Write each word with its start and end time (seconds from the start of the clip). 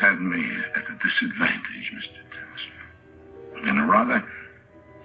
Have 0.00 0.20
me 0.20 0.44
at 0.76 0.84
a 0.84 0.94
disadvantage, 1.00 1.88
Mr. 1.96 2.20
Tennyson. 2.28 3.68
In 3.68 3.78
a 3.78 3.86
rather 3.86 4.22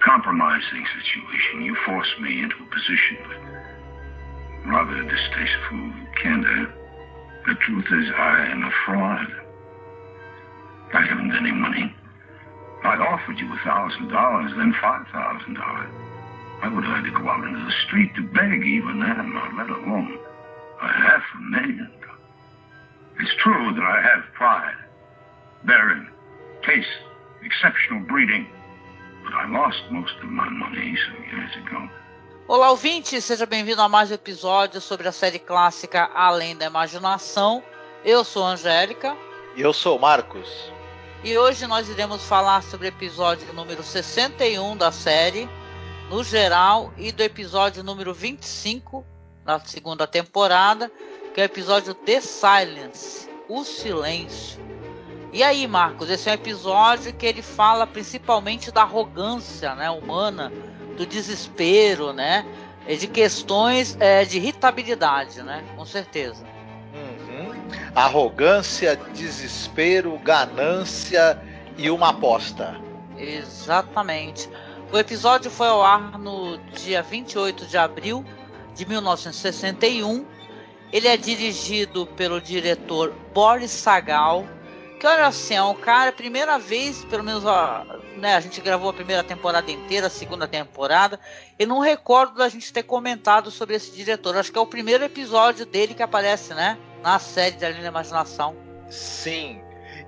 compromising 0.03 0.85
situation, 0.99 1.63
you 1.63 1.75
forced 1.85 2.20
me 2.20 2.43
into 2.43 2.55
a 2.57 2.75
position 2.75 3.17
with 3.29 4.67
rather 4.67 5.01
distasteful 5.03 5.93
candor. 6.21 6.73
The 7.48 7.55
truth 7.65 7.85
is, 7.88 8.12
I 8.15 8.51
am 8.51 8.63
a 8.63 8.71
fraud. 8.85 9.27
I 10.93 11.01
haven't 11.07 11.31
any 11.39 11.51
money. 11.51 11.95
I 12.84 12.98
offered 12.98 13.39
you 13.39 13.48
a 13.48 13.59
thousand 13.63 14.09
dollars, 14.09 14.51
then 14.57 14.76
five 14.81 15.07
thousand 15.13 15.55
dollars. 15.55 15.89
I 16.63 16.67
would 16.67 16.84
have 16.84 16.98
had 16.98 17.05
to 17.05 17.12
go 17.12 17.29
out 17.29 17.48
into 17.48 17.63
the 17.63 17.73
street 17.87 18.13
to 18.15 18.21
beg 18.21 18.65
even 18.67 18.99
then, 18.99 19.34
let 19.57 19.70
alone 19.70 20.20
a 20.81 20.87
half 20.87 21.23
a 21.37 21.41
million. 21.41 21.91
It's 23.21 23.35
true 23.43 23.73
that 23.73 23.84
I 23.84 24.01
have 24.01 24.34
pride, 24.34 24.76
bearing, 25.65 26.07
taste, 26.65 26.89
exceptional 27.43 28.01
breeding, 28.01 28.48
but 29.23 29.34
I 29.34 29.48
lost 29.49 29.79
most 29.91 30.13
of 30.23 30.29
my 30.29 30.49
money 30.49 30.98
some 31.05 31.23
years 31.26 31.55
ago. 31.57 31.90
Olá, 32.48 32.71
ouvinte, 32.71 33.21
seja 33.21 33.45
bem-vindo 33.45 33.82
a 33.82 33.87
mais 33.87 34.12
um 34.12 34.15
episódio 34.15 34.82
sobre 34.82 35.07
a 35.07 35.12
série 35.12 35.39
clássica 35.39 36.09
Além 36.13 36.55
da 36.57 36.65
Imaginação. 36.65 37.63
Eu 38.04 38.23
sou 38.23 38.43
a 38.43 38.49
Angélica. 38.49 39.15
E 39.55 39.62
eu 39.62 39.71
sou 39.71 39.98
o 39.98 40.01
Marcos. 40.01 40.49
E 41.23 41.37
hoje 41.37 41.67
nós 41.67 41.87
iremos 41.87 42.26
falar 42.26 42.63
sobre 42.63 42.87
o 42.87 42.89
episódio 42.89 43.54
número 43.54 43.84
61 43.84 44.76
da 44.76 44.91
série, 44.91 45.48
no 46.09 46.23
geral, 46.23 46.91
e 46.98 47.12
do 47.12 47.21
episódio 47.21 47.84
número 47.84 48.13
25 48.13 49.05
da 49.45 49.59
segunda 49.59 50.07
temporada, 50.07 50.91
que 51.34 51.39
é 51.39 51.43
o 51.43 51.45
episódio 51.45 51.93
The 51.93 52.20
Silence, 52.20 53.29
o 53.48 53.63
silêncio. 53.63 54.70
E 55.34 55.43
aí, 55.43 55.68
Marcos, 55.68 56.10
esse 56.10 56.29
é 56.29 56.34
um 56.34 56.35
episódio 56.35 57.13
que 57.13 57.26
ele 57.26 57.41
fala 57.41 57.87
principalmente 57.87 58.71
da 58.71 58.82
arrogância, 58.82 59.73
né, 59.76 59.90
humana, 59.90 60.51
do 60.98 61.05
desespero, 61.05 62.12
né, 62.12 62.46
e 62.88 62.98
de 62.98 63.07
questões 63.07 63.96
é, 63.99 64.25
de 64.25 64.38
irritabilidade, 64.38 65.41
né, 65.41 65.63
com 65.75 65.85
certeza. 65.85 66.44
Uhum. 66.94 67.53
Arrogância, 67.96 68.96
desespero, 69.13 70.18
ganância 70.19 71.41
e 71.78 71.90
uma 71.90 72.09
aposta. 72.09 72.79
Exatamente. 73.18 74.50
O 74.91 74.97
episódio 74.97 75.50
foi 75.50 75.68
ao 75.68 75.81
ar 75.81 76.19
no 76.19 76.57
dia 76.73 77.01
28 77.01 77.66
de 77.66 77.78
abril 77.78 78.25
de 78.75 78.85
1961 78.85 80.25
ele 80.91 81.07
é 81.07 81.16
dirigido 81.16 82.06
pelo 82.06 82.41
diretor 82.41 83.13
Boris 83.34 83.72
Sagal, 83.72 84.45
que 85.02 85.07
olha 85.07 85.25
assim, 85.25 85.56
é 85.56 85.63
um 85.63 85.74
cara, 85.74 86.12
primeira 86.12 86.59
vez, 86.59 87.03
pelo 87.06 87.24
menos 87.24 87.44
ó, 87.44 87.84
né, 88.18 88.35
a 88.35 88.40
gente 88.40 88.62
gravou 88.62 88.88
a 88.88 88.94
primeira 88.94 89.24
temporada 89.24 89.72
inteira, 89.72 90.06
a 90.06 90.12
segunda 90.12 90.47
temporada, 90.47 91.19
e 91.57 91.66
não 91.66 91.79
recordo 91.79 92.35
da 92.35 92.47
gente 92.47 92.72
ter 92.72 92.84
comentado 92.84 93.50
sobre 93.50 93.75
esse 93.75 93.90
diretor. 93.91 94.38
Acho 94.38 94.51
que 94.51 94.59
é 94.59 94.61
o 94.61 94.66
primeiro 94.67 95.03
episódio 95.03 95.66
dele 95.66 95.95
que 95.95 96.03
aparece, 96.03 96.53
né? 96.53 96.78
Na 97.01 97.17
série 97.17 97.56
da 97.56 97.72
Imaginação. 97.72 98.56
Sim. 98.91 99.59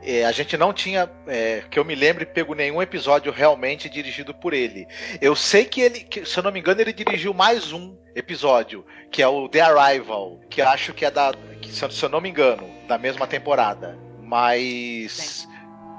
É, 0.03 0.25
a 0.25 0.31
gente 0.31 0.55
não 0.57 0.71
tinha, 0.71 1.09
é, 1.25 1.63
que 1.71 1.79
eu 1.79 1.85
me 1.85 1.95
lembre, 1.95 2.23
pego 2.23 2.53
nenhum 2.53 2.79
episódio 2.79 3.31
realmente 3.31 3.89
dirigido 3.89 4.31
por 4.31 4.53
ele. 4.53 4.85
Eu 5.19 5.35
sei 5.35 5.65
que 5.65 5.81
ele, 5.81 6.01
que, 6.01 6.23
se 6.23 6.37
eu 6.37 6.43
não 6.43 6.51
me 6.51 6.59
engano, 6.59 6.81
ele 6.81 6.93
dirigiu 6.93 7.33
mais 7.33 7.73
um 7.73 7.97
episódio, 8.13 8.85
que 9.09 9.23
é 9.23 9.27
o 9.27 9.49
The 9.49 9.61
Arrival, 9.61 10.39
que 10.51 10.61
acho 10.61 10.93
que 10.93 11.03
é 11.03 11.09
da, 11.09 11.33
que, 11.59 11.71
se 11.71 12.05
eu 12.05 12.09
não 12.09 12.21
me 12.21 12.29
engano, 12.29 12.69
da 12.87 12.99
mesma 12.99 13.25
temporada. 13.25 14.02
Mas, 14.33 15.47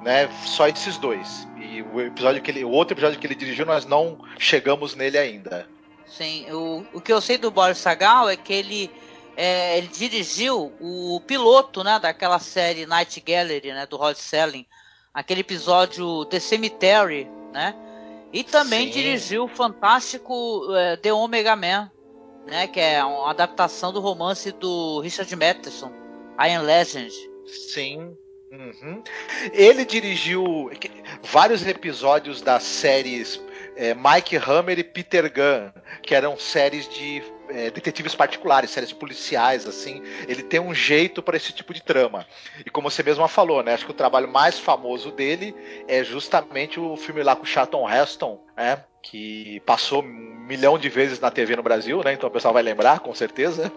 né, 0.03 0.29
só 0.45 0.67
esses 0.67 0.99
dois. 0.99 1.47
E 1.57 1.83
o 1.83 2.01
episódio 2.01 2.43
que 2.43 2.51
ele, 2.51 2.65
o 2.65 2.71
outro 2.71 2.93
episódio 2.93 3.17
que 3.17 3.25
ele 3.25 3.37
dirigiu, 3.37 3.65
nós 3.65 3.87
não 3.87 4.19
chegamos 4.41 4.97
nele 4.97 5.17
ainda. 5.17 5.69
Sim, 6.05 6.51
o, 6.51 6.85
o 6.95 7.01
que 7.01 7.13
eu 7.13 7.21
sei 7.21 7.39
do 7.39 7.49
Boris 7.49 7.79
Sagal 7.79 8.29
é 8.29 8.37
que 8.37 8.53
ele 8.53 8.91
é, 9.37 9.79
ele 9.79 9.87
dirigiu 9.87 10.73
o 10.81 11.21
piloto, 11.25 11.85
né, 11.85 12.01
daquela 12.01 12.41
série 12.41 12.87
Night 12.87 13.21
Gallery, 13.21 13.69
né, 13.69 13.87
do 13.87 13.97
Rod 13.97 14.17
Selling, 14.17 14.67
aquele 15.13 15.43
episódio 15.43 16.25
The 16.25 16.41
Cemetery, 16.41 17.31
né, 17.53 17.73
e 18.33 18.43
também 18.43 18.89
Sim. 18.89 18.99
dirigiu 18.99 19.45
o 19.45 19.49
fantástico 19.49 20.75
é, 20.75 20.97
The 20.97 21.13
Omega 21.13 21.55
Man, 21.55 21.89
né, 22.49 22.67
que 22.67 22.81
é 22.81 23.05
uma 23.05 23.31
adaptação 23.31 23.93
do 23.93 24.01
romance 24.01 24.51
do 24.51 24.99
Richard 25.03 25.37
Matheson, 25.37 25.93
I 26.37 26.51
Am 26.51 26.65
Legend. 26.65 27.13
Sim. 27.47 28.17
Uhum. 28.55 29.03
Ele 29.53 29.85
dirigiu 29.85 30.71
vários 31.23 31.67
episódios 31.67 32.41
das 32.41 32.63
séries 32.63 33.41
é, 33.77 33.95
Mike 33.95 34.37
Hammer 34.37 34.79
e 34.79 34.85
Peter 34.85 35.33
Gunn, 35.33 35.71
que 36.03 36.15
eram 36.15 36.39
séries 36.39 36.89
de 36.89 37.23
é, 37.49 37.71
detetives 37.71 38.15
particulares, 38.15 38.71
séries 38.71 38.93
policiais, 38.93 39.67
assim. 39.67 40.03
Ele 40.29 40.43
tem 40.43 40.61
um 40.61 40.73
jeito 40.73 41.23
para 41.23 41.37
esse 41.37 41.53
tipo 41.53 41.75
de 41.75 41.83
trama. 41.83 42.27
E 42.65 42.71
como 42.71 42.91
você 42.91 43.03
mesma 43.03 43.27
falou, 43.27 43.63
né? 43.63 43.75
Acho 43.75 43.85
que 43.85 43.91
o 43.91 43.95
trabalho 43.95 44.29
mais 44.29 44.59
famoso 44.59 45.11
dele 45.11 45.55
é 45.89 46.05
justamente 46.05 46.79
o 46.79 46.97
filme 46.97 47.23
lá 47.23 47.35
com 47.35 47.43
o 47.43 47.47
Charlton 47.47 47.89
Heston, 47.91 48.41
né? 48.57 48.85
Que 49.03 49.61
passou 49.67 50.03
um 50.03 50.35
milhão 50.47 50.79
de 50.79 50.89
vezes 50.89 51.19
na 51.19 51.31
TV 51.31 51.57
no 51.57 51.63
Brasil, 51.63 52.03
né? 52.05 52.13
Então 52.13 52.29
o 52.29 52.33
pessoal 52.33 52.55
vai 52.55 52.63
lembrar, 52.63 53.01
com 53.01 53.15
certeza. 53.15 53.73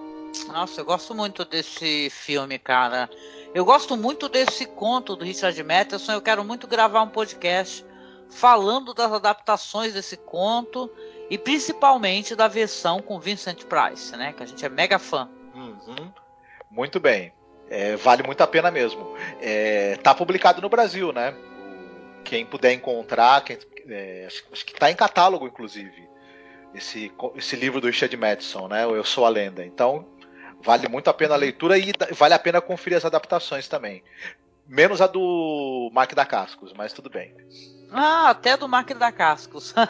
Nossa, 0.47 0.81
eu 0.81 0.85
gosto 0.85 1.13
muito 1.13 1.43
desse 1.45 2.09
filme, 2.09 2.57
cara. 2.57 3.09
Eu 3.53 3.65
gosto 3.65 3.97
muito 3.97 4.29
desse 4.29 4.65
conto 4.65 5.15
do 5.15 5.25
Richard 5.25 5.61
Matheson. 5.63 6.13
Eu 6.13 6.21
quero 6.21 6.43
muito 6.43 6.67
gravar 6.67 7.01
um 7.01 7.09
podcast 7.09 7.85
falando 8.29 8.93
das 8.93 9.11
adaptações 9.11 9.93
desse 9.93 10.17
conto 10.17 10.91
e 11.29 11.37
principalmente 11.37 12.35
da 12.35 12.47
versão 12.47 13.01
com 13.01 13.19
Vincent 13.19 13.63
Price, 13.65 14.15
né? 14.15 14.33
Que 14.33 14.43
a 14.43 14.45
gente 14.45 14.63
é 14.65 14.69
mega 14.69 14.99
fã. 14.99 15.29
Uhum. 15.53 16.11
Muito 16.69 16.99
bem. 16.99 17.33
É, 17.69 17.95
vale 17.95 18.23
muito 18.23 18.41
a 18.41 18.47
pena 18.47 18.71
mesmo. 18.71 19.15
É, 19.41 19.97
tá 19.97 20.13
publicado 20.13 20.61
no 20.61 20.69
Brasil, 20.69 21.11
né? 21.11 21.35
Quem 22.23 22.45
puder 22.45 22.73
encontrar, 22.73 23.43
quem, 23.43 23.57
é, 23.89 24.25
acho, 24.25 24.65
que 24.65 24.73
está 24.73 24.89
em 24.91 24.95
catálogo, 24.95 25.47
inclusive, 25.47 26.07
esse, 26.73 27.11
esse 27.35 27.55
livro 27.55 27.81
do 27.81 27.87
Richard 27.87 28.15
Madison, 28.15 28.67
né? 28.67 28.85
Eu 28.85 29.03
Sou 29.03 29.25
a 29.25 29.29
Lenda. 29.29 29.65
Então, 29.65 30.05
vale 30.63 30.87
muito 30.87 31.09
a 31.09 31.13
pena 31.13 31.33
a 31.35 31.37
leitura 31.37 31.77
e 31.77 31.91
vale 32.11 32.33
a 32.33 32.39
pena 32.39 32.61
conferir 32.61 32.97
as 32.97 33.05
adaptações 33.05 33.67
também. 33.67 34.03
Menos 34.67 35.01
a 35.01 35.07
do 35.07 35.89
Mark 35.93 36.13
da 36.13 36.25
Cascos, 36.25 36.73
mas 36.73 36.91
tudo 36.91 37.09
bem. 37.09 37.33
Ah, 37.91 38.29
até 38.29 38.57
do 38.57 38.67
Mark 38.67 38.89
da 38.93 39.11
Cascos. 39.11 39.73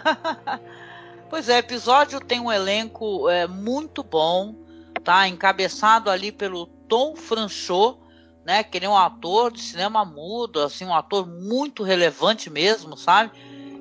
Pois 1.30 1.50
é, 1.50 1.56
o 1.56 1.60
episódio 1.60 2.22
tem 2.22 2.40
um 2.40 2.52
elenco 2.52 3.30
é, 3.30 3.46
muito 3.48 4.02
bom, 4.02 4.56
tá? 5.04 5.28
Encabeçado 5.28 6.10
ali 6.10 6.32
pelo 6.32 6.66
Tom 6.66 7.18
Franchot, 7.18 8.00
né? 8.46 8.64
Que 8.64 8.78
ele 8.78 8.86
é 8.86 8.90
um 8.90 8.96
ator 8.96 9.52
de 9.52 9.62
cinema 9.62 10.06
mudo, 10.06 10.62
assim, 10.62 10.86
um 10.86 10.96
ator 10.96 11.28
muito 11.28 11.84
relevante 11.84 12.50
mesmo, 12.50 12.96
sabe? 12.96 13.32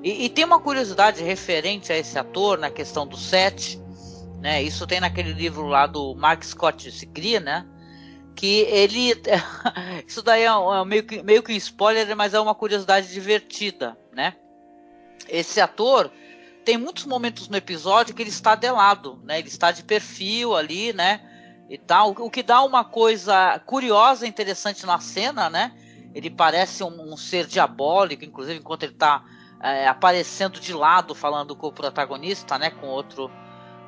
E, 0.03 0.25
e 0.25 0.29
tem 0.29 0.43
uma 0.43 0.59
curiosidade 0.59 1.23
referente 1.23 1.91
a 1.91 1.97
esse 1.97 2.19
ator 2.19 2.57
na 2.57 2.69
questão 2.69 3.07
do 3.07 3.15
set, 3.15 3.79
né? 4.39 4.61
Isso 4.61 4.85
tem 4.85 4.99
naquele 4.99 5.33
livro 5.33 5.67
lá 5.67 5.87
do 5.87 6.15
Mark 6.15 6.43
Scott 6.43 6.91
Sigri, 6.91 7.39
né? 7.39 7.65
Que 8.35 8.61
ele. 8.61 9.13
isso 10.07 10.21
daí 10.21 10.43
é, 10.43 10.47
é 10.47 10.85
meio, 10.85 11.03
que, 11.03 11.23
meio 11.23 11.43
que 11.43 11.51
um 11.51 11.55
spoiler, 11.55 12.15
mas 12.15 12.33
é 12.33 12.39
uma 12.39 12.55
curiosidade 12.55 13.11
divertida, 13.11 13.97
né? 14.13 14.35
Esse 15.27 15.59
ator 15.59 16.11
tem 16.63 16.77
muitos 16.77 17.05
momentos 17.05 17.47
no 17.47 17.57
episódio 17.57 18.13
que 18.13 18.21
ele 18.21 18.29
está 18.29 18.53
de 18.53 18.69
lado, 18.69 19.21
né? 19.23 19.39
Ele 19.39 19.47
está 19.47 19.71
de 19.71 19.83
perfil 19.83 20.55
ali, 20.55 20.93
né? 20.93 21.21
E 21.69 21.77
tal, 21.77 22.11
o 22.11 22.29
que 22.29 22.43
dá 22.43 22.61
uma 22.61 22.83
coisa 22.83 23.59
curiosa, 23.65 24.27
interessante 24.27 24.85
na 24.85 24.99
cena, 24.99 25.49
né? 25.49 25.73
Ele 26.13 26.29
parece 26.29 26.83
um, 26.83 27.13
um 27.13 27.17
ser 27.17 27.45
diabólico, 27.45 28.23
inclusive 28.23 28.59
enquanto 28.59 28.83
ele 28.83 28.93
está 28.93 29.23
é, 29.61 29.87
aparecendo 29.87 30.59
de 30.59 30.73
lado, 30.73 31.13
falando 31.13 31.55
com 31.55 31.67
o 31.67 31.73
protagonista, 31.73 32.57
né? 32.57 32.69
Com 32.69 32.87
outro, 32.87 33.31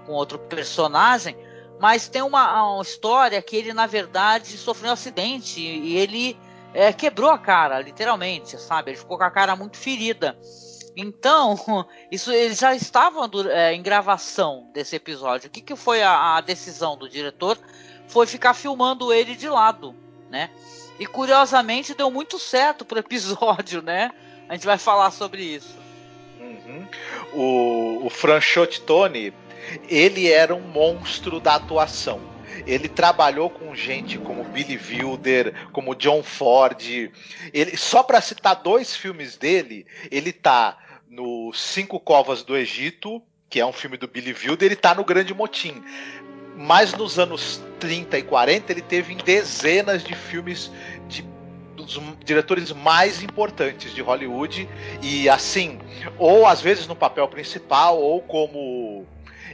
com 0.10 0.14
outro 0.14 0.40
personagem. 0.40 1.38
Mas 1.80 2.10
tem 2.10 2.24
uma, 2.24 2.74
uma 2.74 2.82
história 2.82 3.40
que 3.44 3.56
ele 3.56 3.74
na 3.74 3.86
verdade 3.86 4.58
sofreu 4.58 4.90
um 4.90 4.94
acidente 4.94 5.62
e 5.62 5.96
ele 5.96 6.38
é, 6.74 6.92
quebrou 6.92 7.30
a 7.30 7.38
cara, 7.38 7.80
literalmente, 7.80 8.60
sabe? 8.60 8.92
Ele 8.92 8.98
ficou 8.98 9.18
com 9.18 9.24
a 9.24 9.30
cara 9.30 9.56
muito 9.56 9.78
ferida. 9.78 10.36
Então, 10.98 11.56
isso 12.12 12.32
eles 12.32 12.58
já 12.58 12.76
estavam 12.76 13.30
é, 13.52 13.74
em 13.74 13.84
gravação 13.84 14.68
desse 14.74 14.96
episódio. 14.96 15.48
O 15.48 15.52
que, 15.52 15.62
que 15.62 15.76
foi 15.76 16.02
a, 16.02 16.38
a, 16.38 16.42
decisão 16.42 16.98
do 16.98 17.08
diretor? 17.08 17.58
Foi 18.08 18.26
ficar 18.26 18.56
filmando 18.56 19.14
ele 19.14 19.36
de 19.36 19.48
lado, 19.48 19.96
né? 20.30 20.50
E 21.00 21.06
curiosamente 21.06 21.94
deu 21.94 22.10
muito 22.10 22.40
certo 22.40 22.84
pro 22.84 23.00
episódio, 23.00 23.82
né? 23.84 24.10
A 24.50 24.56
gente 24.56 24.66
vai 24.66 24.80
falar 24.80 25.12
sobre 25.12 25.44
isso. 25.44 25.78
Uhum. 26.40 26.88
O, 27.32 28.06
o 28.08 28.10
Franchot 28.10 28.82
Tony, 28.82 29.34
ele 29.88 30.32
era 30.32 30.54
um 30.56 30.62
monstro 30.62 31.40
da 31.40 31.56
atuação. 31.56 32.20
Ele 32.66 32.88
trabalhou 32.88 33.50
com 33.50 33.74
gente 33.76 34.18
como 34.18 34.44
Billy 34.44 34.78
Wilder, 34.78 35.54
como 35.72 35.96
John 35.96 36.24
Ford. 36.24 36.82
Ele, 37.54 37.78
só 37.78 38.04
para 38.04 38.22
citar 38.22 38.56
dois 38.56 38.96
filmes 38.96 39.38
dele, 39.38 39.86
ele 40.12 40.32
tá 40.32 40.78
no 41.10 41.54
Cinco 41.54 42.00
Covas 42.00 42.44
do 42.44 42.56
Egito, 42.58 43.22
que 43.50 43.60
é 43.60 43.66
um 43.66 43.74
filme 43.74 43.98
do 43.98 44.08
Billy 44.08 44.34
Wilder, 44.34 44.68
ele 44.68 44.76
tá 44.76 44.94
no 44.94 45.04
Grande 45.04 45.34
Motim. 45.34 45.82
Mas 46.56 46.94
nos 46.94 47.18
anos 47.18 47.62
30 47.80 48.18
e 48.18 48.24
40 48.24 48.72
ele 48.72 48.82
teve 48.82 49.14
em 49.14 49.18
dezenas 49.18 50.04
de 50.04 50.14
filmes 50.14 50.72
de 51.08 51.24
dos 51.90 52.00
diretores 52.24 52.72
mais 52.72 53.24
importantes 53.24 53.94
de 53.94 54.02
Hollywood 54.02 54.70
e 55.02 55.28
assim, 55.28 55.80
ou 56.18 56.46
às 56.46 56.62
vezes 56.62 56.88
no 56.88 56.96
papel 56.96 57.28
principal 57.28 58.00
ou 58.00 58.22
como 58.22 59.06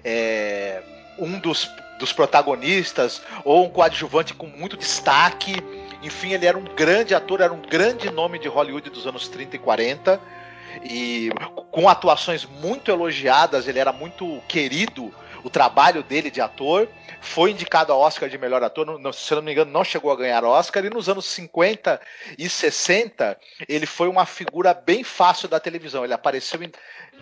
é, 0.03 0.81
um 1.18 1.39
dos, 1.39 1.69
dos 2.00 2.12
protagonistas 2.12 3.21
ou 3.44 3.65
um 3.65 3.69
coadjuvante 3.69 4.33
com 4.33 4.47
muito 4.47 4.77
destaque. 4.77 5.56
Enfim, 6.03 6.33
ele 6.33 6.45
era 6.45 6.57
um 6.57 6.63
grande 6.63 7.15
ator, 7.15 7.42
era 7.42 7.53
um 7.53 7.62
grande 7.62 8.09
nome 8.12 8.38
de 8.39 8.47
Hollywood 8.47 8.89
dos 8.89 9.07
anos 9.07 9.27
30 9.27 9.56
e 9.56 9.59
40 9.59 10.21
e 10.83 11.30
com 11.71 11.88
atuações 11.88 12.45
muito 12.45 12.92
elogiadas, 12.92 13.68
ele 13.68 13.80
era 13.80 13.94
muito 13.94 14.42
querido 14.47 15.13
o 15.44 15.50
trabalho 15.50 16.01
dele 16.03 16.31
de 16.31 16.41
ator. 16.41 16.88
Foi 17.21 17.51
indicado 17.51 17.91
a 17.91 17.95
Oscar 17.95 18.30
de 18.30 18.38
melhor 18.38 18.63
ator, 18.63 19.00
não, 19.00 19.13
se 19.13 19.31
eu 19.31 19.38
não 19.38 19.44
me 19.44 19.51
engano, 19.51 19.71
não 19.71 19.83
chegou 19.83 20.12
a 20.12 20.15
ganhar 20.15 20.44
Oscar. 20.44 20.83
E 20.83 20.89
nos 20.89 21.07
anos 21.07 21.25
50 21.25 22.00
e 22.38 22.50
60, 22.50 23.38
ele 23.68 23.86
foi 23.86 24.07
uma 24.07 24.25
figura 24.25 24.74
bem 24.74 25.03
fácil 25.03 25.48
da 25.48 25.59
televisão. 25.59 26.03
Ele 26.03 26.13
apareceu 26.13 26.62
em 26.62 26.71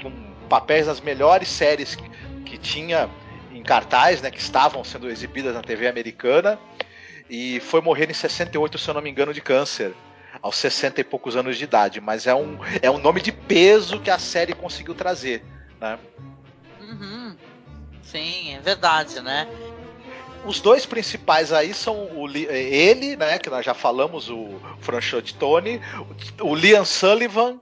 com 0.01 0.11
papéis 0.49 0.87
nas 0.87 0.99
melhores 0.99 1.47
séries 1.47 1.95
tinha 2.63 3.09
em 3.51 3.61
cartaz, 3.61 4.21
né, 4.21 4.31
que 4.31 4.39
estavam 4.39 4.83
sendo 4.83 5.09
exibidas 5.09 5.53
na 5.53 5.61
TV 5.61 5.87
americana. 5.87 6.57
E 7.29 7.59
foi 7.59 7.81
morrer 7.81 8.09
em 8.09 8.13
68, 8.13 8.77
se 8.77 8.89
eu 8.89 8.93
não 8.93 9.01
me 9.01 9.09
engano, 9.09 9.33
de 9.33 9.41
câncer 9.41 9.93
aos 10.41 10.55
60 10.57 11.01
e 11.01 11.03
poucos 11.03 11.35
anos 11.35 11.57
de 11.57 11.63
idade, 11.63 12.01
mas 12.01 12.25
é 12.25 12.33
um, 12.33 12.57
é 12.81 12.89
um 12.89 12.97
nome 12.97 13.21
de 13.21 13.31
peso 13.31 13.99
que 13.99 14.09
a 14.09 14.17
série 14.17 14.53
conseguiu 14.53 14.95
trazer, 14.95 15.43
né? 15.79 15.99
Uhum. 16.81 17.35
Sim, 18.01 18.55
é 18.55 18.59
verdade, 18.59 19.21
né? 19.21 19.47
Os 20.45 20.59
dois 20.59 20.85
principais 20.85 21.53
aí 21.53 21.73
são 21.73 21.95
o, 22.15 22.27
ele, 22.29 23.15
né, 23.15 23.39
que 23.39 23.49
nós 23.49 23.65
já 23.65 23.73
falamos, 23.73 24.29
o 24.29 24.59
Franchot 24.81 25.35
Tony, 25.35 25.79
o 26.41 26.53
Liam 26.53 26.83
Sullivan, 26.83 27.59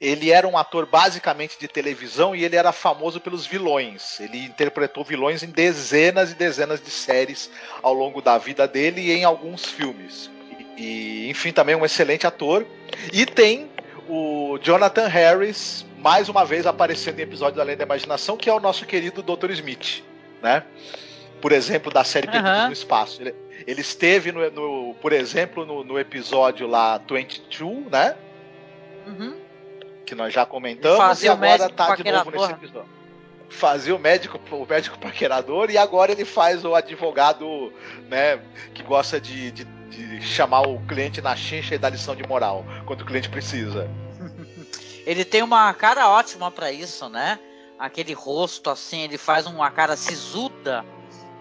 ele 0.00 0.30
era 0.30 0.46
um 0.46 0.58
ator 0.58 0.86
basicamente 0.86 1.58
de 1.58 1.66
televisão 1.66 2.34
e 2.34 2.44
ele 2.44 2.56
era 2.56 2.72
famoso 2.72 3.20
pelos 3.20 3.46
vilões. 3.46 4.20
Ele 4.20 4.44
interpretou 4.44 5.04
vilões 5.04 5.42
em 5.42 5.50
dezenas 5.50 6.32
e 6.32 6.34
dezenas 6.34 6.82
de 6.82 6.90
séries 6.90 7.50
ao 7.82 7.94
longo 7.94 8.20
da 8.20 8.36
vida 8.38 8.68
dele 8.68 9.00
e 9.00 9.12
em 9.12 9.24
alguns 9.24 9.66
filmes. 9.66 10.30
E, 10.76 11.28
enfim, 11.28 11.52
também 11.52 11.74
um 11.74 11.84
excelente 11.84 12.26
ator. 12.26 12.66
E 13.12 13.26
tem 13.26 13.70
o 14.08 14.58
Jonathan 14.60 15.06
Harris, 15.06 15.86
mais 15.98 16.28
uma 16.28 16.44
vez 16.44 16.66
aparecendo 16.66 17.20
em 17.20 17.22
episódio 17.22 17.56
da 17.56 17.62
Além 17.62 17.76
da 17.76 17.84
Imaginação, 17.84 18.36
que 18.36 18.50
é 18.50 18.52
o 18.52 18.60
nosso 18.60 18.86
querido 18.86 19.22
Dr. 19.22 19.50
Smith, 19.50 20.02
né? 20.42 20.64
Por 21.40 21.52
exemplo, 21.52 21.92
da 21.92 22.04
série 22.04 22.26
Perdidos 22.26 22.58
uhum. 22.58 22.66
no 22.66 22.72
Espaço. 22.72 23.22
Ele, 23.22 23.34
ele 23.66 23.80
esteve, 23.80 24.32
no, 24.32 24.50
no, 24.50 24.94
por 24.94 25.12
exemplo, 25.12 25.64
no, 25.64 25.84
no, 25.84 25.98
episódio 25.98 26.66
lá 26.66 26.98
22, 26.98 27.86
né? 27.86 28.16
Uhum. 29.06 29.39
Que 30.10 30.14
nós 30.16 30.34
já 30.34 30.44
comentamos, 30.44 31.22
e 31.22 31.28
agora 31.28 31.68
tá 31.68 31.94
de 31.94 32.10
novo 32.10 32.30
nesse 32.32 32.52
episódio. 32.52 32.88
Fazia 33.48 33.94
o 33.94 33.98
médico, 33.98 34.40
o 34.50 34.66
médico 34.66 34.98
paquerador, 34.98 35.70
e 35.70 35.78
agora 35.78 36.12
ele 36.12 36.24
faz 36.24 36.64
o 36.64 36.74
advogado, 36.74 37.72
né, 38.08 38.40
que 38.74 38.82
gosta 38.82 39.20
de, 39.20 39.50
de 39.50 39.64
de 39.90 40.22
chamar 40.22 40.62
o 40.62 40.80
cliente 40.86 41.20
na 41.20 41.34
chincha 41.34 41.74
e 41.74 41.78
dar 41.78 41.90
lição 41.90 42.14
de 42.14 42.22
moral 42.26 42.64
quando 42.86 43.02
o 43.02 43.04
cliente 43.04 43.28
precisa. 43.28 43.90
ele 45.04 45.24
tem 45.24 45.42
uma 45.42 45.72
cara 45.74 46.08
ótima 46.08 46.50
para 46.50 46.70
isso, 46.70 47.08
né? 47.08 47.38
Aquele 47.78 48.12
rosto 48.12 48.70
assim, 48.70 49.02
ele 49.02 49.18
faz 49.18 49.46
uma 49.46 49.70
cara 49.70 49.96
sisuda, 49.96 50.84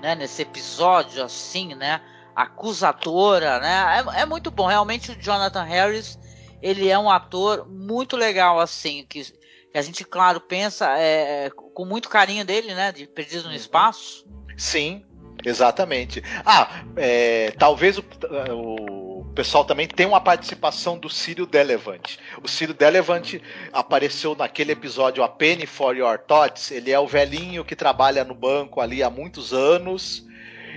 né? 0.01 0.15
Nesse 0.15 0.41
episódio 0.41 1.23
assim, 1.23 1.75
né? 1.75 2.01
Acusadora, 2.35 3.59
né? 3.59 4.03
É, 4.17 4.21
é 4.21 4.25
muito 4.25 4.49
bom. 4.49 4.65
Realmente 4.65 5.11
o 5.11 5.21
Jonathan 5.21 5.63
Harris, 5.63 6.17
ele 6.61 6.89
é 6.89 6.97
um 6.97 7.09
ator 7.09 7.67
muito 7.69 8.15
legal 8.15 8.59
assim, 8.59 9.05
que, 9.07 9.23
que 9.23 9.77
a 9.77 9.81
gente, 9.81 10.03
claro, 10.03 10.41
pensa 10.41 10.97
é, 10.97 11.49
com 11.49 11.85
muito 11.85 12.09
carinho 12.09 12.45
dele, 12.45 12.73
né? 12.73 12.91
De 12.91 13.07
Perdido 13.07 13.43
no 13.43 13.49
uhum. 13.49 13.55
Espaço. 13.55 14.25
Sim, 14.57 15.05
Exatamente. 15.45 16.21
Ah, 16.45 16.83
é, 16.97 17.51
talvez 17.57 17.97
o, 17.97 18.03
o, 18.51 19.25
pessoal 19.33 19.63
também 19.63 19.87
tenha 19.87 20.09
uma 20.09 20.19
participação 20.19 20.97
do 20.97 21.09
Círio 21.09 21.45
Delevant. 21.45 22.17
O 22.43 22.47
Círio 22.47 22.73
Delevant 22.73 23.35
apareceu 23.71 24.35
naquele 24.35 24.73
episódio 24.73 25.23
A 25.23 25.29
Penny 25.29 25.65
for 25.65 25.95
Your 25.95 26.17
Thoughts. 26.17 26.71
Ele 26.71 26.91
é 26.91 26.99
o 26.99 27.07
velhinho 27.07 27.63
que 27.63 27.75
trabalha 27.75 28.23
no 28.23 28.35
banco 28.35 28.81
ali 28.81 29.01
há 29.01 29.09
muitos 29.09 29.53
anos 29.53 30.25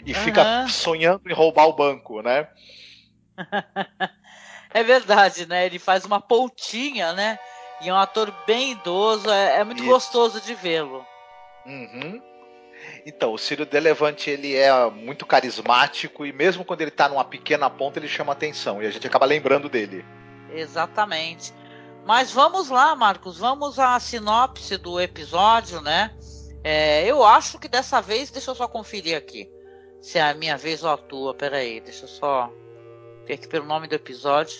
e 0.06 0.12
uhum. 0.12 0.20
fica 0.20 0.68
sonhando 0.68 1.28
em 1.28 1.34
roubar 1.34 1.66
o 1.66 1.72
banco, 1.72 2.22
né? 2.22 2.48
é 4.74 4.82
verdade, 4.82 5.46
né? 5.46 5.66
Ele 5.66 5.78
faz 5.78 6.04
uma 6.04 6.20
pontinha, 6.20 7.12
né? 7.12 7.38
E 7.80 7.88
é 7.88 7.92
um 7.92 7.96
ator 7.96 8.32
bem 8.46 8.72
idoso, 8.72 9.28
é, 9.30 9.58
é 9.60 9.64
muito 9.64 9.82
Isso. 9.82 9.90
gostoso 9.90 10.40
de 10.40 10.54
vê-lo. 10.54 11.04
Uhum. 11.66 12.22
Então, 13.04 13.32
o 13.32 13.38
Círio 13.38 13.66
Delevante 13.66 14.30
ele 14.30 14.54
é 14.54 14.90
muito 14.90 15.26
carismático 15.26 16.24
e 16.24 16.32
mesmo 16.32 16.64
quando 16.64 16.80
ele 16.80 16.90
está 16.90 17.08
numa 17.08 17.24
pequena 17.24 17.68
ponta 17.68 17.98
ele 17.98 18.08
chama 18.08 18.32
atenção 18.32 18.82
e 18.82 18.86
a 18.86 18.90
gente 18.90 19.06
acaba 19.06 19.26
lembrando 19.26 19.68
dele. 19.68 20.04
Exatamente. 20.50 21.52
Mas 22.04 22.32
vamos 22.32 22.68
lá, 22.68 22.94
Marcos, 22.96 23.38
vamos 23.38 23.78
à 23.78 23.98
sinopse 23.98 24.76
do 24.76 25.00
episódio, 25.00 25.80
né? 25.80 26.14
É, 26.64 27.04
eu 27.04 27.24
acho 27.24 27.58
que 27.58 27.68
dessa 27.68 28.00
vez, 28.00 28.30
deixa 28.30 28.50
eu 28.50 28.54
só 28.54 28.68
conferir 28.68 29.16
aqui 29.16 29.48
se 30.00 30.18
é 30.18 30.22
a 30.22 30.34
minha 30.34 30.56
vez 30.56 30.82
ou 30.82 30.90
a 30.90 30.96
tua. 30.96 31.34
Peraí, 31.34 31.80
deixa 31.80 32.04
eu 32.04 32.08
só 32.08 32.52
aqui 33.30 33.46
pelo 33.46 33.66
nome 33.66 33.86
do 33.86 33.94
episódio. 33.94 34.56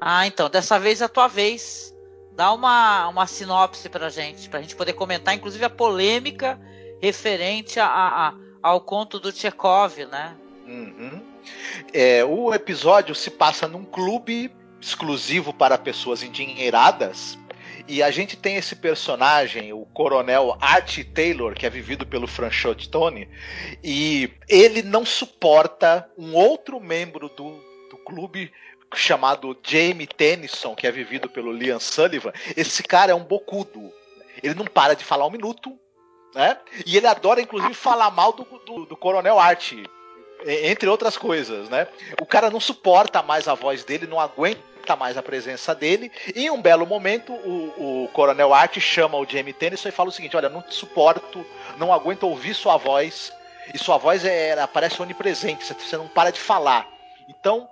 Ah, 0.00 0.26
então, 0.26 0.48
dessa 0.48 0.78
vez 0.78 1.00
é 1.00 1.04
a 1.04 1.08
tua 1.08 1.28
vez. 1.28 1.94
Dá 2.32 2.52
uma, 2.52 3.08
uma 3.08 3.26
sinopse 3.26 3.88
pra 3.88 4.08
gente, 4.08 4.48
pra 4.48 4.60
gente 4.60 4.74
poder 4.74 4.94
comentar, 4.94 5.34
inclusive 5.34 5.64
a 5.64 5.70
polêmica 5.70 6.58
referente 7.00 7.78
a, 7.78 7.86
a, 7.86 8.34
ao 8.62 8.80
conto 8.80 9.20
do 9.20 9.30
Chekhov, 9.30 9.98
né? 10.06 10.36
Uhum. 10.66 11.20
É, 11.92 12.24
o 12.24 12.54
episódio 12.54 13.14
se 13.14 13.30
passa 13.30 13.68
num 13.68 13.84
clube 13.84 14.50
exclusivo 14.80 15.52
para 15.52 15.76
pessoas 15.76 16.22
endinheiradas. 16.22 17.38
E 17.88 18.02
a 18.02 18.10
gente 18.10 18.36
tem 18.36 18.56
esse 18.56 18.76
personagem, 18.76 19.72
o 19.72 19.84
coronel 19.86 20.56
Art 20.60 20.98
Taylor, 21.12 21.54
que 21.54 21.66
é 21.66 21.70
vivido 21.70 22.06
pelo 22.06 22.26
Franchot 22.26 22.88
Tony, 22.88 23.28
e 23.82 24.30
ele 24.48 24.82
não 24.82 25.04
suporta 25.04 26.08
um 26.16 26.34
outro 26.34 26.80
membro 26.80 27.28
do, 27.28 27.60
do 27.90 27.96
clube 28.04 28.52
chamado 28.94 29.56
Jamie 29.62 30.06
Tennyson, 30.06 30.74
que 30.74 30.86
é 30.86 30.92
vivido 30.92 31.28
pelo 31.28 31.52
Liam 31.52 31.80
Sullivan. 31.80 32.32
Esse 32.56 32.82
cara 32.82 33.12
é 33.12 33.14
um 33.14 33.24
bocudo. 33.24 33.92
Ele 34.42 34.54
não 34.54 34.66
para 34.66 34.94
de 34.94 35.04
falar 35.04 35.26
um 35.26 35.30
minuto, 35.30 35.78
né? 36.34 36.58
E 36.86 36.96
ele 36.96 37.06
adora, 37.06 37.40
inclusive, 37.40 37.74
falar 37.74 38.10
mal 38.10 38.32
do, 38.32 38.44
do, 38.64 38.86
do 38.86 38.96
Coronel 38.96 39.38
Art, 39.38 39.72
entre 40.44 40.88
outras 40.88 41.16
coisas, 41.16 41.68
né? 41.68 41.86
O 42.20 42.26
cara 42.26 42.50
não 42.50 42.60
suporta 42.60 43.22
mais 43.22 43.48
a 43.48 43.54
voz 43.54 43.84
dele, 43.84 44.06
não 44.06 44.20
aguenta 44.20 44.71
mais 44.96 45.16
a 45.16 45.22
presença 45.22 45.74
dele. 45.74 46.10
E 46.34 46.46
em 46.46 46.50
um 46.50 46.60
belo 46.60 46.86
momento, 46.86 47.32
o, 47.32 48.04
o 48.04 48.08
Coronel 48.08 48.52
Art 48.52 48.78
chama 48.78 49.18
o 49.18 49.26
Jamie 49.26 49.52
Tennyson 49.52 49.88
e 49.88 49.92
fala 49.92 50.08
o 50.08 50.12
seguinte: 50.12 50.36
Olha, 50.36 50.48
não 50.48 50.62
te 50.62 50.74
suporto, 50.74 51.44
não 51.78 51.92
aguento 51.92 52.24
ouvir 52.24 52.54
sua 52.54 52.76
voz. 52.76 53.32
E 53.72 53.78
sua 53.78 53.96
voz 53.96 54.24
é, 54.24 54.66
parece 54.66 55.00
onipresente, 55.00 55.64
você 55.64 55.96
não 55.96 56.08
para 56.08 56.30
de 56.30 56.40
falar. 56.40 56.88
Então, 57.28 57.68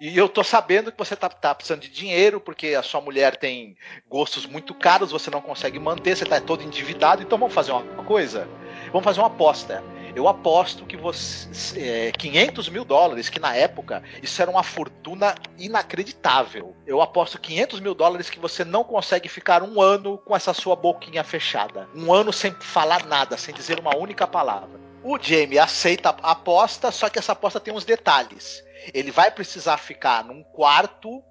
e 0.00 0.16
eu 0.16 0.30
tô 0.30 0.42
sabendo 0.42 0.90
que 0.90 0.96
você 0.96 1.14
tá, 1.14 1.28
tá, 1.28 1.54
precisando 1.54 1.82
de 1.82 1.90
dinheiro, 1.90 2.40
porque 2.40 2.68
a 2.68 2.82
sua 2.82 3.02
mulher 3.02 3.36
tem 3.36 3.76
gostos 4.08 4.46
muito 4.46 4.74
caros, 4.74 5.12
você 5.12 5.30
não 5.30 5.42
consegue 5.42 5.78
manter, 5.78 6.16
você 6.16 6.24
tá 6.24 6.40
todo 6.40 6.64
endividado, 6.64 7.22
então 7.22 7.38
vamos 7.38 7.54
fazer 7.54 7.72
uma 7.72 8.02
coisa? 8.04 8.48
Vamos 8.86 9.04
fazer 9.04 9.20
uma 9.20 9.26
aposta. 9.26 9.84
Eu 10.14 10.28
aposto 10.28 10.84
que 10.84 10.96
você. 10.96 12.08
É, 12.08 12.12
500 12.12 12.68
mil 12.68 12.84
dólares, 12.84 13.28
que 13.28 13.38
na 13.38 13.54
época 13.54 14.02
isso 14.22 14.40
era 14.40 14.50
uma 14.50 14.62
fortuna 14.62 15.34
inacreditável. 15.58 16.74
Eu 16.86 17.00
aposto 17.00 17.40
500 17.40 17.80
mil 17.80 17.94
dólares 17.94 18.28
que 18.28 18.38
você 18.38 18.64
não 18.64 18.84
consegue 18.84 19.28
ficar 19.28 19.62
um 19.62 19.80
ano 19.80 20.18
com 20.18 20.34
essa 20.34 20.52
sua 20.52 20.76
boquinha 20.76 21.22
fechada. 21.22 21.88
Um 21.94 22.12
ano 22.12 22.32
sem 22.32 22.52
falar 22.60 23.06
nada, 23.06 23.36
sem 23.36 23.54
dizer 23.54 23.78
uma 23.78 23.96
única 23.96 24.26
palavra. 24.26 24.80
O 25.02 25.18
Jamie 25.18 25.58
aceita 25.58 26.14
a 26.22 26.32
aposta, 26.32 26.90
só 26.90 27.08
que 27.08 27.18
essa 27.18 27.32
aposta 27.32 27.58
tem 27.58 27.72
uns 27.72 27.84
detalhes. 27.84 28.62
Ele 28.92 29.10
vai 29.10 29.30
precisar 29.30 29.78
ficar 29.78 30.24
num 30.24 30.42
quarto 30.42 31.22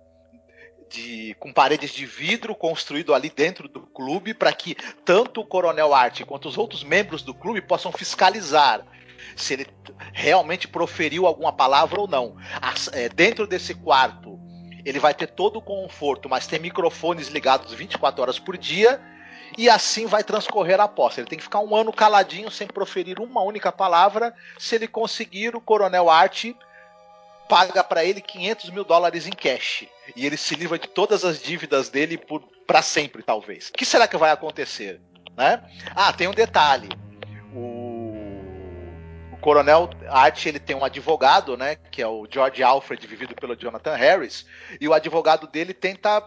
de, 0.89 1.36
com 1.39 1.53
paredes 1.53 1.91
de 1.91 2.05
vidro 2.05 2.55
construído 2.55 3.13
ali 3.13 3.29
dentro 3.29 3.67
do 3.67 3.81
clube 3.81 4.34
para 4.34 4.51
que 4.51 4.75
tanto 5.05 5.41
o 5.41 5.46
Coronel 5.46 5.93
Art 5.93 6.24
quanto 6.25 6.50
os 6.50 6.58
outros 6.58 6.84
membros 6.84 7.22
do 7.22 7.34
clube 7.34 7.62
possam 7.62 7.91
fiscalizar 7.91 8.86
se 9.36 9.53
ele 9.53 9.67
realmente 10.13 10.67
proferiu 10.67 11.25
alguma 11.25 11.53
palavra 11.53 12.00
ou 12.00 12.08
não. 12.08 12.36
As, 12.62 12.89
é, 12.91 13.10
dentro 13.10 13.46
desse 13.46 13.74
quarto, 13.74 14.39
ele 14.86 15.00
vai 15.00 15.13
ter 15.13 15.27
todo 15.27 15.58
o 15.60 15.62
conforto, 15.62 16.27
mas 16.27 16.48
tem 16.48 16.60
microfones 16.60 17.27
ligados 17.27 17.74
24 17.74 18.22
horas 18.22 18.39
por 18.39 18.58
dia. 18.58 19.00
E 19.58 19.69
assim 19.69 20.05
vai 20.05 20.24
transcorrer 20.24 20.79
a 20.79 20.84
aposta. 20.84 21.22
Ele 21.22 21.27
tem 21.27 21.38
que 21.38 21.43
ficar 21.43 21.60
um 21.60 21.75
ano 21.75 21.91
caladinho, 21.91 22.51
sem 22.51 22.67
proferir 22.67 23.19
uma 23.19 23.41
única 23.41 23.72
palavra. 23.72 24.34
Se 24.58 24.75
ele 24.75 24.88
conseguir, 24.88 25.55
o 25.55 25.62
Coronel 25.62 26.10
Art 26.10 26.46
paga 27.48 27.84
para 27.84 28.05
ele 28.05 28.22
500 28.22 28.69
mil 28.69 28.84
dólares 28.84 29.25
em 29.25 29.31
cash. 29.31 29.88
E 30.16 30.25
ele 30.25 30.38
se 30.38 30.56
livra 30.56 30.78
de 30.78 30.88
todas 30.88 31.24
as 31.24 31.42
dívidas 31.42 31.89
dele 31.89 32.18
por 32.18 32.42
para 32.70 32.84
sempre, 32.84 33.24
talvez. 33.24 33.70
O 33.70 33.74
que 33.74 33.84
será 33.84 34.08
que 34.08 34.16
vai 34.16 34.30
acontecer? 34.30 35.01
Né? 35.36 35.60
Ah, 35.96 36.13
tem 36.13 36.28
um 36.28 36.34
detalhe. 36.34 36.89
O, 37.51 38.13
o 39.34 39.38
Coronel 39.42 39.89
Art 40.08 40.46
ele 40.46 40.60
tem 40.60 40.75
um 40.75 40.86
advogado, 40.86 41.58
né, 41.58 41.75
que 41.75 42.00
é 42.00 42.08
o 42.08 42.28
George 42.30 42.62
Alfred, 42.62 43.08
vivido 43.08 43.34
pelo 43.34 43.56
Jonathan 43.56 43.96
Harris, 43.96 44.46
e 44.80 44.88
o 44.88 44.94
advogado 44.94 45.48
dele 45.48 45.74
tenta, 45.74 46.24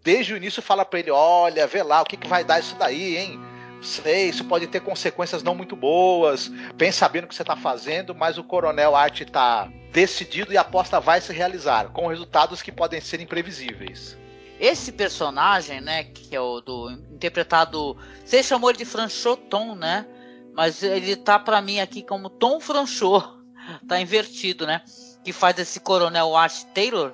desde 0.00 0.32
o 0.32 0.36
início, 0.36 0.62
falar 0.62 0.84
para 0.84 1.00
ele: 1.00 1.10
olha, 1.10 1.66
vê 1.66 1.82
lá, 1.82 2.02
o 2.02 2.04
que, 2.04 2.16
que 2.16 2.28
vai 2.28 2.44
dar 2.44 2.60
isso 2.60 2.76
daí, 2.76 3.16
hein? 3.16 3.49
Sei, 3.82 4.28
isso 4.28 4.44
pode 4.44 4.66
ter 4.66 4.80
consequências 4.80 5.42
não 5.42 5.54
muito 5.54 5.74
boas, 5.74 6.48
bem 6.74 6.92
sabendo 6.92 7.24
o 7.24 7.28
que 7.28 7.34
você 7.34 7.42
está 7.42 7.56
fazendo, 7.56 8.14
mas 8.14 8.38
o 8.38 8.44
Coronel 8.44 8.94
Art 8.94 9.20
está 9.20 9.70
decidido 9.92 10.52
e 10.52 10.56
a 10.56 10.60
aposta 10.60 11.00
vai 11.00 11.20
se 11.20 11.32
realizar, 11.32 11.88
com 11.90 12.06
resultados 12.06 12.62
que 12.62 12.70
podem 12.70 13.00
ser 13.00 13.20
imprevisíveis. 13.20 14.16
Esse 14.58 14.92
personagem, 14.92 15.80
né, 15.80 16.04
que 16.04 16.36
é 16.36 16.40
o 16.40 16.60
do 16.60 16.90
interpretado, 16.90 17.96
você 18.24 18.42
chamou 18.42 18.70
ele 18.70 18.78
de 18.78 18.84
Franchoton, 18.84 19.74
né? 19.74 20.06
Mas 20.54 20.82
ele 20.82 21.16
tá 21.16 21.38
para 21.38 21.62
mim 21.62 21.80
aqui 21.80 22.02
como 22.02 22.28
Tom 22.28 22.60
Franchot, 22.60 23.26
tá 23.88 23.98
invertido, 23.98 24.66
né? 24.66 24.82
Que 25.24 25.32
faz 25.32 25.58
esse 25.58 25.80
Coronel 25.80 26.36
Art 26.36 26.64
Taylor. 26.74 27.12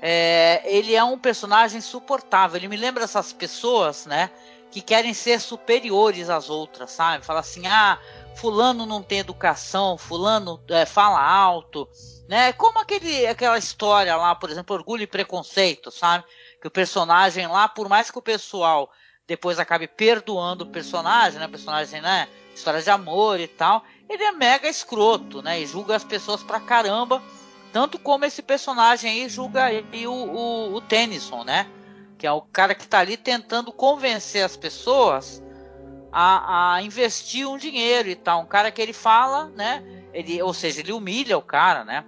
É, 0.00 0.62
ele 0.64 0.94
é 0.94 1.04
um 1.04 1.18
personagem 1.18 1.80
suportável. 1.80 2.56
Ele 2.56 2.68
me 2.68 2.76
lembra 2.76 3.04
essas 3.04 3.32
pessoas, 3.32 4.06
né? 4.06 4.30
Que 4.70 4.80
querem 4.80 5.14
ser 5.14 5.40
superiores 5.40 6.28
às 6.28 6.50
outras, 6.50 6.90
sabe? 6.90 7.24
Fala 7.24 7.40
assim, 7.40 7.66
ah, 7.66 7.98
fulano 8.36 8.84
não 8.84 9.02
tem 9.02 9.18
educação, 9.18 9.96
fulano 9.96 10.60
é, 10.68 10.84
fala 10.84 11.20
alto, 11.20 11.88
né? 12.28 12.52
Como 12.52 12.78
aquele, 12.78 13.26
aquela 13.26 13.58
história 13.58 14.14
lá, 14.16 14.34
por 14.34 14.50
exemplo, 14.50 14.76
Orgulho 14.76 15.02
e 15.02 15.06
Preconceito, 15.06 15.90
sabe? 15.90 16.24
Que 16.60 16.68
o 16.68 16.70
personagem 16.70 17.46
lá, 17.46 17.68
por 17.68 17.88
mais 17.88 18.10
que 18.10 18.18
o 18.18 18.22
pessoal 18.22 18.90
depois 19.26 19.58
acabe 19.58 19.88
perdoando 19.88 20.64
o 20.64 20.68
personagem, 20.68 21.40
né? 21.40 21.46
O 21.46 21.50
personagem, 21.50 22.00
né? 22.00 22.28
História 22.54 22.80
de 22.80 22.90
amor 22.90 23.40
e 23.40 23.48
tal, 23.48 23.84
ele 24.08 24.22
é 24.22 24.32
mega 24.32 24.68
escroto, 24.68 25.42
né? 25.42 25.60
E 25.60 25.66
julga 25.66 25.96
as 25.96 26.04
pessoas 26.04 26.42
pra 26.42 26.60
caramba, 26.60 27.22
tanto 27.72 27.98
como 27.98 28.24
esse 28.24 28.42
personagem 28.42 29.10
aí 29.10 29.28
julga 29.28 29.64
aí 29.64 30.06
o, 30.06 30.12
o, 30.12 30.74
o 30.74 30.80
Tennyson, 30.80 31.44
né? 31.44 31.68
É 32.26 32.32
o 32.32 32.42
cara 32.42 32.74
que 32.74 32.82
está 32.82 32.98
ali 32.98 33.16
tentando 33.16 33.72
convencer 33.72 34.44
as 34.44 34.56
pessoas 34.56 35.42
a, 36.12 36.74
a, 36.74 36.82
investir 36.82 37.46
um 37.46 37.58
dinheiro 37.58 38.08
e 38.08 38.14
tal. 38.14 38.40
Um 38.40 38.46
cara 38.46 38.70
que 38.70 38.80
ele 38.80 38.92
fala, 38.92 39.48
né? 39.50 39.82
Ele, 40.12 40.42
ou 40.42 40.54
seja, 40.54 40.80
ele 40.80 40.92
humilha 40.92 41.36
o 41.36 41.42
cara, 41.42 41.84
né? 41.84 42.04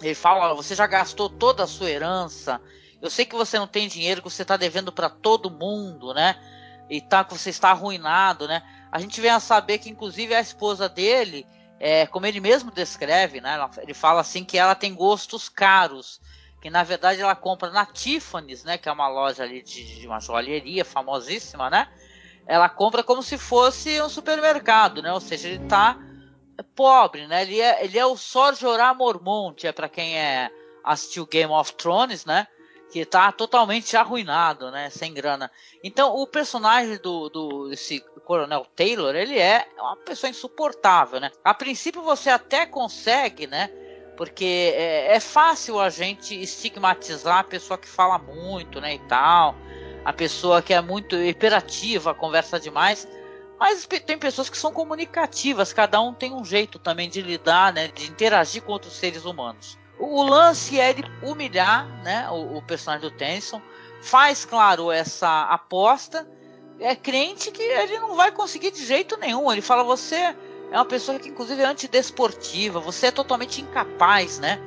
Ele 0.00 0.14
fala: 0.14 0.54
você 0.54 0.74
já 0.74 0.86
gastou 0.86 1.28
toda 1.28 1.64
a 1.64 1.66
sua 1.66 1.90
herança. 1.90 2.60
Eu 3.02 3.10
sei 3.10 3.24
que 3.24 3.34
você 3.34 3.58
não 3.58 3.66
tem 3.66 3.88
dinheiro, 3.88 4.22
que 4.22 4.30
você 4.30 4.42
está 4.42 4.56
devendo 4.56 4.92
para 4.92 5.08
todo 5.08 5.50
mundo, 5.50 6.12
né? 6.14 6.36
E 6.88 7.00
tá, 7.00 7.24
que 7.24 7.36
você 7.36 7.50
está 7.50 7.70
arruinado, 7.70 8.46
né? 8.46 8.62
A 8.92 8.98
gente 8.98 9.20
vem 9.20 9.30
a 9.30 9.40
saber 9.40 9.78
que, 9.78 9.88
inclusive, 9.88 10.34
a 10.34 10.40
esposa 10.40 10.88
dele, 10.88 11.46
é, 11.78 12.06
como 12.06 12.26
ele 12.26 12.40
mesmo 12.40 12.70
descreve, 12.70 13.40
né? 13.40 13.58
Ele 13.78 13.94
fala 13.94 14.20
assim 14.20 14.44
que 14.44 14.58
ela 14.58 14.74
tem 14.74 14.94
gostos 14.94 15.48
caros 15.48 16.20
que 16.60 16.68
na 16.68 16.82
verdade 16.82 17.20
ela 17.20 17.34
compra 17.34 17.70
na 17.70 17.86
Tiffany's, 17.86 18.64
né, 18.64 18.76
que 18.76 18.88
é 18.88 18.92
uma 18.92 19.08
loja 19.08 19.42
ali 19.42 19.62
de, 19.62 20.00
de, 20.00 20.06
uma 20.06 20.20
joalheria 20.20 20.84
famosíssima, 20.84 21.70
né? 21.70 21.88
Ela 22.46 22.68
compra 22.68 23.02
como 23.02 23.22
se 23.22 23.38
fosse 23.38 24.00
um 24.02 24.08
supermercado, 24.08 25.00
né? 25.00 25.12
Ou 25.12 25.20
seja, 25.20 25.48
ele 25.48 25.66
tá 25.66 25.96
pobre, 26.74 27.26
né? 27.26 27.42
Ele 27.42 27.60
é, 27.60 27.84
ele 27.84 27.98
é 27.98 28.04
o 28.04 28.16
Sor 28.16 28.54
Jorah 28.54 28.92
Mormont, 28.92 29.66
é 29.66 29.72
para 29.72 29.88
quem 29.88 30.18
é 30.18 30.50
assistiu 30.84 31.26
Game 31.26 31.52
of 31.52 31.72
Thrones, 31.74 32.24
né? 32.24 32.46
Que 32.90 33.04
tá 33.04 33.30
totalmente 33.30 33.96
arruinado, 33.96 34.70
né? 34.70 34.90
Sem 34.90 35.14
grana. 35.14 35.50
Então, 35.82 36.14
o 36.16 36.26
personagem 36.26 36.98
do, 36.98 37.28
do 37.28 37.72
esse 37.72 38.00
Coronel 38.24 38.66
Taylor, 38.76 39.14
ele 39.14 39.38
é 39.38 39.66
uma 39.78 39.96
pessoa 39.96 40.28
insuportável, 40.28 41.20
né? 41.20 41.30
A 41.44 41.54
princípio 41.54 42.02
você 42.02 42.30
até 42.30 42.66
consegue, 42.66 43.46
né? 43.46 43.70
Porque 44.20 44.74
é, 44.76 45.16
é, 45.16 45.18
fácil 45.18 45.80
a 45.80 45.88
gente 45.88 46.38
estigmatizar 46.38 47.38
a 47.38 47.42
pessoa 47.42 47.78
que 47.78 47.88
fala 47.88 48.18
muito, 48.18 48.78
né, 48.78 48.96
e 48.96 48.98
tal. 48.98 49.56
A 50.04 50.12
pessoa 50.12 50.60
que 50.60 50.74
é 50.74 50.80
muito 50.82 51.16
hiperativa, 51.16 52.12
conversa 52.12 52.60
demais. 52.60 53.08
Mas 53.58 53.86
tem 53.86 54.18
pessoas 54.18 54.50
que 54.50 54.58
são 54.58 54.74
comunicativas, 54.74 55.72
cada 55.72 56.02
um 56.02 56.12
tem 56.12 56.34
um 56.34 56.44
jeito 56.44 56.78
também 56.78 57.08
de 57.08 57.22
lidar, 57.22 57.72
né, 57.72 57.88
de 57.88 58.10
interagir 58.10 58.60
com 58.60 58.72
outros 58.72 58.92
seres 58.92 59.24
humanos. 59.24 59.78
O, 59.98 60.20
o 60.20 60.22
lance 60.22 60.78
é 60.78 60.90
ele 60.90 61.04
humilhar, 61.22 61.86
né, 62.02 62.28
o, 62.28 62.58
o 62.58 62.62
personagem 62.62 63.08
do 63.08 63.16
Tennyson, 63.16 63.62
faz, 64.02 64.44
claro, 64.44 64.92
essa 64.92 65.44
aposta, 65.44 66.28
é 66.78 66.94
crente 66.94 67.50
que 67.50 67.62
ele 67.62 67.98
não 67.98 68.16
vai 68.16 68.30
conseguir 68.30 68.70
de 68.70 68.84
jeito 68.84 69.16
nenhum. 69.16 69.50
Ele 69.50 69.62
fala, 69.62 69.82
você 69.82 70.36
é 70.70 70.76
uma 70.76 70.84
pessoa 70.84 71.18
que 71.18 71.28
inclusive 71.28 71.62
é 71.62 71.66
antidesportiva, 71.66 72.80
você 72.80 73.06
é 73.06 73.10
totalmente 73.10 73.60
incapaz, 73.60 74.38
né? 74.38 74.60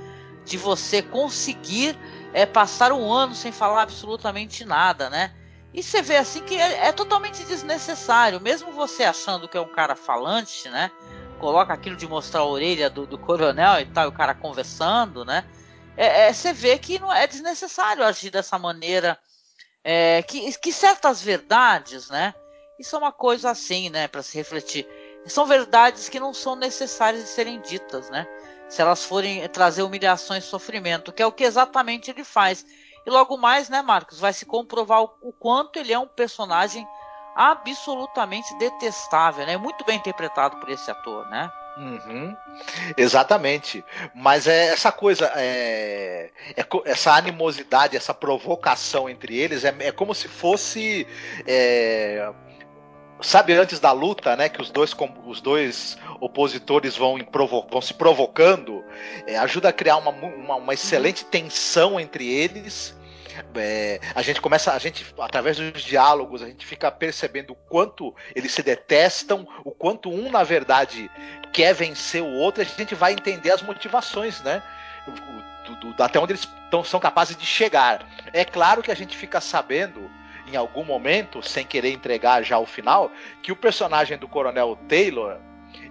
De 0.45 0.57
você 0.57 1.01
conseguir 1.01 1.97
é, 2.33 2.45
passar 2.45 2.91
um 2.91 3.11
ano 3.11 3.33
sem 3.33 3.51
falar 3.51 3.83
absolutamente 3.83 4.65
nada, 4.65 5.09
né? 5.09 5.33
E 5.73 5.81
você 5.81 6.01
vê 6.01 6.17
assim 6.17 6.43
que 6.43 6.55
é, 6.55 6.87
é, 6.87 6.91
totalmente 6.91 7.43
desnecessário, 7.45 8.39
mesmo 8.41 8.71
você 8.71 9.03
achando 9.03 9.47
que 9.47 9.57
é 9.57 9.61
um 9.61 9.71
cara 9.71 9.95
falante, 9.95 10.69
né? 10.69 10.91
Coloca 11.39 11.73
aquilo 11.73 11.95
de 11.95 12.07
mostrar 12.07 12.41
a 12.41 12.45
orelha 12.45 12.89
do, 12.89 13.07
do 13.07 13.17
coronel 13.17 13.79
e 13.79 13.85
tal, 13.85 14.05
e 14.05 14.07
o 14.07 14.11
cara 14.11 14.35
conversando, 14.35 15.23
né? 15.23 15.45
É, 15.95 16.27
é, 16.27 16.33
você 16.33 16.51
vê 16.51 16.77
que 16.77 16.99
não 16.99 17.11
é 17.13 17.25
desnecessário 17.25 18.03
agir 18.03 18.29
dessa 18.29 18.59
maneira. 18.59 19.17
É, 19.83 20.21
que, 20.23 20.51
que 20.59 20.71
certas 20.71 21.21
verdades, 21.21 22.09
né? 22.09 22.33
Isso 22.79 22.95
é 22.95 22.99
uma 22.99 23.11
coisa 23.11 23.49
assim, 23.49 23.89
né? 23.89 24.07
Para 24.07 24.23
se 24.23 24.37
refletir 24.37 24.87
são 25.25 25.45
verdades 25.45 26.09
que 26.09 26.19
não 26.19 26.33
são 26.33 26.55
necessárias 26.55 27.23
de 27.23 27.29
serem 27.29 27.61
ditas, 27.61 28.09
né? 28.09 28.27
Se 28.67 28.81
elas 28.81 29.03
forem 29.05 29.47
trazer 29.49 29.83
humilhações 29.83 30.43
e 30.43 30.47
sofrimento, 30.47 31.11
que 31.11 31.21
é 31.21 31.25
o 31.25 31.31
que 31.31 31.43
exatamente 31.43 32.09
ele 32.09 32.23
faz. 32.23 32.65
E 33.05 33.09
logo 33.09 33.37
mais, 33.37 33.69
né, 33.69 33.81
Marcos, 33.81 34.19
vai 34.19 34.33
se 34.33 34.45
comprovar 34.45 35.03
o, 35.03 35.33
quanto 35.33 35.77
ele 35.77 35.93
é 35.93 35.99
um 35.99 36.07
personagem 36.07 36.87
absolutamente 37.35 38.57
detestável, 38.57 39.45
né? 39.45 39.57
Muito 39.57 39.83
bem 39.85 39.97
interpretado 39.97 40.57
por 40.57 40.69
esse 40.69 40.89
ator, 40.89 41.27
né? 41.29 41.51
Uhum, 41.77 42.35
exatamente. 42.95 43.83
Mas 44.13 44.45
é 44.45 44.67
essa 44.67 44.91
coisa, 44.91 45.31
é, 45.35 46.29
é, 46.55 46.65
essa 46.85 47.13
animosidade, 47.13 47.97
essa 47.97 48.13
provocação 48.13 49.09
entre 49.09 49.37
eles 49.37 49.65
é, 49.65 49.75
é 49.79 49.91
como 49.91 50.13
se 50.13 50.27
fosse 50.27 51.07
é, 51.47 52.31
sabe 53.23 53.53
antes 53.53 53.79
da 53.79 53.91
luta, 53.91 54.35
né, 54.35 54.49
que 54.49 54.61
os 54.61 54.69
dois, 54.69 54.95
os 55.25 55.41
dois 55.41 55.97
opositores 56.19 56.95
vão, 56.95 57.17
vão 57.69 57.81
se 57.81 57.93
provocando, 57.93 58.83
é, 59.25 59.37
ajuda 59.37 59.69
a 59.69 59.73
criar 59.73 59.97
uma, 59.97 60.11
uma, 60.11 60.55
uma, 60.55 60.73
excelente 60.73 61.25
tensão 61.25 61.99
entre 61.99 62.27
eles. 62.27 62.95
É, 63.55 63.99
a 64.13 64.21
gente 64.21 64.39
começa, 64.39 64.71
a 64.73 64.77
gente 64.77 65.05
através 65.19 65.57
dos 65.57 65.81
diálogos, 65.81 66.43
a 66.43 66.47
gente 66.47 66.65
fica 66.65 66.91
percebendo 66.91 67.53
o 67.53 67.55
quanto 67.55 68.13
eles 68.35 68.51
se 68.51 68.61
detestam, 68.61 69.47
o 69.63 69.71
quanto 69.71 70.09
um 70.09 70.29
na 70.29 70.43
verdade 70.43 71.09
quer 71.51 71.73
vencer 71.73 72.21
o 72.21 72.31
outro. 72.31 72.61
A 72.61 72.65
gente 72.65 72.93
vai 72.93 73.13
entender 73.13 73.51
as 73.51 73.63
motivações, 73.63 74.39
né? 74.41 74.61
Do, 75.65 75.93
do, 75.93 76.03
até 76.03 76.19
onde 76.19 76.33
eles 76.33 76.47
tão, 76.69 76.83
são 76.83 76.99
capazes 76.99 77.35
de 77.35 77.45
chegar. 77.45 78.05
É 78.33 78.45
claro 78.45 78.83
que 78.83 78.91
a 78.91 78.95
gente 78.95 79.17
fica 79.17 79.41
sabendo 79.41 80.11
em 80.53 80.57
algum 80.57 80.83
momento, 80.83 81.41
sem 81.41 81.65
querer 81.65 81.91
entregar 81.91 82.43
já 82.43 82.59
o 82.59 82.65
final, 82.65 83.11
que 83.41 83.51
o 83.51 83.55
personagem 83.55 84.17
do 84.17 84.27
Coronel 84.27 84.77
Taylor 84.87 85.37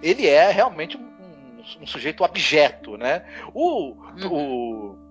ele 0.01 0.27
é 0.27 0.49
realmente 0.49 0.97
um, 0.97 1.81
um 1.81 1.87
sujeito 1.87 2.23
abjeto, 2.23 2.97
né? 2.97 3.23
O, 3.53 3.95
uhum. 4.21 4.31
o 4.31 5.03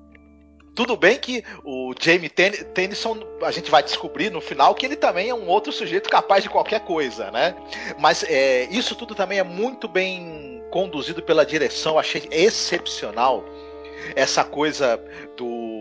tudo 0.75 0.97
bem 0.97 1.19
que 1.19 1.45
o 1.65 1.95
Jamie 2.01 2.31
Ten 2.31 2.51
Tennyson, 2.51 3.19
a 3.43 3.51
gente 3.51 3.71
vai 3.71 3.83
descobrir 3.83 4.31
no 4.31 4.41
final 4.41 4.75
que 4.75 4.87
ele 4.87 4.97
também 4.97 5.29
é 5.29 5.35
um 5.35 5.47
outro 5.47 5.71
sujeito 5.71 6.09
capaz 6.09 6.43
de 6.43 6.49
qualquer 6.49 6.81
coisa, 6.81 7.31
né? 7.31 7.55
Mas 7.99 8.25
é, 8.25 8.65
isso 8.71 8.95
tudo 8.95 9.15
também 9.15 9.39
é 9.39 9.43
muito 9.43 9.87
bem 9.87 10.63
conduzido 10.71 11.23
pela 11.23 11.45
direção, 11.45 11.99
achei 11.99 12.27
excepcional 12.31 13.45
essa 14.17 14.43
coisa 14.43 14.99
do 15.37 15.72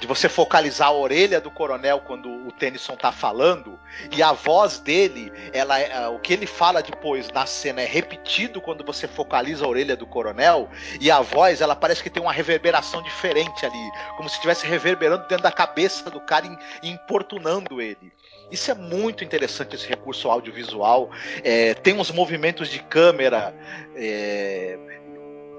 de 0.00 0.06
você 0.06 0.28
focalizar 0.28 0.88
a 0.88 0.92
orelha 0.92 1.40
do 1.40 1.50
coronel 1.50 2.00
quando 2.00 2.30
o 2.30 2.52
Tennyson 2.52 2.96
tá 2.96 3.10
falando 3.10 3.78
e 4.12 4.22
a 4.22 4.32
voz 4.32 4.78
dele, 4.78 5.32
ela 5.52 5.78
é, 5.78 6.08
o 6.08 6.18
que 6.18 6.32
ele 6.32 6.46
fala 6.46 6.82
depois 6.82 7.28
na 7.30 7.46
cena 7.46 7.82
é 7.82 7.86
repetido 7.86 8.60
quando 8.60 8.84
você 8.84 9.08
focaliza 9.08 9.64
a 9.64 9.68
orelha 9.68 9.96
do 9.96 10.06
coronel 10.06 10.68
e 11.00 11.10
a 11.10 11.20
voz, 11.20 11.60
ela 11.60 11.74
parece 11.74 12.02
que 12.02 12.10
tem 12.10 12.22
uma 12.22 12.32
reverberação 12.32 13.02
diferente 13.02 13.66
ali, 13.66 13.90
como 14.16 14.28
se 14.28 14.36
estivesse 14.36 14.66
reverberando 14.66 15.26
dentro 15.28 15.42
da 15.42 15.52
cabeça 15.52 16.10
do 16.10 16.20
cara 16.20 16.46
e 16.82 16.88
importunando 16.88 17.80
ele. 17.80 18.12
Isso 18.50 18.70
é 18.70 18.74
muito 18.74 19.22
interessante, 19.22 19.76
esse 19.76 19.86
recurso 19.86 20.30
audiovisual. 20.30 21.10
É, 21.44 21.74
tem 21.74 21.94
uns 21.94 22.10
movimentos 22.10 22.68
de 22.68 22.78
câmera 22.78 23.54
é, 23.94 24.97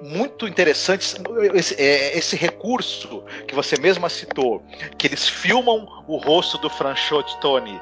muito 0.01 0.47
interessantes. 0.47 1.15
Esse, 1.53 1.75
é, 1.75 2.17
esse, 2.17 2.35
recurso 2.35 3.23
que 3.47 3.55
você 3.55 3.79
mesma 3.79 4.09
citou, 4.09 4.63
que 4.97 5.07
eles 5.07 5.27
filmam 5.27 6.03
o 6.07 6.17
rosto 6.17 6.57
do 6.57 6.69
Franchot 6.69 7.37
Tony 7.39 7.79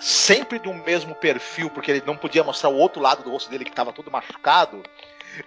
sempre 0.00 0.58
do 0.58 0.72
mesmo 0.72 1.14
perfil, 1.14 1.70
porque 1.70 1.90
ele 1.90 2.02
não 2.06 2.16
podia 2.16 2.42
mostrar 2.44 2.70
o 2.70 2.76
outro 2.76 3.00
lado 3.00 3.22
do 3.22 3.30
rosto 3.30 3.50
dele 3.50 3.64
que 3.64 3.70
estava 3.70 3.92
todo 3.92 4.10
machucado. 4.10 4.82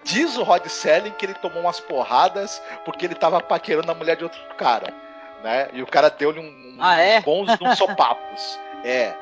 Diz 0.03 0.37
o 0.37 0.43
Rod 0.43 0.65
Selling 0.67 1.11
que 1.11 1.25
ele 1.25 1.33
tomou 1.33 1.61
umas 1.61 1.79
porradas 1.79 2.61
porque 2.85 3.05
ele 3.05 3.13
estava 3.13 3.41
paquerando 3.41 3.91
a 3.91 3.95
mulher 3.95 4.15
de 4.15 4.23
outro 4.23 4.39
cara. 4.57 4.93
Né? 5.43 5.69
E 5.73 5.81
o 5.81 5.87
cara 5.87 6.09
deu-lhe 6.09 6.39
um, 6.39 6.77
ah, 6.79 6.97
é? 6.97 7.19
bons 7.21 7.49
uns 7.59 7.77
sopapos. 7.77 8.59
É. 8.83 9.13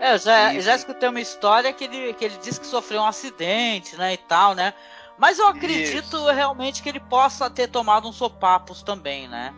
É, 0.00 0.14
eu 0.14 0.18
já, 0.18 0.54
e... 0.54 0.60
já 0.60 0.74
escutei 0.74 1.08
uma 1.08 1.20
história 1.20 1.72
que 1.72 1.84
ele, 1.84 2.12
que 2.14 2.24
ele 2.24 2.36
disse 2.42 2.60
que 2.60 2.66
sofreu 2.66 3.02
um 3.02 3.06
acidente, 3.06 3.96
né, 3.96 4.14
e 4.14 4.16
tal, 4.16 4.54
né? 4.54 4.74
Mas 5.18 5.38
eu 5.38 5.46
acredito 5.46 6.16
Isso. 6.16 6.30
realmente 6.30 6.82
que 6.82 6.88
ele 6.88 7.00
possa 7.00 7.48
ter 7.48 7.68
tomado 7.68 8.08
uns 8.08 8.16
sopapos 8.16 8.82
também, 8.82 9.28
né? 9.28 9.54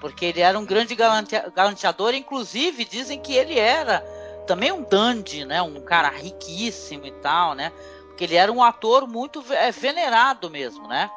Porque 0.00 0.24
ele 0.24 0.40
era 0.40 0.58
um 0.58 0.64
grande 0.64 0.94
garanteador, 0.94 2.14
inclusive 2.14 2.84
dizem 2.84 3.20
que 3.20 3.34
ele 3.34 3.58
era 3.58 4.00
também 4.46 4.72
um 4.72 4.82
dandy, 4.82 5.44
né? 5.44 5.60
Um 5.60 5.80
cara 5.80 6.08
riquíssimo 6.08 7.06
e 7.06 7.12
tal, 7.12 7.54
né? 7.54 7.72
Porque 8.06 8.24
ele 8.24 8.36
era 8.36 8.50
um 8.50 8.62
ator 8.62 9.06
muito 9.06 9.44
é, 9.50 9.70
venerado 9.70 10.48
mesmo, 10.48 10.88
né? 10.88 11.10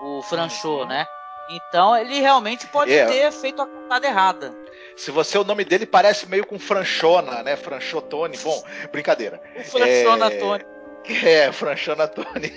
O 0.00 0.22
Franchot, 0.22 0.82
uhum. 0.82 0.86
né? 0.86 1.06
Então 1.50 1.96
ele 1.96 2.20
realmente 2.20 2.66
pode 2.68 2.92
é. 2.92 3.06
ter 3.06 3.32
feito 3.32 3.60
a 3.60 3.66
contada 3.66 4.06
errada. 4.06 4.54
Se 4.96 5.10
você 5.10 5.36
o 5.36 5.44
nome 5.44 5.64
dele 5.64 5.86
parece 5.86 6.28
meio 6.28 6.46
com 6.46 6.58
Franchona, 6.58 7.42
né? 7.42 7.56
Franchotone. 7.56 8.36
Bom, 8.38 8.62
brincadeira. 8.92 9.40
O 9.56 9.64
Franchona 9.64 10.26
é... 10.26 10.38
Tony. 10.38 10.64
É, 11.04 11.50
Franchona 11.52 12.06
Tony. 12.06 12.52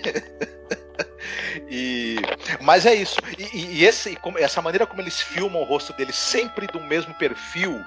e, 1.70 2.18
mas 2.62 2.86
é 2.86 2.94
isso. 2.94 3.18
E, 3.54 3.80
e 3.80 3.86
esse, 3.86 4.18
essa 4.38 4.62
maneira 4.62 4.86
como 4.86 5.02
eles 5.02 5.22
filmam 5.22 5.62
o 5.62 5.66
rosto 5.66 5.94
dele 5.94 6.12
sempre 6.12 6.68
do 6.68 6.80
mesmo 6.80 7.14
perfil, 7.16 7.82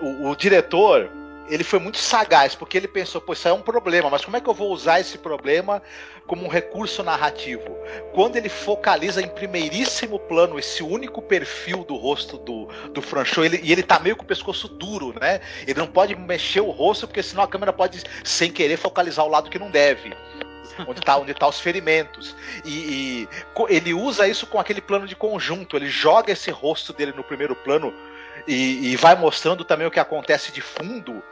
o, 0.00 0.28
o 0.28 0.36
diretor 0.36 1.10
ele 1.48 1.64
foi 1.64 1.78
muito 1.78 1.98
sagaz, 1.98 2.54
porque 2.54 2.76
ele 2.76 2.88
pensou, 2.88 3.20
pô, 3.20 3.32
isso 3.32 3.48
é 3.48 3.52
um 3.52 3.60
problema, 3.60 4.08
mas 4.08 4.24
como 4.24 4.36
é 4.36 4.40
que 4.40 4.48
eu 4.48 4.54
vou 4.54 4.70
usar 4.70 5.00
esse 5.00 5.18
problema 5.18 5.82
como 6.26 6.44
um 6.44 6.48
recurso 6.48 7.02
narrativo? 7.02 7.76
Quando 8.12 8.36
ele 8.36 8.48
focaliza 8.48 9.20
em 9.20 9.28
primeiríssimo 9.28 10.18
plano 10.18 10.58
esse 10.58 10.82
único 10.82 11.20
perfil 11.20 11.84
do 11.84 11.96
rosto 11.96 12.38
do, 12.38 12.66
do 12.90 13.02
Franchot, 13.02 13.44
ele, 13.44 13.60
e 13.62 13.72
ele 13.72 13.82
tá 13.82 13.98
meio 13.98 14.16
com 14.16 14.22
o 14.22 14.26
pescoço 14.26 14.68
duro, 14.68 15.14
né? 15.20 15.40
Ele 15.66 15.78
não 15.78 15.86
pode 15.86 16.14
mexer 16.14 16.60
o 16.60 16.70
rosto, 16.70 17.06
porque 17.06 17.22
senão 17.22 17.42
a 17.42 17.48
câmera 17.48 17.72
pode, 17.72 18.02
sem 18.24 18.50
querer, 18.50 18.76
focalizar 18.76 19.24
o 19.24 19.28
lado 19.28 19.50
que 19.50 19.58
não 19.58 19.70
deve 19.70 20.14
onde 20.86 21.00
está 21.00 21.16
onde 21.18 21.34
tá 21.34 21.46
os 21.46 21.60
ferimentos. 21.60 22.34
E, 22.64 22.70
e, 22.70 23.28
ele 23.68 23.92
usa 23.92 24.26
isso 24.26 24.46
com 24.46 24.58
aquele 24.58 24.80
plano 24.80 25.06
de 25.06 25.14
conjunto. 25.14 25.76
Ele 25.76 25.88
joga 25.88 26.32
esse 26.32 26.50
rosto 26.50 26.92
dele 26.92 27.12
no 27.12 27.22
primeiro 27.22 27.54
plano 27.54 27.92
e, 28.46 28.92
e 28.92 28.96
vai 28.96 29.14
mostrando 29.14 29.64
também 29.64 29.86
o 29.86 29.90
que 29.90 30.00
acontece 30.00 30.52
de 30.52 30.60
fundo 30.60 31.22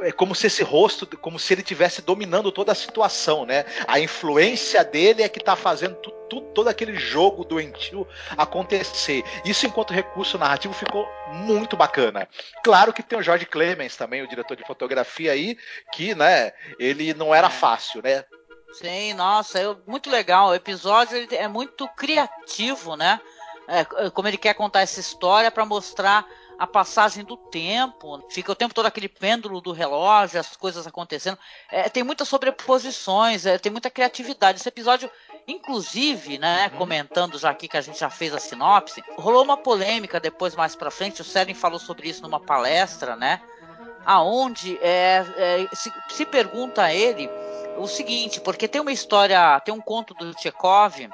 é 0.00 0.12
como 0.12 0.34
se 0.34 0.46
esse 0.46 0.62
rosto, 0.62 1.06
como 1.18 1.38
se 1.38 1.52
ele 1.52 1.62
tivesse 1.62 2.02
dominando 2.02 2.52
toda 2.52 2.72
a 2.72 2.74
situação, 2.74 3.44
né? 3.44 3.64
A 3.86 3.98
influência 3.98 4.84
dele 4.84 5.22
é 5.22 5.28
que 5.28 5.38
está 5.38 5.56
fazendo 5.56 5.96
tu, 5.96 6.10
tu, 6.28 6.40
todo 6.52 6.68
aquele 6.68 6.96
jogo 6.96 7.44
doentio 7.44 8.06
acontecer. 8.36 9.24
Isso, 9.44 9.66
enquanto 9.66 9.92
recurso 9.92 10.38
narrativo, 10.38 10.74
ficou 10.74 11.08
muito 11.32 11.76
bacana. 11.76 12.28
Claro 12.62 12.92
que 12.92 13.02
tem 13.02 13.18
o 13.18 13.22
George 13.22 13.46
Clemens 13.46 13.96
também, 13.96 14.22
o 14.22 14.28
diretor 14.28 14.56
de 14.56 14.66
fotografia 14.66 15.32
aí, 15.32 15.56
que, 15.92 16.14
né, 16.14 16.52
ele 16.78 17.14
não 17.14 17.34
era 17.34 17.50
fácil, 17.50 18.02
né? 18.02 18.24
Sim, 18.72 19.14
nossa, 19.14 19.58
é 19.58 19.76
muito 19.86 20.10
legal. 20.10 20.48
O 20.48 20.54
episódio 20.54 21.26
é 21.32 21.48
muito 21.48 21.88
criativo, 21.88 22.96
né? 22.96 23.20
É, 23.66 23.84
como 24.10 24.28
ele 24.28 24.38
quer 24.38 24.54
contar 24.54 24.80
essa 24.80 25.00
história 25.00 25.50
para 25.50 25.64
mostrar 25.64 26.26
a 26.58 26.66
passagem 26.66 27.24
do 27.24 27.36
tempo, 27.36 28.20
fica 28.28 28.50
o 28.50 28.54
tempo 28.54 28.74
todo 28.74 28.86
aquele 28.86 29.08
pêndulo 29.08 29.60
do 29.60 29.70
relógio, 29.70 30.40
as 30.40 30.56
coisas 30.56 30.88
acontecendo. 30.88 31.38
É, 31.70 31.88
tem 31.88 32.02
muitas 32.02 32.28
sobreposições, 32.28 33.46
é, 33.46 33.56
tem 33.58 33.70
muita 33.70 33.88
criatividade. 33.88 34.58
Esse 34.58 34.68
episódio, 34.68 35.08
inclusive, 35.46 36.36
né, 36.36 36.68
uhum. 36.72 36.78
comentando 36.78 37.38
já 37.38 37.50
aqui 37.50 37.68
que 37.68 37.76
a 37.76 37.80
gente 37.80 38.00
já 38.00 38.10
fez 38.10 38.34
a 38.34 38.40
sinopse, 38.40 39.04
rolou 39.16 39.44
uma 39.44 39.56
polêmica 39.56 40.18
depois 40.18 40.56
mais 40.56 40.74
para 40.74 40.90
frente. 40.90 41.22
O 41.22 41.24
Seren 41.24 41.54
falou 41.54 41.78
sobre 41.78 42.08
isso 42.08 42.22
numa 42.22 42.40
palestra, 42.40 43.14
né? 43.14 43.40
Aonde 44.04 44.76
é, 44.82 45.24
é, 45.36 45.68
se, 45.76 45.92
se 46.08 46.26
pergunta 46.26 46.82
a 46.82 46.92
ele 46.92 47.30
o 47.76 47.86
seguinte, 47.86 48.40
porque 48.40 48.66
tem 48.66 48.80
uma 48.80 48.90
história, 48.90 49.60
tem 49.60 49.72
um 49.72 49.80
conto 49.80 50.12
do 50.14 50.36
Chekhov, 50.40 51.08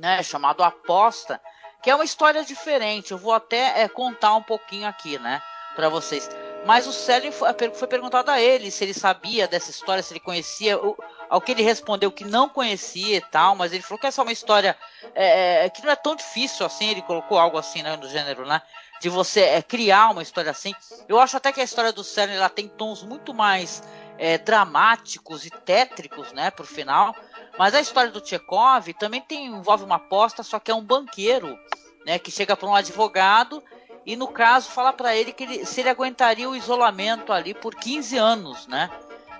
né, 0.00 0.22
chamado 0.24 0.64
Aposta, 0.64 1.40
que 1.82 1.90
é 1.90 1.94
uma 1.94 2.04
história 2.04 2.44
diferente. 2.44 3.12
Eu 3.12 3.18
vou 3.18 3.32
até 3.32 3.82
é, 3.82 3.88
contar 3.88 4.34
um 4.34 4.42
pouquinho 4.42 4.86
aqui, 4.86 5.18
né, 5.18 5.42
para 5.74 5.88
vocês. 5.88 6.28
Mas 6.66 6.86
o 6.86 6.92
Célio 6.92 7.32
foi, 7.32 7.48
foi, 7.72 7.88
perguntado 7.88 8.30
a 8.30 8.40
ele 8.40 8.70
se 8.70 8.84
ele 8.84 8.94
sabia 8.94 9.46
dessa 9.46 9.70
história, 9.70 10.02
se 10.02 10.12
ele 10.12 10.20
conhecia. 10.20 10.76
O, 10.78 10.96
ao 11.30 11.40
que 11.40 11.52
ele 11.52 11.62
respondeu 11.62 12.10
que 12.10 12.24
não 12.24 12.48
conhecia 12.48 13.16
e 13.16 13.20
tal, 13.20 13.54
mas 13.54 13.72
ele 13.72 13.82
falou 13.82 13.98
que 13.98 14.06
essa 14.06 14.20
é 14.20 14.24
uma 14.24 14.32
história 14.32 14.76
é, 15.14 15.66
é, 15.66 15.70
que 15.70 15.82
não 15.82 15.90
é 15.90 15.96
tão 15.96 16.16
difícil 16.16 16.64
assim. 16.64 16.88
Ele 16.88 17.02
colocou 17.02 17.38
algo 17.38 17.58
assim 17.58 17.82
né, 17.82 17.96
no 17.96 18.08
gênero, 18.08 18.46
né? 18.46 18.62
De 19.00 19.08
você 19.08 19.40
é, 19.40 19.62
criar 19.62 20.10
uma 20.10 20.22
história 20.22 20.50
assim. 20.50 20.74
Eu 21.08 21.20
acho 21.20 21.36
até 21.36 21.52
que 21.52 21.60
a 21.60 21.64
história 21.64 21.92
do 21.92 22.02
Célio 22.02 22.34
ela 22.34 22.48
tem 22.48 22.66
tons 22.66 23.02
muito 23.02 23.32
mais 23.32 23.82
é, 24.18 24.36
dramáticos 24.36 25.46
e 25.46 25.50
tétricos, 25.50 26.32
né, 26.32 26.50
pro 26.50 26.66
final. 26.66 27.14
Mas 27.58 27.74
a 27.74 27.80
história 27.80 28.10
do 28.10 28.24
Chekhov 28.24 28.92
também 28.94 29.20
tem, 29.20 29.46
envolve 29.46 29.84
uma 29.84 29.96
aposta, 29.96 30.42
só 30.42 30.60
que 30.60 30.70
é 30.70 30.74
um 30.74 30.84
banqueiro, 30.84 31.58
né, 32.06 32.18
que 32.18 32.30
chega 32.30 32.56
para 32.56 32.68
um 32.68 32.74
advogado 32.74 33.62
e 34.06 34.16
no 34.16 34.28
caso 34.28 34.70
fala 34.70 34.92
para 34.92 35.14
ele 35.14 35.32
que 35.32 35.42
ele, 35.42 35.66
se 35.66 35.80
ele 35.80 35.90
aguentaria 35.90 36.48
o 36.48 36.56
isolamento 36.56 37.32
ali 37.32 37.52
por 37.52 37.74
15 37.74 38.16
anos, 38.16 38.66
né? 38.66 38.90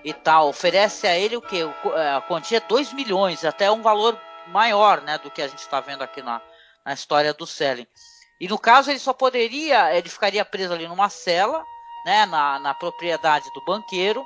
E 0.04 0.12
tal, 0.12 0.48
oferece 0.48 1.07
a 1.07 1.16
ele 1.16 1.37
o 1.37 1.40
que? 1.42 1.62
A 1.62 2.20
quantia 2.20 2.59
é 2.59 2.61
2 2.61 2.92
milhões, 2.92 3.44
até 3.44 3.70
um 3.70 3.81
valor 3.81 4.20
maior, 4.48 5.00
né, 5.00 5.16
do 5.18 5.31
que 5.31 5.40
a 5.40 5.48
gente 5.48 5.61
está 5.61 5.81
vendo 5.81 6.02
aqui 6.02 6.20
na, 6.20 6.42
na 6.85 6.92
história 6.92 7.33
do 7.33 7.46
Selling. 7.46 7.87
E 8.40 8.46
no 8.46 8.59
caso 8.59 8.90
ele 8.90 8.98
só 8.98 9.12
poderia, 9.12 9.96
ele 9.96 10.09
ficaria 10.09 10.44
preso 10.44 10.74
ali 10.74 10.87
numa 10.87 11.09
cela, 11.09 11.64
né, 12.04 12.26
na, 12.26 12.59
na 12.59 12.74
propriedade 12.74 13.50
do 13.54 13.64
banqueiro, 13.64 14.24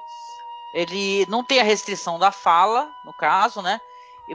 ele 0.72 1.26
não 1.28 1.44
tem 1.44 1.60
a 1.60 1.64
restrição 1.64 2.18
da 2.18 2.32
fala, 2.32 2.90
no 3.04 3.12
caso, 3.12 3.60
né? 3.60 3.80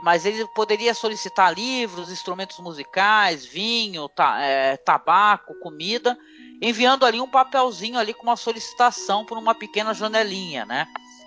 Mas 0.02 0.24
ele 0.24 0.46
poderia 0.48 0.94
solicitar 0.94 1.52
livros, 1.52 2.10
instrumentos 2.10 2.58
musicais, 2.58 3.44
vinho, 3.44 4.08
ta, 4.08 4.40
é, 4.40 4.76
tabaco, 4.76 5.58
comida, 5.60 6.16
enviando 6.60 7.04
ali 7.04 7.20
um 7.20 7.28
papelzinho 7.28 7.98
ali 7.98 8.12
com 8.14 8.22
uma 8.22 8.36
solicitação 8.36 9.24
por 9.24 9.38
uma 9.38 9.54
pequena 9.54 9.94
janelinha, 9.94 10.64
né? 10.64 10.86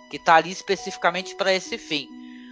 Que 0.10 0.17
está 0.17 0.36
ali 0.36 0.52
especificamente 0.52 1.36
para 1.36 1.54
esse 1.54 1.78
fim. 1.78 2.08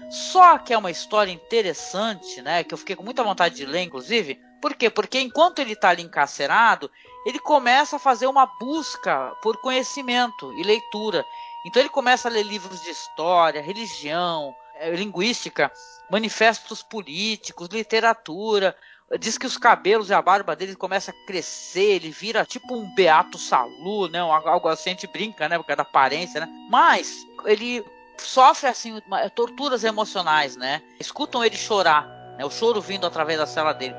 Só 0.10 0.58
que 0.58 0.74
é 0.74 0.78
uma 0.78 0.90
história 0.90 1.32
interessante, 1.32 2.42
né? 2.42 2.64
Que 2.64 2.74
eu 2.74 2.78
fiquei 2.78 2.96
com 2.96 3.04
muita 3.04 3.24
vontade 3.24 3.56
de 3.56 3.66
ler, 3.66 3.84
inclusive. 3.84 4.40
Por 4.60 4.76
quê? 4.76 4.90
Porque 4.90 5.20
enquanto 5.20 5.60
ele 5.60 5.74
está 5.74 5.90
ali 5.90 6.02
encarcerado, 6.02 6.90
ele 7.26 7.40
começa 7.40 7.96
a 7.96 8.00
fazer 8.00 8.28
uma 8.28 8.46
busca 8.46 9.36
por 9.42 9.58
conhecimento 9.62 10.52
e 10.54 10.64
leitura. 10.64 11.24
Então 11.66 11.82
ele 11.82 11.90
começa 11.90 12.28
a 12.28 12.32
ler 12.32 12.44
livros 12.44 12.82
de 12.82 12.90
história, 12.90 13.62
religião, 13.62 14.56
eh, 14.76 14.92
linguística, 14.92 15.72
manifestos 16.10 16.82
políticos, 16.82 17.68
literatura. 17.70 18.76
Diz 19.20 19.38
que 19.38 19.48
os 19.48 19.58
cabelos 19.58 20.10
e 20.10 20.14
a 20.14 20.22
barba 20.22 20.56
dele 20.56 20.76
começam 20.76 21.14
a 21.14 21.26
crescer, 21.26 21.96
ele 21.96 22.12
vira 22.12 22.46
tipo 22.46 22.76
um 22.76 22.94
Beato 22.94 23.38
Salu, 23.38 24.08
né? 24.08 24.20
Algo 24.20 24.68
assim, 24.68 24.92
a 24.92 24.94
gente 24.94 25.08
brinca, 25.08 25.50
né? 25.50 25.58
Por 25.58 25.66
causa 25.66 25.78
da 25.78 25.84
aparência, 25.84 26.42
né? 26.42 26.48
Mas 26.70 27.26
ele 27.46 27.84
sofre 28.18 28.68
assim 28.70 29.02
uma, 29.08 29.30
torturas 29.30 29.84
emocionais, 29.84 30.56
né? 30.56 30.82
Escutam 31.00 31.44
ele 31.44 31.58
chorar, 31.58 32.08
né? 32.38 32.46
O 32.46 32.52
choro 32.52 32.82
vindo 32.82 33.06
através 33.06 33.40
da 33.40 33.48
cela 33.48 33.74
dele. 33.74 33.96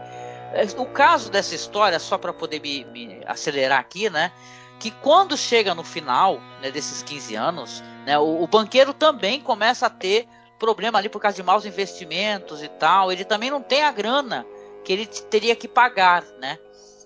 É, 0.53 0.65
o 0.77 0.87
caso 0.87 1.31
dessa 1.31 1.55
história, 1.55 1.99
só 1.99 2.19
para 2.19 2.33
poder 2.33 2.61
me, 2.61 2.85
me, 2.87 3.23
acelerar 3.27 3.79
aqui, 3.79 4.11
né? 4.11 4.33
Que 4.81 4.91
quando 4.91 5.37
chega 5.37 5.75
no 5.75 5.85
final 5.85 6.41
né, 6.61 6.73
desses 6.73 7.03
15 7.03 7.37
anos, 7.37 7.85
né, 8.05 8.19
o, 8.19 8.43
o 8.43 8.47
banqueiro 8.49 8.93
também 8.93 9.41
começa 9.41 9.87
a 9.87 9.91
ter 9.91 10.27
problema 10.59 10.99
ali 10.99 11.09
por 11.09 11.21
causa 11.21 11.37
de 11.37 11.43
maus 11.43 11.65
investimentos 11.65 12.63
e 12.63 12.69
tal. 12.69 13.13
Ele 13.13 13.25
também 13.25 13.51
não 13.51 13.63
tem 13.63 13.85
a 13.85 13.93
grana 13.93 14.45
que 14.85 14.93
ele 14.93 15.07
teria 15.07 15.55
que 15.55 15.69
pagar, 15.69 16.25
né? 16.39 16.59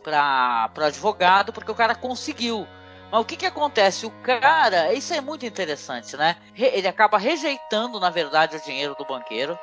Para 0.02 0.70
advogado, 0.76 1.52
porque 1.52 1.70
o 1.70 1.74
cara 1.74 1.94
conseguiu. 1.94 2.66
Mas 3.10 3.20
o 3.20 3.24
que, 3.24 3.36
que 3.36 3.46
acontece? 3.46 4.06
O 4.06 4.10
cara, 4.22 4.92
isso 4.92 5.14
é 5.14 5.20
muito 5.20 5.46
interessante, 5.46 6.16
né? 6.16 6.36
Ele 6.56 6.88
acaba 6.88 7.16
rejeitando, 7.16 8.00
na 8.00 8.10
verdade, 8.10 8.56
o 8.56 8.60
dinheiro 8.60 8.94
do 8.96 9.04
banqueiro, 9.04 9.58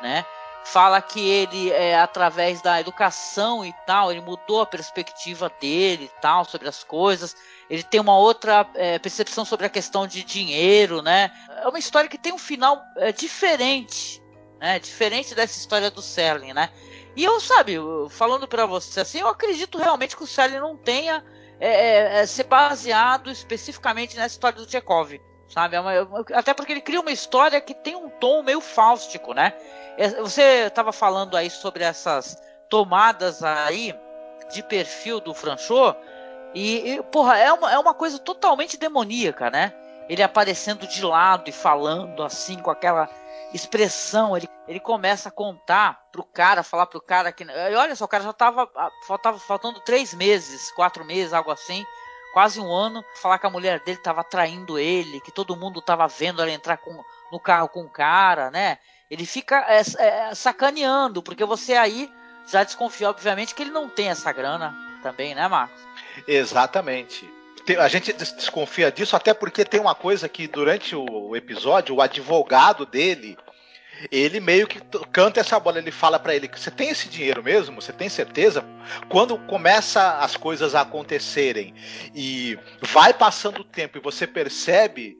né? 0.00 0.24
Fala 0.64 1.00
que 1.02 1.20
ele, 1.20 1.70
é, 1.70 1.98
através 1.98 2.62
da 2.62 2.80
educação 2.80 3.64
e 3.64 3.72
tal, 3.86 4.10
ele 4.10 4.20
mudou 4.20 4.62
a 4.62 4.66
perspectiva 4.66 5.52
dele 5.60 6.04
e 6.04 6.20
tal, 6.20 6.44
sobre 6.44 6.68
as 6.68 6.82
coisas. 6.82 7.36
Ele 7.68 7.82
tem 7.82 8.00
uma 8.00 8.16
outra 8.16 8.66
é, 8.74 8.98
percepção 8.98 9.44
sobre 9.44 9.66
a 9.66 9.70
questão 9.70 10.06
de 10.06 10.24
dinheiro, 10.24 11.02
né? 11.02 11.30
É 11.62 11.68
uma 11.68 11.78
história 11.78 12.08
que 12.08 12.18
tem 12.18 12.32
um 12.32 12.38
final 12.38 12.82
é, 12.96 13.12
diferente, 13.12 14.22
né? 14.58 14.78
Diferente 14.78 15.34
dessa 15.34 15.58
história 15.58 15.90
do 15.90 16.00
Serling, 16.00 16.54
né? 16.54 16.70
E 17.14 17.22
eu, 17.22 17.38
sabe, 17.40 17.76
falando 18.10 18.48
para 18.48 18.66
você 18.66 19.00
assim, 19.00 19.20
eu 19.20 19.28
acredito 19.28 19.78
realmente 19.78 20.16
que 20.16 20.24
o 20.24 20.26
Serling 20.26 20.58
não 20.58 20.76
tenha 20.76 21.22
é, 21.60 21.68
é, 21.68 22.20
é, 22.20 22.26
ser 22.26 22.44
baseado 22.44 23.30
especificamente 23.30 24.16
nessa 24.16 24.34
história 24.34 24.58
do 24.58 24.68
Chekhov 24.68 25.20
sabe? 25.54 25.76
Até 26.34 26.52
porque 26.52 26.72
ele 26.72 26.80
cria 26.80 27.00
uma 27.00 27.12
história 27.12 27.60
que 27.60 27.72
tem 27.72 27.94
um 27.94 28.10
tom 28.10 28.42
meio 28.42 28.60
fáustico, 28.60 29.32
né? 29.32 29.54
É, 29.96 30.08
você 30.20 30.66
estava 30.66 30.92
falando 30.92 31.36
aí 31.36 31.48
sobre 31.48 31.84
essas 31.84 32.36
tomadas 32.68 33.44
aí 33.44 33.94
de 34.52 34.64
perfil 34.64 35.20
do 35.20 35.32
Franchot 35.32 35.96
e, 36.52 36.94
e, 36.94 37.02
porra, 37.04 37.38
é 37.38 37.52
uma, 37.52 37.72
é 37.72 37.78
uma 37.78 37.94
coisa 37.94 38.18
totalmente 38.18 38.76
demoníaca, 38.76 39.48
né? 39.48 39.72
Ele 40.08 40.24
aparecendo 40.24 40.88
de 40.88 41.04
lado 41.04 41.48
e 41.48 41.52
falando 41.52 42.24
assim 42.24 42.58
com 42.58 42.70
aquela 42.70 43.08
expressão, 43.54 44.36
ele, 44.36 44.48
ele 44.66 44.80
começa 44.80 45.28
a 45.28 45.32
contar 45.32 46.00
pro 46.10 46.24
cara, 46.24 46.64
falar 46.64 46.86
pro 46.86 47.00
cara 47.00 47.30
que. 47.30 47.46
Olha 47.78 47.94
só, 47.94 48.04
o 48.04 48.08
cara 48.08 48.24
já 48.24 48.32
tava. 48.32 48.68
Faltava 49.06 49.38
faltando 49.38 49.80
três 49.80 50.12
meses, 50.12 50.72
quatro 50.72 51.04
meses, 51.04 51.32
algo 51.32 51.52
assim 51.52 51.84
quase 52.34 52.60
um 52.60 52.70
ano, 52.72 53.04
falar 53.14 53.38
que 53.38 53.46
a 53.46 53.50
mulher 53.50 53.78
dele 53.78 53.96
estava 53.96 54.24
traindo 54.24 54.76
ele, 54.76 55.20
que 55.20 55.30
todo 55.30 55.54
mundo 55.54 55.78
estava 55.78 56.08
vendo 56.08 56.42
ela 56.42 56.50
entrar 56.50 56.76
com, 56.78 57.02
no 57.30 57.38
carro 57.38 57.68
com 57.68 57.82
o 57.82 57.88
cara, 57.88 58.50
né? 58.50 58.78
Ele 59.08 59.24
fica 59.24 59.64
é, 59.68 59.82
é, 59.98 60.34
sacaneando, 60.34 61.22
porque 61.22 61.44
você 61.44 61.74
aí 61.74 62.12
já 62.50 62.64
desconfia, 62.64 63.08
obviamente, 63.08 63.54
que 63.54 63.62
ele 63.62 63.70
não 63.70 63.88
tem 63.88 64.08
essa 64.08 64.32
grana 64.32 64.74
também, 65.00 65.32
né, 65.32 65.46
Marcos? 65.46 65.80
Exatamente. 66.26 67.32
A 67.78 67.86
gente 67.86 68.12
desconfia 68.12 68.90
disso 68.90 69.14
até 69.14 69.32
porque 69.32 69.64
tem 69.64 69.80
uma 69.80 69.94
coisa 69.94 70.28
que 70.28 70.48
durante 70.48 70.96
o 70.96 71.36
episódio 71.36 71.94
o 71.94 72.02
advogado 72.02 72.84
dele 72.84 73.38
ele 74.10 74.40
meio 74.40 74.66
que 74.66 74.80
canta 75.12 75.40
essa 75.40 75.58
bola, 75.58 75.78
ele 75.78 75.90
fala 75.90 76.18
para 76.18 76.34
ele 76.34 76.48
você 76.48 76.70
tem 76.70 76.90
esse 76.90 77.08
dinheiro 77.08 77.42
mesmo, 77.42 77.80
você 77.80 77.92
tem 77.92 78.08
certeza? 78.08 78.64
Quando 79.08 79.38
começa 79.46 80.18
as 80.18 80.36
coisas 80.36 80.74
a 80.74 80.82
acontecerem 80.82 81.74
e 82.14 82.58
vai 82.82 83.14
passando 83.14 83.60
o 83.60 83.64
tempo 83.64 83.98
e 83.98 84.00
você 84.00 84.26
percebe 84.26 85.16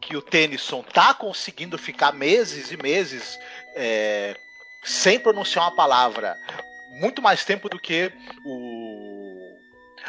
que 0.00 0.16
o 0.16 0.22
Tennyson 0.22 0.82
tá 0.82 1.14
conseguindo 1.14 1.78
ficar 1.78 2.12
meses 2.12 2.72
e 2.72 2.76
meses 2.76 3.38
é, 3.76 4.36
sem 4.82 5.18
pronunciar 5.18 5.66
uma 5.66 5.76
palavra, 5.76 6.36
muito 7.00 7.22
mais 7.22 7.44
tempo 7.44 7.68
do 7.68 7.78
que 7.78 8.12
o 8.44 9.52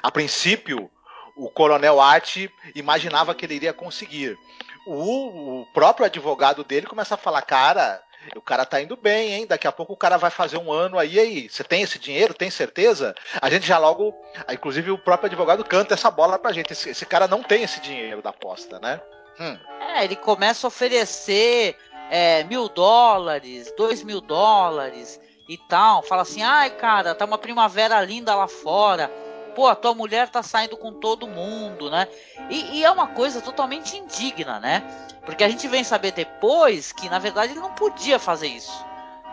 a 0.02 0.12
princípio 0.12 0.90
o 1.36 1.50
Coronel 1.50 2.00
Art 2.00 2.38
imaginava 2.76 3.34
que 3.34 3.46
ele 3.46 3.56
iria 3.56 3.74
conseguir 3.74 4.38
o, 4.86 5.62
o 5.62 5.66
próprio 5.74 6.06
advogado 6.06 6.64
dele 6.64 6.88
começa 6.88 7.16
a 7.16 7.18
falar, 7.18 7.42
cara, 7.42 8.02
o 8.36 8.42
cara 8.42 8.66
tá 8.66 8.82
indo 8.82 8.96
bem, 8.96 9.34
hein? 9.34 9.48
Daqui 9.48 9.68
a 9.68 9.72
pouco 9.72 9.94
o 9.94 9.98
cara 9.98 10.18
vai 10.18 10.30
fazer 10.30 10.58
um 10.58 10.72
ano 10.72 10.98
aí, 10.98 11.20
aí. 11.20 11.50
Você 11.50 11.64
tem 11.64 11.82
esse 11.82 12.00
dinheiro? 12.00 12.34
Tem 12.34 12.50
certeza? 12.50 13.14
A 13.42 13.50
gente 13.50 13.66
já 13.68 13.78
logo. 13.78 14.14
Inclusive 14.52 14.92
o 14.92 14.98
próprio 14.98 15.28
advogado 15.28 15.64
canta 15.64 15.94
essa 15.94 16.10
bola 16.10 16.40
pra 16.40 16.54
gente. 16.54 16.72
Esse, 16.72 16.90
esse 16.90 17.06
cara 17.06 17.28
não 17.28 17.44
tem 17.44 17.64
esse 17.64 17.82
dinheiro 17.82 18.22
da 18.22 18.30
aposta, 18.30 18.80
né? 18.80 19.02
Hum. 19.40 19.58
É, 19.96 20.04
ele 20.06 20.16
começa 20.16 20.66
a 20.66 20.70
oferecer 20.70 21.76
é, 22.10 22.44
mil 22.44 22.70
dólares, 22.70 23.74
dois 23.76 24.04
mil 24.04 24.22
dólares 24.22 25.20
e 25.50 25.58
tal. 25.58 26.02
Fala 26.04 26.22
assim: 26.22 26.44
ai, 26.44 26.70
cara, 26.70 27.16
tá 27.16 27.26
uma 27.26 27.38
primavera 27.38 28.00
linda 28.02 28.34
lá 28.36 28.48
fora 28.48 29.12
pô, 29.56 29.68
a 29.68 29.76
tua 29.76 29.94
mulher 29.94 30.30
tá 30.30 30.44
saindo 30.44 30.78
com 30.78 30.92
todo 30.92 31.28
mundo, 31.28 31.90
né? 31.90 32.08
E, 32.50 32.80
e, 32.80 32.84
é 32.84 32.92
uma 32.92 33.08
coisa 33.08 33.42
totalmente 33.42 33.98
indigna, 33.98 34.60
né? 34.60 34.84
Porque 35.26 35.44
a 35.44 35.50
gente 35.50 35.68
vem 35.68 35.84
saber 35.84 36.12
depois 36.12 36.92
que, 36.92 37.10
na 37.10 37.20
verdade, 37.20 37.54
ele 37.54 37.60
não 37.60 37.74
podia 37.74 38.20
fazer 38.20 38.48
isso, 38.48 38.86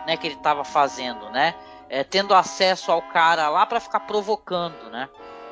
né? 0.05 0.17
Que 0.17 0.27
ele 0.27 0.37
tava 0.37 0.63
fazendo, 0.63 1.29
né? 1.29 1.55
É, 1.89 2.03
tendo 2.03 2.33
acesso 2.33 2.91
ao 2.91 3.01
cara 3.01 3.49
lá 3.49 3.65
para 3.65 3.79
ficar 3.79 4.01
provocando, 4.01 4.89
né? 4.89 5.09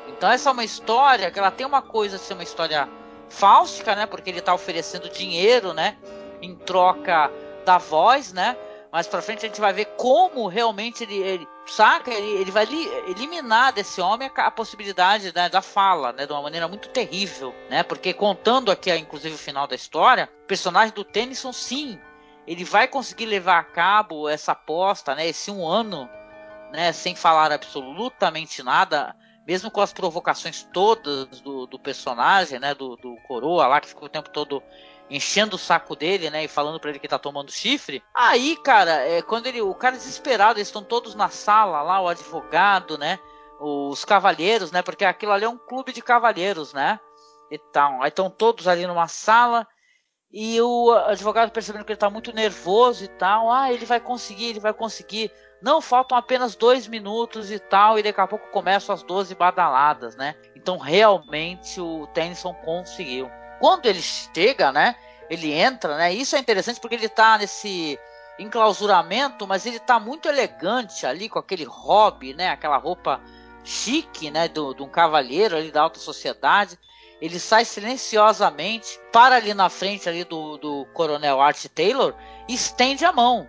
Então 0.07 0.29
essa 0.31 0.49
é 0.49 0.53
uma 0.53 0.63
história 0.63 1.29
que 1.29 1.37
ela 1.37 1.51
tem 1.51 1.65
uma 1.65 1.81
coisa 1.81 2.17
de 2.17 2.23
ser 2.23 2.33
uma 2.33 2.43
história 2.43 2.89
fáustica, 3.29 3.95
né? 3.95 4.05
Porque 4.05 4.29
ele 4.29 4.41
tá 4.41 4.53
oferecendo 4.53 5.09
dinheiro, 5.09 5.73
né? 5.73 5.97
Em 6.41 6.55
troca 6.55 7.31
da 7.65 7.77
voz, 7.77 8.33
né? 8.33 8.57
Mais 8.91 9.07
pra 9.07 9.21
frente 9.21 9.45
a 9.45 9.47
gente 9.47 9.61
vai 9.61 9.71
ver 9.71 9.85
como 9.97 10.47
realmente 10.47 11.03
ele, 11.03 11.17
ele 11.17 11.47
saca, 11.65 12.11
ele, 12.11 12.41
ele 12.41 12.51
vai 12.51 12.65
li, 12.65 12.87
eliminar 13.07 13.71
desse 13.71 14.01
homem 14.01 14.29
a, 14.35 14.47
a 14.47 14.51
possibilidade 14.51 15.33
né, 15.33 15.47
da 15.47 15.61
fala, 15.61 16.11
né, 16.11 16.25
de 16.25 16.33
uma 16.33 16.41
maneira 16.41 16.67
muito 16.67 16.89
terrível, 16.89 17.53
né, 17.69 17.83
porque 17.83 18.13
contando 18.13 18.71
aqui, 18.71 18.93
inclusive, 18.95 19.35
o 19.35 19.37
final 19.37 19.67
da 19.67 19.75
história, 19.75 20.29
o 20.43 20.47
personagem 20.47 20.93
do 20.93 21.03
Tennyson, 21.03 21.53
sim, 21.53 21.99
ele 22.47 22.63
vai 22.63 22.87
conseguir 22.87 23.27
levar 23.27 23.59
a 23.59 23.63
cabo 23.63 24.27
essa 24.27 24.53
aposta, 24.53 25.13
né, 25.13 25.27
esse 25.27 25.51
um 25.51 25.67
ano, 25.67 26.09
né, 26.71 26.91
sem 26.91 27.15
falar 27.15 27.51
absolutamente 27.51 28.63
nada, 28.63 29.15
mesmo 29.45 29.69
com 29.69 29.81
as 29.81 29.93
provocações 29.93 30.63
todas 30.73 31.41
do, 31.41 31.67
do 31.67 31.77
personagem, 31.77 32.59
né, 32.59 32.73
do, 32.73 32.95
do 32.95 33.15
Coroa 33.27 33.67
lá, 33.67 33.79
que 33.79 33.87
ficou 33.87 34.05
o 34.05 34.11
tempo 34.11 34.29
todo 34.29 34.63
enchendo 35.09 35.55
o 35.55 35.59
saco 35.59 35.95
dele, 35.95 36.29
né, 36.29 36.43
e 36.43 36.47
falando 36.47 36.79
para 36.79 36.91
ele 36.91 36.99
que 36.99 37.07
tá 37.07 37.17
tomando 37.17 37.51
chifre. 37.51 38.03
Aí, 38.13 38.55
cara, 38.57 38.91
é 39.07 39.21
quando 39.21 39.47
ele, 39.47 39.61
o 39.61 39.73
cara 39.73 39.95
desesperado, 39.95 40.59
eles 40.59 40.67
estão 40.67 40.83
todos 40.83 41.15
na 41.15 41.29
sala 41.29 41.81
lá, 41.81 42.01
o 42.01 42.07
advogado, 42.07 42.97
né, 42.97 43.19
os 43.59 44.05
cavalheiros, 44.05 44.71
né, 44.71 44.81
porque 44.81 45.03
aquilo 45.03 45.31
ali 45.31 45.45
é 45.45 45.49
um 45.49 45.57
clube 45.57 45.91
de 45.91 46.01
cavalheiros, 46.01 46.73
né, 46.73 46.99
e 47.51 47.57
tal. 47.57 48.01
Aí 48.01 48.09
estão 48.09 48.29
todos 48.29 48.67
ali 48.67 48.85
numa 48.85 49.07
sala 49.07 49.67
e 50.31 50.61
o 50.61 50.91
advogado 50.91 51.51
percebendo 51.51 51.83
que 51.83 51.91
ele 51.91 51.99
tá 51.99 52.09
muito 52.09 52.31
nervoso 52.31 53.03
e 53.03 53.07
tal, 53.07 53.51
ah, 53.51 53.73
ele 53.73 53.85
vai 53.85 53.99
conseguir, 53.99 54.49
ele 54.49 54.59
vai 54.59 54.73
conseguir. 54.73 55.31
Não, 55.61 55.81
faltam 55.81 56.17
apenas 56.17 56.55
dois 56.55 56.87
minutos 56.87 57.51
e 57.51 57.59
tal, 57.59 57.97
e 57.97 58.03
daqui 58.03 58.21
a 58.21 58.27
pouco 58.27 58.49
começam 58.51 58.93
as 58.93 59.03
12 59.03 59.33
badaladas, 59.35 60.15
né? 60.15 60.35
Então 60.55 60.77
realmente 60.77 61.81
o 61.81 62.07
Tennyson 62.07 62.53
conseguiu 62.53 63.29
quando 63.59 63.85
ele 63.85 64.01
chega, 64.01 64.71
né? 64.71 64.95
Ele 65.29 65.51
entra, 65.51 65.97
né? 65.97 66.13
Isso 66.13 66.35
é 66.35 66.39
interessante 66.39 66.79
porque 66.79 66.95
ele 66.95 67.05
está 67.05 67.37
nesse 67.37 67.99
enclausuramento, 68.39 69.45
mas 69.45 69.65
ele 69.65 69.77
está 69.77 69.99
muito 69.99 70.27
elegante 70.27 71.05
ali 71.05 71.29
com 71.29 71.37
aquele 71.37 71.65
hobby, 71.65 72.33
né? 72.33 72.49
Aquela 72.49 72.77
roupa 72.77 73.21
chique, 73.63 74.31
né? 74.31 74.47
De 74.47 74.59
um 74.59 74.89
cavalheiro 74.89 75.55
ali 75.55 75.71
da 75.71 75.81
alta 75.81 75.99
sociedade. 75.99 76.79
Ele 77.21 77.37
sai 77.37 77.65
silenciosamente, 77.65 78.99
para 79.11 79.35
ali 79.35 79.53
na 79.53 79.69
frente 79.69 80.07
ali 80.07 80.23
do, 80.23 80.57
do 80.57 80.85
coronel 80.93 81.41
Art 81.41 81.65
Taylor 81.67 82.15
e 82.47 82.53
estende 82.53 83.03
a 83.03 83.11
mão. 83.11 83.47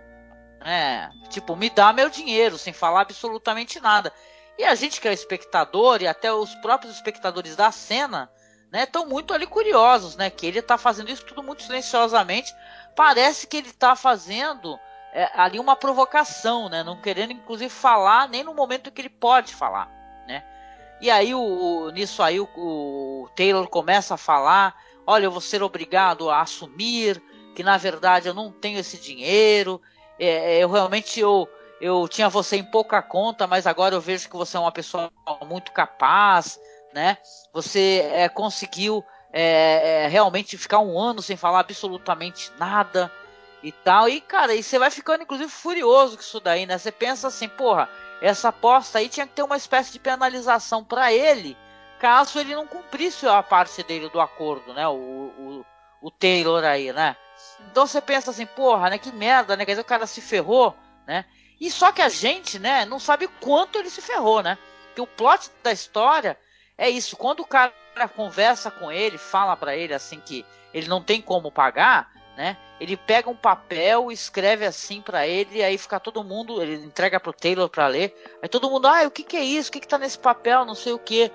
Né? 0.59 1.09
Tipo, 1.29 1.55
me 1.55 1.69
dá 1.69 1.93
meu 1.93 2.09
dinheiro, 2.09 2.57
sem 2.57 2.73
falar 2.73 3.01
absolutamente 3.01 3.79
nada. 3.79 4.11
E 4.57 4.63
a 4.65 4.75
gente 4.75 4.99
que 4.99 5.07
é 5.07 5.13
espectador, 5.13 6.01
e 6.01 6.07
até 6.07 6.31
os 6.31 6.53
próprios 6.55 6.93
espectadores 6.95 7.55
da 7.55 7.71
cena, 7.71 8.29
né, 8.71 8.83
estão 8.83 9.05
muito 9.05 9.33
ali 9.33 9.45
curiosos, 9.45 10.15
né, 10.15 10.29
que 10.29 10.45
ele 10.45 10.59
está 10.59 10.77
fazendo 10.77 11.11
isso 11.11 11.25
tudo 11.25 11.43
muito 11.43 11.63
silenciosamente. 11.63 12.55
Parece 12.95 13.45
que 13.45 13.57
ele 13.57 13.67
está 13.67 13.95
fazendo 13.95 14.79
é, 15.13 15.29
ali 15.35 15.59
uma 15.59 15.75
provocação, 15.75 16.69
né, 16.69 16.83
não 16.83 17.01
querendo 17.01 17.33
inclusive 17.33 17.69
falar 17.69 18.29
nem 18.29 18.43
no 18.43 18.53
momento 18.53 18.91
que 18.91 19.01
ele 19.01 19.09
pode 19.09 19.53
falar, 19.53 19.91
né. 20.25 20.43
E 21.01 21.09
aí 21.09 21.35
o, 21.35 21.41
o 21.41 21.89
nisso 21.89 22.23
aí 22.23 22.39
o, 22.39 22.47
o, 22.55 23.29
Taylor 23.35 23.67
começa 23.67 24.13
a 24.13 24.17
falar, 24.17 24.75
olha, 25.05 25.25
eu 25.25 25.31
vou 25.31 25.41
ser 25.41 25.61
obrigado 25.61 26.29
a 26.29 26.41
assumir 26.41 27.21
que 27.55 27.63
na 27.63 27.75
verdade 27.75 28.29
eu 28.29 28.33
não 28.33 28.51
tenho 28.51 28.79
esse 28.79 28.97
dinheiro, 28.97 29.81
é, 30.17 30.59
é 30.59 30.63
eu 30.63 30.69
realmente 30.69 31.19
eu 31.19 31.49
eu 31.81 32.07
tinha 32.07 32.29
você 32.29 32.57
em 32.57 32.63
pouca 32.63 33.01
conta, 33.01 33.47
mas 33.47 33.65
agora 33.65 33.95
eu 33.95 33.99
vejo 33.99 34.29
que 34.29 34.37
você 34.37 34.55
é 34.55 34.59
uma 34.59 34.71
pessoa 34.71 35.11
muito 35.47 35.71
capaz, 35.71 36.59
né? 36.93 37.17
Você 37.53 38.09
é, 38.13 38.29
conseguiu 38.29 39.03
é, 39.31 40.03
é, 40.03 40.07
realmente 40.07 40.57
ficar 40.57 40.79
um 40.79 40.99
ano 40.99 41.21
sem 41.21 41.37
falar 41.37 41.59
absolutamente 41.59 42.51
nada 42.57 43.11
e 43.63 43.71
tal. 43.71 44.09
E, 44.09 44.19
cara, 44.19 44.53
e 44.53 44.63
você 44.63 44.77
vai 44.77 44.91
ficando, 44.91 45.23
inclusive, 45.23 45.49
furioso 45.49 46.17
com 46.17 46.23
isso 46.23 46.39
daí, 46.39 46.65
né? 46.65 46.77
Você 46.77 46.91
pensa 46.91 47.27
assim, 47.27 47.47
porra, 47.47 47.89
essa 48.21 48.49
aposta 48.49 48.99
aí 48.99 49.09
tinha 49.09 49.27
que 49.27 49.33
ter 49.33 49.43
uma 49.43 49.57
espécie 49.57 49.91
de 49.91 49.99
penalização 49.99 50.83
para 50.83 51.11
ele, 51.13 51.57
caso 51.99 52.39
ele 52.39 52.55
não 52.55 52.67
cumprisse 52.67 53.27
a 53.27 53.41
parte 53.41 53.83
dele 53.83 54.09
do 54.09 54.19
acordo, 54.19 54.73
né? 54.73 54.87
O, 54.87 54.93
o, 54.93 55.65
o 56.01 56.11
Taylor 56.11 56.63
aí, 56.63 56.91
né? 56.91 57.15
Então 57.71 57.87
você 57.87 58.01
pensa 58.01 58.31
assim, 58.31 58.45
porra, 58.45 58.89
né? 58.89 58.97
Que 58.97 59.11
merda, 59.11 59.55
né? 59.55 59.65
Quer 59.65 59.73
dizer, 59.73 59.81
o 59.81 59.85
cara 59.85 60.05
se 60.05 60.21
ferrou, 60.21 60.75
né? 61.07 61.25
E 61.59 61.69
só 61.69 61.91
que 61.91 62.01
a 62.01 62.09
gente, 62.09 62.57
né, 62.57 62.85
não 62.85 62.99
sabe 62.99 63.27
quanto 63.39 63.77
ele 63.77 63.89
se 63.89 64.01
ferrou, 64.01 64.41
né? 64.41 64.57
Porque 64.87 65.01
o 65.01 65.05
plot 65.05 65.51
da 65.61 65.71
história 65.71 66.35
é 66.81 66.89
isso. 66.89 67.15
Quando 67.15 67.41
o 67.41 67.45
cara 67.45 67.71
conversa 68.15 68.71
com 68.71 68.91
ele, 68.91 69.15
fala 69.19 69.55
para 69.55 69.75
ele 69.75 69.93
assim 69.93 70.19
que 70.19 70.43
ele 70.73 70.87
não 70.87 70.99
tem 70.99 71.21
como 71.21 71.51
pagar, 71.51 72.11
né? 72.35 72.57
Ele 72.79 72.97
pega 72.97 73.29
um 73.29 73.35
papel, 73.35 74.11
escreve 74.11 74.65
assim 74.65 74.99
para 74.99 75.27
ele, 75.27 75.63
aí 75.63 75.77
fica 75.77 75.99
todo 75.99 76.23
mundo, 76.23 76.59
ele 76.59 76.83
entrega 76.83 77.19
pro 77.19 77.31
Taylor 77.31 77.69
para 77.69 77.85
ler. 77.85 78.15
Aí 78.41 78.49
todo 78.49 78.67
mundo, 78.67 78.87
ah, 78.87 79.05
o 79.05 79.11
que 79.11 79.21
que 79.21 79.37
é 79.37 79.43
isso? 79.43 79.69
O 79.69 79.73
que 79.73 79.79
que 79.79 79.87
tá 79.87 79.99
nesse 79.99 80.17
papel? 80.17 80.65
Não 80.65 80.73
sei 80.73 80.91
o 80.91 80.97
que. 80.97 81.31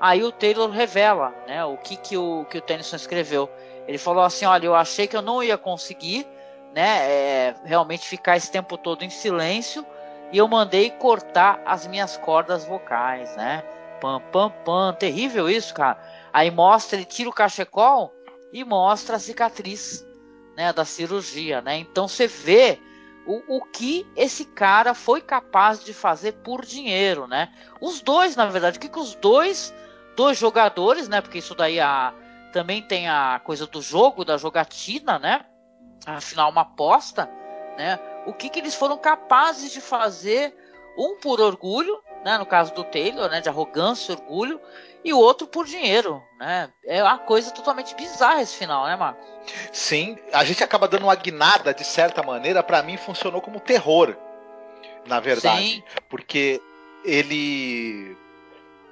Aí 0.00 0.24
o 0.24 0.32
Taylor 0.32 0.68
revela, 0.68 1.32
né, 1.46 1.64
o 1.64 1.76
que 1.76 1.96
que 1.96 2.16
o 2.16 2.44
que 2.46 2.58
o 2.58 2.60
Tennyson 2.60 2.96
escreveu. 2.96 3.48
Ele 3.86 3.98
falou 3.98 4.24
assim, 4.24 4.44
olha, 4.44 4.66
eu 4.66 4.74
achei 4.74 5.06
que 5.06 5.16
eu 5.16 5.22
não 5.22 5.40
ia 5.40 5.56
conseguir, 5.56 6.26
né, 6.74 7.08
é, 7.08 7.54
realmente 7.64 8.08
ficar 8.08 8.36
esse 8.36 8.50
tempo 8.50 8.76
todo 8.76 9.04
em 9.04 9.10
silêncio, 9.10 9.86
e 10.32 10.38
eu 10.38 10.48
mandei 10.48 10.90
cortar 10.90 11.60
as 11.64 11.86
minhas 11.86 12.16
cordas 12.16 12.64
vocais, 12.64 13.36
né? 13.36 13.62
Pam, 14.00 14.20
pam, 14.32 14.50
pam, 14.64 14.94
terrível 14.94 15.48
isso, 15.48 15.74
cara. 15.74 15.98
Aí 16.32 16.50
mostra, 16.50 16.96
ele 16.96 17.04
tira 17.04 17.28
o 17.28 17.32
cachecol 17.32 18.12
e 18.52 18.64
mostra 18.64 19.16
a 19.16 19.18
cicatriz 19.18 20.04
né, 20.56 20.72
da 20.72 20.84
cirurgia, 20.84 21.60
né? 21.60 21.76
Então 21.78 22.08
você 22.08 22.26
vê 22.26 22.78
o, 23.26 23.58
o 23.58 23.64
que 23.64 24.06
esse 24.16 24.44
cara 24.44 24.94
foi 24.94 25.20
capaz 25.20 25.84
de 25.84 25.92
fazer 25.92 26.32
por 26.32 26.64
dinheiro, 26.64 27.26
né? 27.26 27.52
Os 27.80 28.00
dois, 28.00 28.34
na 28.36 28.46
verdade, 28.46 28.78
o 28.78 28.80
que, 28.80 28.88
que 28.88 28.98
os 28.98 29.14
dois, 29.14 29.74
dois 30.16 30.38
jogadores, 30.38 31.08
né? 31.08 31.20
Porque 31.20 31.38
isso 31.38 31.54
daí 31.54 31.78
a, 31.78 32.12
também 32.52 32.82
tem 32.82 33.08
a 33.08 33.40
coisa 33.44 33.66
do 33.66 33.80
jogo, 33.80 34.24
da 34.24 34.36
jogatina, 34.36 35.18
né? 35.18 35.44
Afinal, 36.06 36.50
uma 36.50 36.62
aposta, 36.62 37.30
né? 37.76 37.98
O 38.26 38.32
que, 38.32 38.48
que 38.48 38.58
eles 38.58 38.74
foram 38.74 38.98
capazes 38.98 39.70
de 39.70 39.80
fazer, 39.80 40.54
um 40.96 41.18
por 41.18 41.40
orgulho, 41.40 41.98
né? 42.24 42.38
No 42.38 42.46
caso 42.46 42.72
do 42.74 42.84
Taylor, 42.84 43.28
né? 43.30 43.40
De 43.40 43.48
arrogância, 43.48 44.14
orgulho, 44.14 44.60
e 45.04 45.12
o 45.12 45.18
outro 45.18 45.46
por 45.46 45.66
dinheiro, 45.66 46.22
né? 46.38 46.70
É 46.84 47.02
uma 47.02 47.18
coisa 47.18 47.50
totalmente 47.50 47.94
bizarra 47.94 48.42
esse 48.42 48.56
final, 48.56 48.86
né, 48.86 48.96
Marcos? 48.96 49.26
Sim, 49.72 50.18
a 50.32 50.44
gente 50.44 50.62
acaba 50.62 50.86
dando 50.86 51.04
uma 51.04 51.14
guinada 51.14 51.72
de 51.72 51.84
certa 51.84 52.22
maneira, 52.22 52.62
para 52.62 52.82
mim 52.82 52.96
funcionou 52.96 53.40
como 53.40 53.60
terror, 53.60 54.14
na 55.06 55.18
verdade, 55.18 55.62
Sim. 55.62 55.82
porque 56.08 56.60
ele 57.04 58.16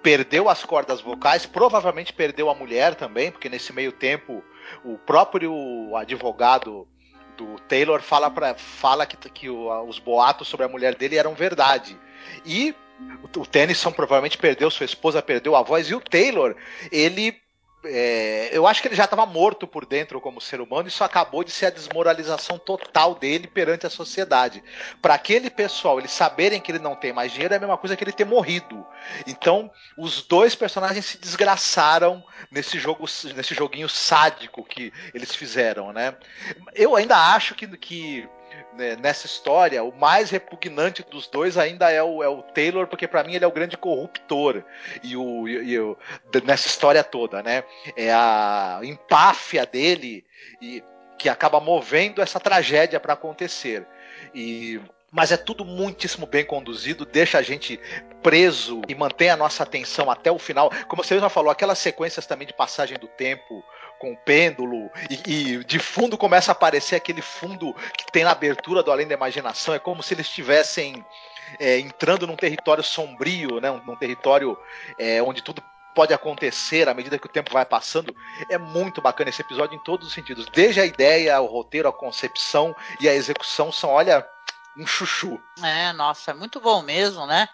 perdeu 0.02 0.48
as 0.48 0.64
cordas 0.64 1.00
vocais, 1.00 1.44
provavelmente 1.44 2.12
perdeu 2.12 2.48
a 2.48 2.54
mulher 2.54 2.94
também, 2.94 3.30
porque 3.30 3.48
nesse 3.48 3.72
meio 3.72 3.92
tempo 3.92 4.42
o 4.84 4.96
próprio 4.96 5.94
advogado 5.94 6.88
do 7.36 7.58
Taylor 7.68 8.00
fala, 8.00 8.30
pra, 8.30 8.54
fala 8.54 9.06
que, 9.06 9.16
que 9.30 9.50
os 9.50 9.98
boatos 9.98 10.48
sobre 10.48 10.64
a 10.64 10.68
mulher 10.68 10.94
dele 10.94 11.16
eram 11.16 11.34
verdade. 11.34 11.98
E 12.44 12.74
o, 13.22 13.46
Tennyson 13.46 13.92
provavelmente 13.92 14.38
perdeu 14.38 14.70
sua 14.70 14.87
esposa, 14.87 15.22
perdeu 15.22 15.54
a 15.54 15.62
voz, 15.62 15.88
e 15.88 15.94
o 15.94 16.00
Taylor, 16.00 16.56
ele 16.90 17.37
é, 17.84 18.50
eu 18.52 18.66
acho 18.66 18.82
que 18.82 18.88
ele 18.88 18.96
já 18.96 19.04
estava 19.04 19.24
morto 19.24 19.66
por 19.66 19.87
dentro 19.87 20.20
como 20.20 20.40
ser 20.40 20.61
humano, 20.61 20.88
isso 20.88 21.04
acabou 21.04 21.44
de 21.44 21.52
ser 21.52 21.66
a 21.66 21.70
desmoralização 21.70 22.58
total 22.58 23.14
dele 23.14 23.46
perante 23.46 23.87
a 23.87 23.90
sociedade. 23.90 24.62
Para 25.00 25.14
aquele 25.14 25.48
pessoal, 25.48 25.98
eles 25.98 26.11
saberem 26.11 26.61
que 26.61 26.72
ele 26.72 26.80
não 26.80 26.96
tem 26.96 27.12
mais 27.12 27.32
dinheiro 27.32 27.54
é 27.54 27.56
a 27.56 27.61
mesma 27.61 27.78
coisa 27.78 27.96
que 27.96 28.02
ele 28.02 28.12
ter 28.12 28.24
morrido. 28.24 28.84
Então, 29.26 29.70
os 29.96 30.22
dois 30.22 30.56
personagens 30.56 31.04
se 31.04 31.18
desgraçaram 31.18 32.22
nesse 32.50 32.78
jogo, 32.78 33.04
nesse 33.37 33.54
joguinho 33.54 33.88
sádico 33.88 34.64
que 34.64 34.92
eles 35.14 35.34
fizeram, 35.34 35.92
né? 35.92 36.16
Eu 36.74 36.96
ainda 36.96 37.16
acho 37.16 37.54
que, 37.54 37.66
que 37.76 38.28
né, 38.74 38.96
nessa 38.96 39.26
história, 39.26 39.82
o 39.82 39.94
mais 39.96 40.30
repugnante 40.30 41.02
dos 41.02 41.26
dois 41.26 41.56
ainda 41.56 41.90
é 41.90 42.02
o, 42.02 42.22
é 42.22 42.28
o 42.28 42.42
Taylor, 42.42 42.87
porque 42.87 43.08
para 43.08 43.24
mim 43.24 43.34
ele 43.34 43.44
é 43.44 43.48
o 43.48 43.52
grande 43.52 43.76
corruptor 43.76 44.62
e 45.02 45.16
o, 45.16 45.48
e, 45.48 45.72
e 45.72 45.78
o, 45.78 45.96
nessa 46.44 46.68
história 46.68 47.02
toda, 47.02 47.42
né? 47.42 47.64
É 47.96 48.12
a 48.12 48.80
empáfia 48.82 49.66
dele 49.66 50.24
e 50.62 50.82
que 51.18 51.28
acaba 51.28 51.61
movendo 51.61 52.22
essa 52.22 52.38
tragédia 52.38 53.00
para 53.00 53.14
acontecer. 53.14 53.87
E 54.34 54.80
mas 55.11 55.32
é 55.32 55.37
tudo 55.38 55.64
muitíssimo 55.64 56.26
bem 56.26 56.44
conduzido, 56.44 57.06
deixa 57.06 57.38
a 57.38 57.42
gente 57.42 57.80
preso 58.22 58.82
e 58.87 58.94
mantém 58.94 59.30
a 59.30 59.37
nossa 59.37 59.62
atenção 59.62 60.11
até 60.11 60.30
o 60.30 60.38
final. 60.38 60.70
Como 60.87 61.02
você 61.02 61.18
já 61.18 61.30
falou, 61.30 61.50
aquelas 61.50 61.78
sequências 61.78 62.26
também 62.26 62.46
de 62.46 62.52
passagem 62.52 62.98
do 62.98 63.08
tempo 63.08 63.64
com 63.98 64.12
o 64.12 64.16
pêndulo 64.16 64.90
e, 65.11 65.32
e, 65.32 65.64
de 65.64 65.78
fundo 65.78 66.16
começa 66.16 66.50
a 66.50 66.52
aparecer 66.52 66.96
aquele 66.96 67.22
fundo 67.22 67.74
que 67.96 68.11
tem 68.12 68.24
na 68.24 68.32
abertura 68.32 68.82
do 68.82 68.90
Além 68.90 69.06
da 69.06 69.14
Imaginação. 69.14 69.74
É 69.74 69.78
como 69.78 70.02
se 70.02 70.14
eles 70.14 70.26
estivessem 70.26 71.04
é, 71.58 71.78
entrando 71.78 72.26
num 72.26 72.37
território 72.37 72.82
sombrio, 72.82 73.61
né? 73.61 73.70
num 73.87 73.96
território 73.96 74.58
é, 74.98 75.22
onde 75.22 75.42
tudo 75.42 75.62
pode 75.94 76.14
acontecer 76.14 76.88
à 76.88 76.94
medida 76.94 77.18
que 77.18 77.26
o 77.26 77.30
tempo 77.30 77.52
vai 77.52 77.64
passando. 77.64 78.14
É 78.48 78.56
muito 78.56 79.02
bacana 79.02 79.30
esse 79.30 79.42
episódio 79.42 79.74
em 79.74 79.82
todos 79.82 80.06
os 80.06 80.14
sentidos. 80.14 80.46
Desde 80.52 80.80
a 80.80 80.87
ideia, 80.87 81.40
o 81.40 81.46
roteiro, 81.46 81.88
a 81.88 81.92
concepção 81.92 82.74
e 83.00 83.08
a 83.08 83.14
execução 83.14 83.72
são, 83.72 83.90
olha, 83.90 84.24
um 84.76 84.87
chuchu. 84.87 85.40
É, 85.62 85.92
nossa, 85.92 86.30
é 86.30 86.34
muito 86.34 86.61
bom 86.61 86.82
mesmo, 86.82 87.26
né? 87.26 87.48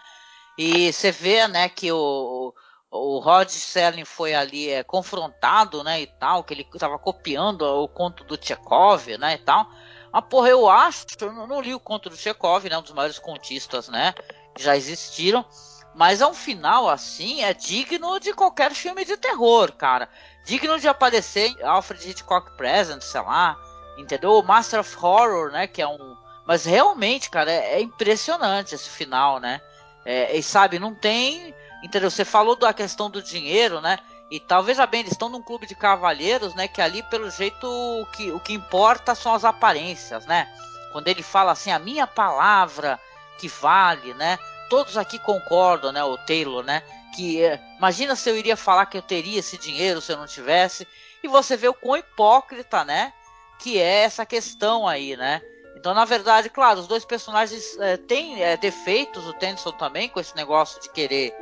E 0.59 0.93
você 0.93 1.11
vê, 1.11 1.49
né, 1.49 1.69
que 1.69 1.91
o, 1.91 2.55
o 2.97 3.19
Rod 3.19 3.49
Serling 3.49 4.05
foi 4.05 4.37
ali 4.37 4.71
é, 4.71 4.85
confrontado, 4.85 5.83
né, 5.83 6.01
e 6.01 6.07
tal, 6.07 6.45
que 6.45 6.55
ele 6.55 6.67
estava 6.73 6.97
copiando 6.97 7.63
o 7.63 7.89
conto 7.89 8.23
do 8.23 8.39
Chekhov, 8.41 9.09
né, 9.19 9.35
e 9.35 9.39
tal. 9.39 9.67
Mas, 10.13 10.25
porra, 10.31 10.49
eu 10.49 10.71
acho, 10.71 11.05
eu 11.21 11.33
não 11.33 11.61
li 11.61 11.75
o 11.75 11.81
conto 11.81 12.09
do 12.09 12.17
Chekhov, 12.17 12.69
né, 12.69 12.79
um 12.79 12.83
dos 12.83 12.93
maiores 12.93 13.19
contistas, 13.19 13.89
né, 13.89 14.15
que 14.55 14.63
já 14.63 14.77
existiram. 14.77 15.45
Mas 15.93 16.21
é 16.21 16.27
um 16.27 16.35
final, 16.35 16.89
assim, 16.89 17.43
é 17.43 17.53
digno 17.53 18.21
de 18.21 18.33
qualquer 18.33 18.73
filme 18.73 19.05
de 19.05 19.17
terror, 19.17 19.73
cara. 19.73 20.09
Digno 20.45 20.79
de 20.79 20.87
aparecer 20.87 21.53
Alfred 21.65 22.11
Hitchcock 22.11 22.57
Present, 22.57 23.03
sei 23.03 23.21
lá, 23.23 23.57
entendeu? 23.99 24.39
O 24.39 24.43
Master 24.43 24.81
of 24.81 24.97
Horror, 24.97 25.51
né, 25.51 25.67
que 25.67 25.83
é 25.83 25.89
um... 25.89 26.17
Mas 26.47 26.65
realmente, 26.65 27.29
cara, 27.29 27.51
é, 27.51 27.75
é 27.75 27.81
impressionante 27.81 28.75
esse 28.75 28.89
final, 28.89 29.41
né? 29.41 29.61
É, 30.05 30.37
e 30.37 30.43
sabe, 30.43 30.79
não 30.79 30.95
tem 30.95 31.55
Entendeu? 31.85 32.11
Você 32.11 32.25
falou 32.25 32.57
da 32.57 32.73
questão 32.73 33.11
do 33.11 33.23
dinheiro, 33.23 33.79
né? 33.79 33.99
E 34.31 34.41
talvez 34.41 34.79
bem, 34.87 35.01
eles 35.01 35.13
estão 35.13 35.29
num 35.29 35.43
clube 35.43 35.67
de 35.67 35.75
cavalheiros, 35.75 36.55
né? 36.55 36.67
Que 36.67 36.81
ali, 36.81 37.03
pelo 37.03 37.31
jeito, 37.31 37.67
o 37.67 38.07
que, 38.07 38.33
o 38.33 38.41
que 38.41 38.55
importa 38.55 39.15
são 39.15 39.35
as 39.35 39.45
aparências, 39.45 40.25
né? 40.25 40.49
Quando 40.93 41.09
ele 41.09 41.23
fala 41.23 41.53
assim, 41.53 41.71
a 41.71 41.79
minha 41.79 42.07
palavra 42.07 42.99
que 43.39 43.49
vale, 43.49 44.15
né? 44.15 44.39
Todos 44.71 44.97
aqui 44.97 45.19
concordam, 45.19 45.93
né? 45.93 46.03
O 46.03 46.17
Taylor, 46.17 46.65
né? 46.65 46.83
Que 47.15 47.45
eh, 47.45 47.61
imagina 47.77 48.17
se 48.17 48.31
eu 48.31 48.37
iria 48.37 48.57
falar 48.57 48.87
que 48.87 48.97
eu 48.97 49.03
teria 49.03 49.39
esse 49.39 49.59
dinheiro 49.59 50.01
se 50.01 50.11
eu 50.11 50.17
não 50.17 50.27
tivesse. 50.27 50.89
E 51.23 51.29
você 51.29 51.55
vê 51.55 51.69
o 51.69 51.75
quão 51.75 51.99
hipócrita, 51.99 52.83
né? 52.83 53.13
Que 53.59 53.79
é 53.79 54.05
essa 54.05 54.25
questão 54.25 54.89
aí, 54.89 55.19
né? 55.19 55.43
Então, 55.77 55.93
na 55.93 56.07
verdade, 56.07 56.49
claro, 56.49 56.81
os 56.81 56.87
dois 56.87 57.05
personagens 57.05 57.79
é, 57.79 57.99
têm 57.99 58.43
é, 58.43 58.57
defeitos, 58.57 59.27
o 59.27 59.35
Tennyson 59.35 59.73
também, 59.73 60.09
com 60.09 60.19
esse 60.19 60.35
negócio 60.35 60.81
de 60.81 60.89
querer 60.89 61.35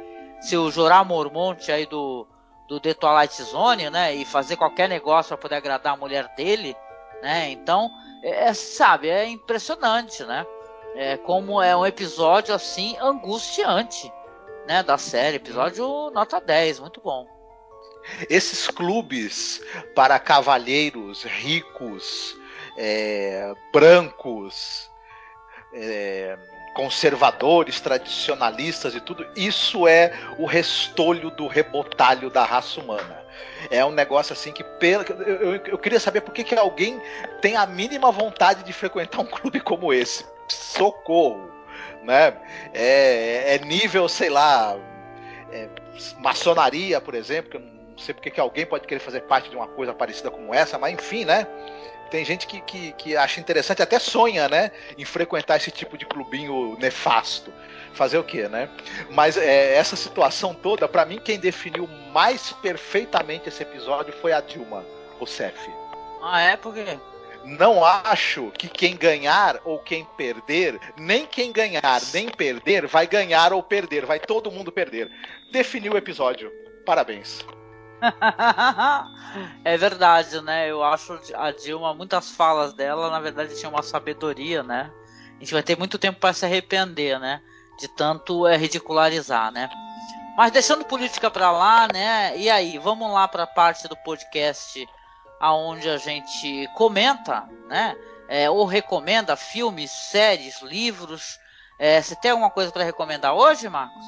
se 0.42 0.56
o 0.56 0.70
Jorah 0.70 1.04
Mormont 1.04 1.70
aí 1.70 1.86
do, 1.86 2.26
do 2.68 2.80
The 2.80 2.94
Twilight 2.94 3.42
Zone, 3.42 3.90
né? 3.90 4.14
E 4.14 4.24
fazer 4.24 4.56
qualquer 4.56 4.88
negócio 4.88 5.28
para 5.28 5.38
poder 5.38 5.54
agradar 5.56 5.94
a 5.94 5.96
mulher 5.96 6.28
dele, 6.36 6.76
né? 7.22 7.50
Então, 7.50 7.90
é, 8.22 8.48
é, 8.48 8.54
sabe, 8.54 9.08
é 9.08 9.26
impressionante, 9.26 10.24
né? 10.24 10.46
É 10.94 11.16
como 11.16 11.62
é 11.62 11.74
um 11.74 11.86
episódio 11.86 12.54
assim 12.54 12.96
angustiante, 13.00 14.12
né? 14.66 14.82
Da 14.82 14.98
série, 14.98 15.36
episódio 15.36 16.10
nota 16.10 16.40
10, 16.40 16.80
muito 16.80 17.00
bom. 17.00 17.26
Esses 18.28 18.66
clubes 18.66 19.62
para 19.94 20.18
cavalheiros 20.18 21.22
ricos, 21.22 22.36
é, 22.76 23.54
brancos, 23.72 24.90
é, 25.72 26.36
conservadores, 26.74 27.80
tradicionalistas 27.80 28.94
e 28.94 29.00
tudo, 29.00 29.26
isso 29.36 29.86
é 29.86 30.12
o 30.38 30.46
restolho 30.46 31.30
do 31.30 31.46
rebotalho 31.46 32.30
da 32.30 32.44
raça 32.44 32.80
humana. 32.80 33.22
É 33.70 33.84
um 33.84 33.90
negócio 33.90 34.32
assim 34.32 34.52
que. 34.52 34.62
Eu, 34.62 35.02
eu, 35.22 35.56
eu 35.66 35.78
queria 35.78 36.00
saber 36.00 36.20
por 36.22 36.32
que, 36.32 36.44
que 36.44 36.54
alguém 36.54 37.00
tem 37.40 37.56
a 37.56 37.66
mínima 37.66 38.10
vontade 38.10 38.64
de 38.64 38.72
frequentar 38.72 39.20
um 39.20 39.26
clube 39.26 39.60
como 39.60 39.92
esse. 39.92 40.24
Socorro! 40.48 41.50
Né? 42.02 42.34
É, 42.74 43.54
é 43.54 43.58
nível, 43.58 44.08
sei 44.08 44.28
lá, 44.28 44.76
é, 45.52 45.68
maçonaria, 46.18 47.00
por 47.00 47.14
exemplo, 47.14 47.50
que 47.50 47.56
eu 47.56 47.60
Não 47.60 47.98
sei 47.98 48.12
porque 48.12 48.30
que 48.30 48.40
alguém 48.40 48.66
pode 48.66 48.86
querer 48.86 49.00
fazer 49.00 49.22
parte 49.22 49.48
de 49.48 49.56
uma 49.56 49.68
coisa 49.68 49.94
parecida 49.94 50.30
como 50.30 50.52
essa, 50.52 50.78
mas 50.78 50.92
enfim, 50.92 51.24
né? 51.24 51.46
Tem 52.12 52.26
gente 52.26 52.46
que, 52.46 52.60
que, 52.60 52.92
que 52.92 53.16
acha 53.16 53.40
interessante, 53.40 53.80
até 53.80 53.98
sonha, 53.98 54.46
né? 54.46 54.70
Em 54.98 55.04
frequentar 55.04 55.56
esse 55.56 55.70
tipo 55.70 55.96
de 55.96 56.04
clubinho 56.04 56.76
nefasto. 56.78 57.50
Fazer 57.94 58.18
o 58.18 58.22
quê, 58.22 58.48
né? 58.48 58.68
Mas 59.10 59.38
é, 59.38 59.74
essa 59.74 59.96
situação 59.96 60.52
toda, 60.52 60.86
para 60.86 61.06
mim, 61.06 61.18
quem 61.18 61.38
definiu 61.38 61.88
mais 62.12 62.52
perfeitamente 62.52 63.48
esse 63.48 63.62
episódio 63.62 64.12
foi 64.12 64.34
a 64.34 64.42
Dilma 64.42 64.84
Rousseff. 65.18 65.70
Ah, 66.22 66.42
é? 66.42 66.54
Por 66.54 66.74
quê? 66.74 66.98
não 67.44 67.84
acho 67.84 68.52
que 68.52 68.68
quem 68.68 68.96
ganhar 68.96 69.58
ou 69.64 69.80
quem 69.80 70.04
perder, 70.16 70.78
nem 70.96 71.26
quem 71.26 71.50
ganhar 71.50 72.00
nem 72.14 72.28
perder, 72.28 72.86
vai 72.86 73.04
ganhar 73.04 73.52
ou 73.52 73.60
perder, 73.64 74.06
vai 74.06 74.20
todo 74.20 74.52
mundo 74.52 74.70
perder. 74.70 75.10
Definiu 75.50 75.94
o 75.94 75.96
episódio. 75.96 76.52
Parabéns. 76.86 77.44
é 79.64 79.76
verdade, 79.76 80.40
né? 80.40 80.70
Eu 80.70 80.82
acho 80.82 81.18
a 81.34 81.50
Dilma, 81.50 81.94
muitas 81.94 82.30
falas 82.30 82.72
dela, 82.72 83.10
na 83.10 83.20
verdade, 83.20 83.58
tinha 83.58 83.70
uma 83.70 83.82
sabedoria, 83.82 84.62
né? 84.62 84.90
A 85.36 85.38
gente 85.40 85.52
vai 85.52 85.62
ter 85.62 85.78
muito 85.78 85.98
tempo 85.98 86.18
para 86.20 86.34
se 86.34 86.44
arrepender, 86.44 87.18
né? 87.18 87.40
De 87.78 87.88
tanto 87.88 88.46
é, 88.46 88.56
ridicularizar, 88.56 89.50
né? 89.52 89.68
Mas 90.36 90.50
deixando 90.50 90.84
política 90.84 91.30
para 91.30 91.50
lá, 91.50 91.88
né? 91.92 92.36
E 92.36 92.50
aí, 92.50 92.78
vamos 92.78 93.10
lá 93.12 93.28
para 93.28 93.44
a 93.44 93.46
parte 93.46 93.86
do 93.86 93.96
podcast 93.98 94.86
aonde 95.40 95.88
a 95.88 95.98
gente 95.98 96.68
comenta, 96.74 97.48
né? 97.68 97.96
É, 98.28 98.48
ou 98.48 98.64
recomenda 98.64 99.36
filmes, 99.36 99.90
séries, 99.90 100.62
livros. 100.62 101.38
É, 101.78 102.00
você 102.00 102.16
tem 102.16 102.30
alguma 102.30 102.50
coisa 102.50 102.70
para 102.70 102.84
recomendar 102.84 103.34
hoje, 103.34 103.68
Marcos? 103.68 104.04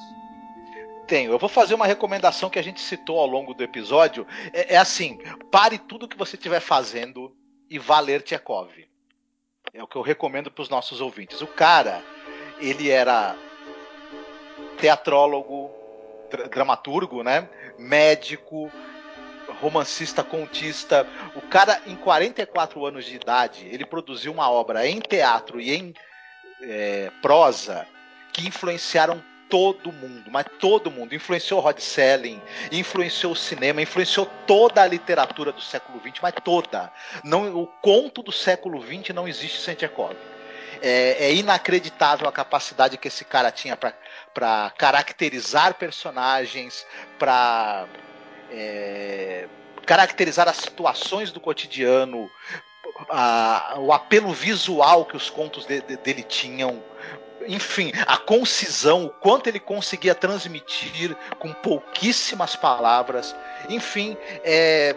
Tenho. 1.07 1.33
Eu 1.33 1.39
vou 1.39 1.49
fazer 1.49 1.75
uma 1.75 1.87
recomendação 1.87 2.49
que 2.49 2.59
a 2.59 2.63
gente 2.63 2.81
citou 2.81 3.19
ao 3.19 3.27
longo 3.27 3.53
do 3.53 3.63
episódio. 3.63 4.27
É, 4.53 4.75
é 4.75 4.77
assim: 4.77 5.19
pare 5.51 5.79
tudo 5.79 6.09
que 6.09 6.17
você 6.17 6.37
estiver 6.37 6.61
fazendo 6.61 7.35
e 7.69 7.79
vá 7.79 8.01
ler 8.01 8.23
Tchekov. 8.23 8.71
É 9.73 9.83
o 9.83 9.87
que 9.87 9.97
eu 9.97 10.03
recomendo 10.03 10.51
para 10.51 10.63
os 10.63 10.69
nossos 10.69 11.01
ouvintes. 11.01 11.41
O 11.43 11.47
cara, 11.47 12.03
ele 12.59 12.91
era 12.91 13.37
teatrólogo, 14.79 15.71
dramaturgo, 16.51 17.23
né? 17.23 17.49
Médico, 17.79 18.71
romancista, 19.61 20.23
contista. 20.23 21.07
O 21.35 21.41
cara, 21.43 21.81
em 21.87 21.97
44 21.97 22.85
anos 22.87 23.05
de 23.05 23.17
idade, 23.17 23.67
ele 23.71 23.85
produziu 23.85 24.33
uma 24.33 24.51
obra 24.51 24.87
em 24.87 25.01
teatro 25.01 25.61
e 25.61 25.75
em 25.75 25.95
é, 26.63 27.11
prosa 27.21 27.87
que 28.33 28.47
influenciaram 28.47 29.23
todo 29.49 29.93
mundo, 29.93 30.31
mas 30.31 30.47
todo 30.59 30.91
mundo. 30.91 31.15
Influenciou 31.15 31.61
Rod 31.61 31.79
Selling, 31.79 32.41
influenciou 32.73 33.33
o 33.33 33.37
cinema, 33.37 33.81
influenciou 33.81 34.27
toda 34.47 34.83
a 34.83 34.87
literatura 34.87 35.53
do 35.53 35.61
século 35.61 36.01
XX, 36.01 36.21
mas 36.23 36.35
toda. 36.43 36.93
Não, 37.23 37.57
o 37.57 37.67
conto 37.67 38.23
do 38.23 38.33
século 38.33 38.81
XX 38.81 39.15
não 39.15 39.29
existe 39.29 39.61
sem 39.61 39.75
Tchekov. 39.75 40.17
É, 40.83 41.27
é 41.27 41.35
inacreditável 41.35 42.29
a 42.29 42.33
capacidade 42.33 42.99
que 42.99 43.09
esse 43.09 43.25
cara 43.25 43.51
tinha 43.51 43.77
para 43.77 44.71
caracterizar 44.77 45.75
personagens, 45.75 46.85
para 47.19 47.87
é, 48.51 49.49
caracterizar 49.87 50.49
as 50.49 50.57
situações 50.57 51.31
do 51.31 51.41
cotidiano, 51.41 52.31
a, 53.09 53.77
o 53.79 53.93
apelo 53.93 54.33
visual 54.33 55.05
que 55.05 55.17
os 55.17 55.31
contos 55.31 55.67
de, 55.67 55.81
de, 55.81 55.97
dele 55.97 56.23
tinham, 56.23 56.83
enfim, 57.47 57.93
a 58.07 58.17
concisão, 58.17 59.07
o 59.07 59.11
quanto 59.11 59.49
ele 59.49 59.61
conseguia 59.61 60.15
transmitir 60.15 61.17
com 61.39 61.53
pouquíssimas 61.53 62.57
palavras, 62.57 63.35
enfim, 63.69 64.17
é, 64.45 64.95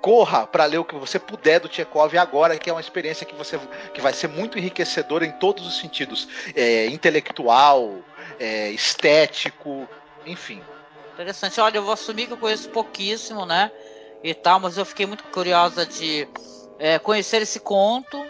corra 0.00 0.46
para 0.46 0.64
ler 0.64 0.78
o 0.78 0.84
que 0.84 0.94
você 0.94 1.18
puder 1.18 1.60
do 1.60 1.68
Tchekov 1.68 2.16
agora, 2.16 2.58
que 2.58 2.70
é 2.70 2.72
uma 2.72 2.80
experiência 2.80 3.26
que 3.26 3.34
você 3.34 3.58
que 3.92 4.00
vai 4.00 4.12
ser 4.12 4.28
muito 4.28 4.58
enriquecedora 4.58 5.24
em 5.24 5.32
todos 5.32 5.66
os 5.66 5.78
sentidos, 5.78 6.28
é, 6.54 6.86
intelectual, 6.86 7.98
é, 8.38 8.70
estético, 8.70 9.88
enfim. 10.24 10.62
Interessante. 11.14 11.60
Olha, 11.60 11.78
eu 11.78 11.82
vou 11.82 11.92
assumir 11.92 12.26
que 12.26 12.32
eu 12.32 12.36
conheço 12.36 12.68
pouquíssimo, 12.68 13.44
né? 13.44 13.72
E 14.22 14.34
tal, 14.34 14.60
mas 14.60 14.76
eu 14.76 14.84
fiquei 14.84 15.06
muito 15.06 15.24
curiosa 15.24 15.84
de 15.84 16.28
é, 16.78 16.98
conhecer 16.98 17.42
esse 17.42 17.58
conto, 17.58 18.24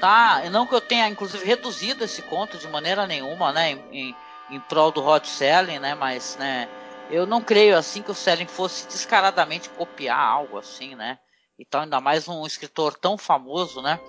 tá? 0.00 0.42
Não 0.50 0.66
que 0.66 0.74
eu 0.74 0.80
tenha, 0.80 1.08
inclusive, 1.08 1.44
reduzido 1.44 2.04
esse 2.04 2.22
conto 2.22 2.58
de 2.58 2.66
maneira 2.66 3.06
nenhuma, 3.06 3.52
né? 3.52 3.72
Em, 3.72 3.84
em, 3.92 4.16
em 4.50 4.60
prol 4.60 4.90
do 4.90 5.00
Rod 5.00 5.24
Selling, 5.24 5.78
né? 5.78 5.94
Mas, 5.94 6.36
né? 6.36 6.68
Eu 7.10 7.26
não 7.26 7.40
creio 7.40 7.76
assim 7.76 8.02
que 8.02 8.10
o 8.10 8.14
Selling 8.14 8.46
fosse 8.46 8.86
descaradamente 8.86 9.68
copiar 9.68 10.18
algo 10.18 10.58
assim, 10.58 10.94
né? 10.94 11.18
E 11.58 11.64
tal, 11.64 11.82
ainda 11.82 12.00
mais 12.00 12.26
um 12.26 12.46
escritor 12.46 12.94
tão 12.94 13.18
famoso, 13.18 13.82
né? 13.82 14.00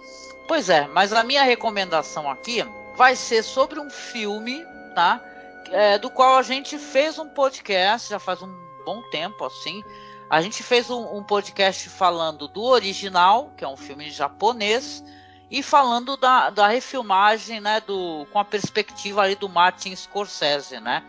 Pois 0.48 0.70
é, 0.70 0.88
mas 0.88 1.12
a 1.14 1.24
minha 1.24 1.44
recomendação 1.44 2.30
aqui 2.30 2.64
vai 2.96 3.16
ser 3.16 3.44
sobre 3.44 3.80
um 3.80 3.90
filme, 3.90 4.64
tá? 4.96 5.22
é, 5.72 5.98
do 5.98 6.10
qual 6.10 6.38
a 6.38 6.44
gente 6.44 6.78
fez 6.78 7.18
um 7.18 7.28
podcast 7.30 8.10
já 8.10 8.20
faz 8.20 8.42
um 8.42 8.54
bom 8.86 9.02
tempo 9.10 9.46
assim. 9.46 9.84
A 10.30 10.42
gente 10.42 10.64
fez 10.64 10.90
um, 10.90 11.18
um, 11.18 11.24
podcast 11.24 11.90
falando 11.90 12.48
do 12.48 12.64
original, 12.64 13.52
que 13.58 13.64
é 13.64 13.68
um 13.68 13.78
filme 13.78 14.10
japonês, 14.10 15.04
e 15.52 15.62
falando 15.62 16.16
da, 16.16 16.50
da 16.50 16.68
refilmagem, 16.68 17.60
né, 17.60 17.82
do, 17.82 18.26
com 18.32 18.40
a 18.40 18.46
perspectiva 18.46 19.22
ali 19.22 19.36
do 19.36 19.50
Martin 19.50 19.94
Scorsese, 19.94 20.80
né. 20.80 21.04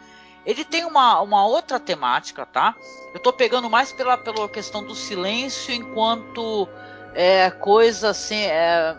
Ele 0.44 0.64
tem 0.64 0.84
uma, 0.84 1.20
uma 1.20 1.46
outra 1.46 1.78
temática, 1.78 2.44
tá? 2.44 2.74
Eu 3.14 3.20
tô 3.20 3.32
pegando 3.32 3.70
mais 3.70 3.92
pela, 3.92 4.18
pela 4.18 4.48
questão 4.48 4.82
do 4.82 4.96
silêncio 4.96 5.72
enquanto 5.72 6.68
é, 7.14 7.48
coisa 7.52 8.10
assim, 8.10 8.42
é, 8.42 8.96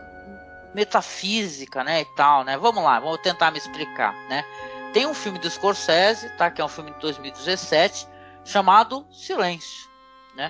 metafísica, 0.73 1.83
né, 1.83 2.01
e 2.01 2.05
tal, 2.15 2.45
né? 2.45 2.57
Vamos 2.57 2.81
lá, 2.81 2.97
vamos 3.01 3.19
tentar 3.19 3.51
me 3.51 3.57
explicar, 3.57 4.13
né? 4.29 4.45
Tem 4.93 5.05
um 5.05 5.13
filme 5.13 5.37
do 5.39 5.49
Scorsese, 5.49 6.29
tá? 6.37 6.49
Que 6.49 6.61
é 6.61 6.65
um 6.65 6.69
filme 6.69 6.91
de 6.91 6.99
2017, 6.99 8.07
chamado 8.45 9.05
Silêncio, 9.11 9.89
né? 10.35 10.49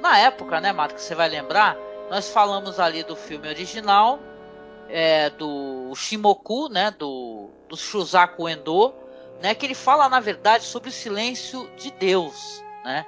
Na 0.00 0.18
época, 0.18 0.60
né, 0.60 0.72
Mato, 0.72 0.98
você 0.98 1.14
vai 1.14 1.28
lembrar, 1.28 1.76
nós 2.10 2.30
falamos 2.30 2.80
ali 2.80 3.04
do 3.04 3.14
filme 3.14 3.46
original, 3.46 4.18
é, 4.92 5.30
do 5.30 5.94
Shimoku, 5.96 6.68
né, 6.68 6.90
do, 6.90 7.50
do 7.66 7.76
Shusaku 7.76 8.46
Endo, 8.46 8.94
né, 9.40 9.54
que 9.54 9.64
ele 9.64 9.74
fala, 9.74 10.08
na 10.08 10.20
verdade, 10.20 10.64
sobre 10.64 10.90
o 10.90 10.92
silêncio 10.92 11.68
de 11.76 11.90
Deus, 11.92 12.62
né? 12.84 13.06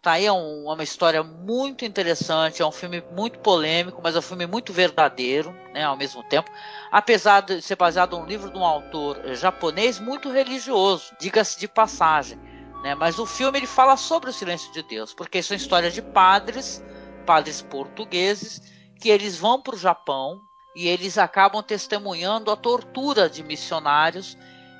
Tá 0.00 0.12
aí 0.12 0.26
é 0.26 0.32
um, 0.32 0.70
uma 0.70 0.82
história 0.82 1.22
muito 1.22 1.82
interessante, 1.82 2.60
é 2.60 2.66
um 2.66 2.70
filme 2.70 3.02
muito 3.12 3.38
polêmico, 3.38 4.02
mas 4.04 4.14
é 4.14 4.18
um 4.18 4.22
filme 4.22 4.46
muito 4.46 4.70
verdadeiro, 4.70 5.50
né, 5.72 5.82
ao 5.82 5.96
mesmo 5.96 6.22
tempo. 6.22 6.50
Apesar 6.92 7.40
de 7.40 7.62
ser 7.62 7.74
baseado 7.74 8.16
num 8.18 8.26
livro 8.26 8.50
de 8.50 8.58
um 8.58 8.64
autor 8.64 9.18
japonês 9.34 9.98
muito 9.98 10.30
religioso, 10.30 11.16
diga-se 11.18 11.58
de 11.58 11.66
passagem. 11.66 12.38
Né, 12.82 12.94
mas 12.94 13.18
o 13.18 13.24
filme 13.24 13.58
ele 13.58 13.66
fala 13.66 13.96
sobre 13.96 14.28
o 14.28 14.32
silêncio 14.32 14.70
de 14.72 14.82
Deus, 14.82 15.14
porque 15.14 15.42
são 15.42 15.56
histórias 15.56 15.94
de 15.94 16.02
padres, 16.02 16.84
padres 17.24 17.62
portugueses, 17.62 18.60
que 19.00 19.08
eles 19.08 19.38
vão 19.38 19.60
para 19.60 19.74
o 19.74 19.78
Japão 19.78 20.42
e 20.74 20.88
eles 20.88 21.18
acabam 21.18 21.62
testemunhando 21.62 22.50
a 22.50 22.56
tortura 22.56 23.28
de 23.28 23.42
missionários. 23.42 24.36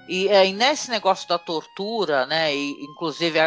E, 0.09 0.29
é, 0.29 0.47
e 0.47 0.53
nesse 0.53 0.91
negócio 0.91 1.29
da 1.29 1.39
tortura, 1.39 2.27
né, 2.27 2.55
e, 2.55 2.85
inclusive 2.85 3.39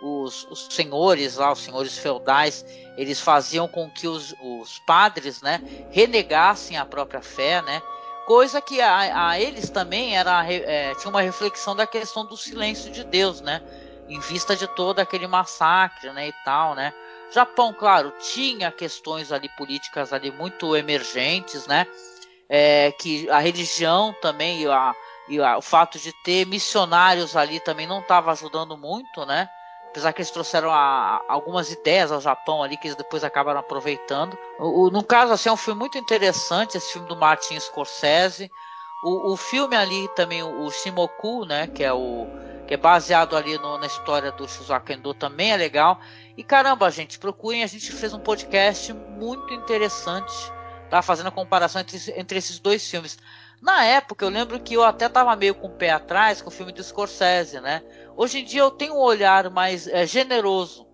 os, 0.00 0.46
os, 0.50 0.68
senhores 0.70 1.36
lá, 1.36 1.52
os 1.52 1.60
senhores 1.60 1.98
feudais, 1.98 2.64
eles 2.96 3.20
faziam 3.20 3.66
com 3.66 3.90
que 3.90 4.06
os, 4.06 4.34
os 4.40 4.78
padres, 4.80 5.42
né, 5.42 5.60
renegassem 5.90 6.76
a 6.76 6.86
própria 6.86 7.20
fé, 7.20 7.60
né, 7.62 7.82
coisa 8.26 8.60
que 8.60 8.80
a, 8.80 9.28
a 9.28 9.40
eles 9.40 9.68
também 9.68 10.16
era 10.16 10.50
é, 10.50 10.94
tinha 10.94 11.10
uma 11.10 11.20
reflexão 11.20 11.76
da 11.76 11.86
questão 11.86 12.24
do 12.24 12.36
silêncio 12.36 12.90
de 12.90 13.04
Deus, 13.04 13.40
né, 13.40 13.62
em 14.08 14.20
vista 14.20 14.56
de 14.56 14.66
todo 14.68 15.00
aquele 15.00 15.26
massacre, 15.26 16.10
né, 16.12 16.28
e 16.28 16.32
tal, 16.44 16.74
né. 16.74 16.94
Japão, 17.34 17.72
claro, 17.72 18.12
tinha 18.18 18.70
questões 18.70 19.32
ali 19.32 19.48
políticas 19.56 20.12
ali 20.12 20.30
muito 20.30 20.76
emergentes, 20.76 21.66
né, 21.66 21.86
é, 22.48 22.92
que 22.92 23.28
a 23.30 23.38
religião 23.38 24.14
também 24.20 24.62
e, 24.62 24.68
a, 24.68 24.94
e 25.28 25.40
a, 25.40 25.58
o 25.58 25.62
fato 25.62 25.98
de 25.98 26.12
ter 26.22 26.46
missionários 26.46 27.36
ali 27.36 27.60
também 27.60 27.86
não 27.86 28.00
estava 28.00 28.30
ajudando 28.30 28.76
muito, 28.76 29.26
né 29.26 29.48
apesar 29.94 30.12
que 30.12 30.20
eles 30.20 30.30
trouxeram 30.32 30.72
a, 30.72 31.22
algumas 31.28 31.70
ideias 31.70 32.10
ao 32.10 32.20
Japão 32.20 32.64
ali 32.64 32.76
que 32.76 32.88
eles 32.88 32.96
depois 32.96 33.22
acabaram 33.22 33.60
aproveitando. 33.60 34.36
O, 34.58 34.86
o, 34.86 34.90
no 34.90 35.04
caso, 35.04 35.32
assim, 35.32 35.48
é 35.48 35.52
um 35.52 35.56
filme 35.56 35.78
muito 35.78 35.96
interessante, 35.96 36.76
esse 36.76 36.92
filme 36.92 37.06
do 37.06 37.14
Martin 37.14 37.60
Scorsese. 37.60 38.50
O, 39.04 39.32
o 39.32 39.36
filme 39.36 39.76
ali 39.76 40.08
também, 40.16 40.42
o, 40.42 40.64
o 40.64 40.70
Shimoku, 40.72 41.44
né, 41.44 41.68
que 41.68 41.84
é 41.84 41.92
o 41.92 42.26
que 42.66 42.74
é 42.74 42.76
baseado 42.76 43.36
ali 43.36 43.58
no, 43.58 43.78
na 43.78 43.86
história 43.86 44.32
do 44.32 44.48
Shizuaka 44.48 44.92
Endo, 44.92 45.14
também 45.14 45.52
é 45.52 45.56
legal. 45.56 46.00
E 46.36 46.42
caramba, 46.42 46.90
gente, 46.90 47.18
procurem, 47.18 47.62
a 47.62 47.66
gente 47.66 47.92
fez 47.92 48.12
um 48.12 48.18
podcast 48.18 48.92
muito 48.92 49.54
interessante, 49.54 50.34
tá? 50.90 51.00
Fazendo 51.00 51.28
a 51.28 51.32
comparação 51.32 51.80
entre, 51.80 51.98
entre 52.16 52.38
esses 52.38 52.58
dois 52.58 52.88
filmes. 52.88 53.16
Na 53.62 53.84
época, 53.84 54.24
eu 54.24 54.28
lembro 54.28 54.60
que 54.60 54.74
eu 54.74 54.82
até 54.82 55.08
tava 55.08 55.34
meio 55.36 55.54
com 55.54 55.68
o 55.68 55.76
pé 55.76 55.90
atrás 55.90 56.42
com 56.42 56.48
o 56.48 56.52
filme 56.52 56.72
do 56.72 56.82
Scorsese, 56.82 57.60
né? 57.60 57.82
Hoje 58.16 58.40
em 58.40 58.44
dia 58.44 58.62
eu 58.62 58.70
tenho 58.70 58.94
um 58.94 59.00
olhar 59.00 59.48
mais 59.48 59.86
é, 59.86 60.04
generoso 60.06 60.86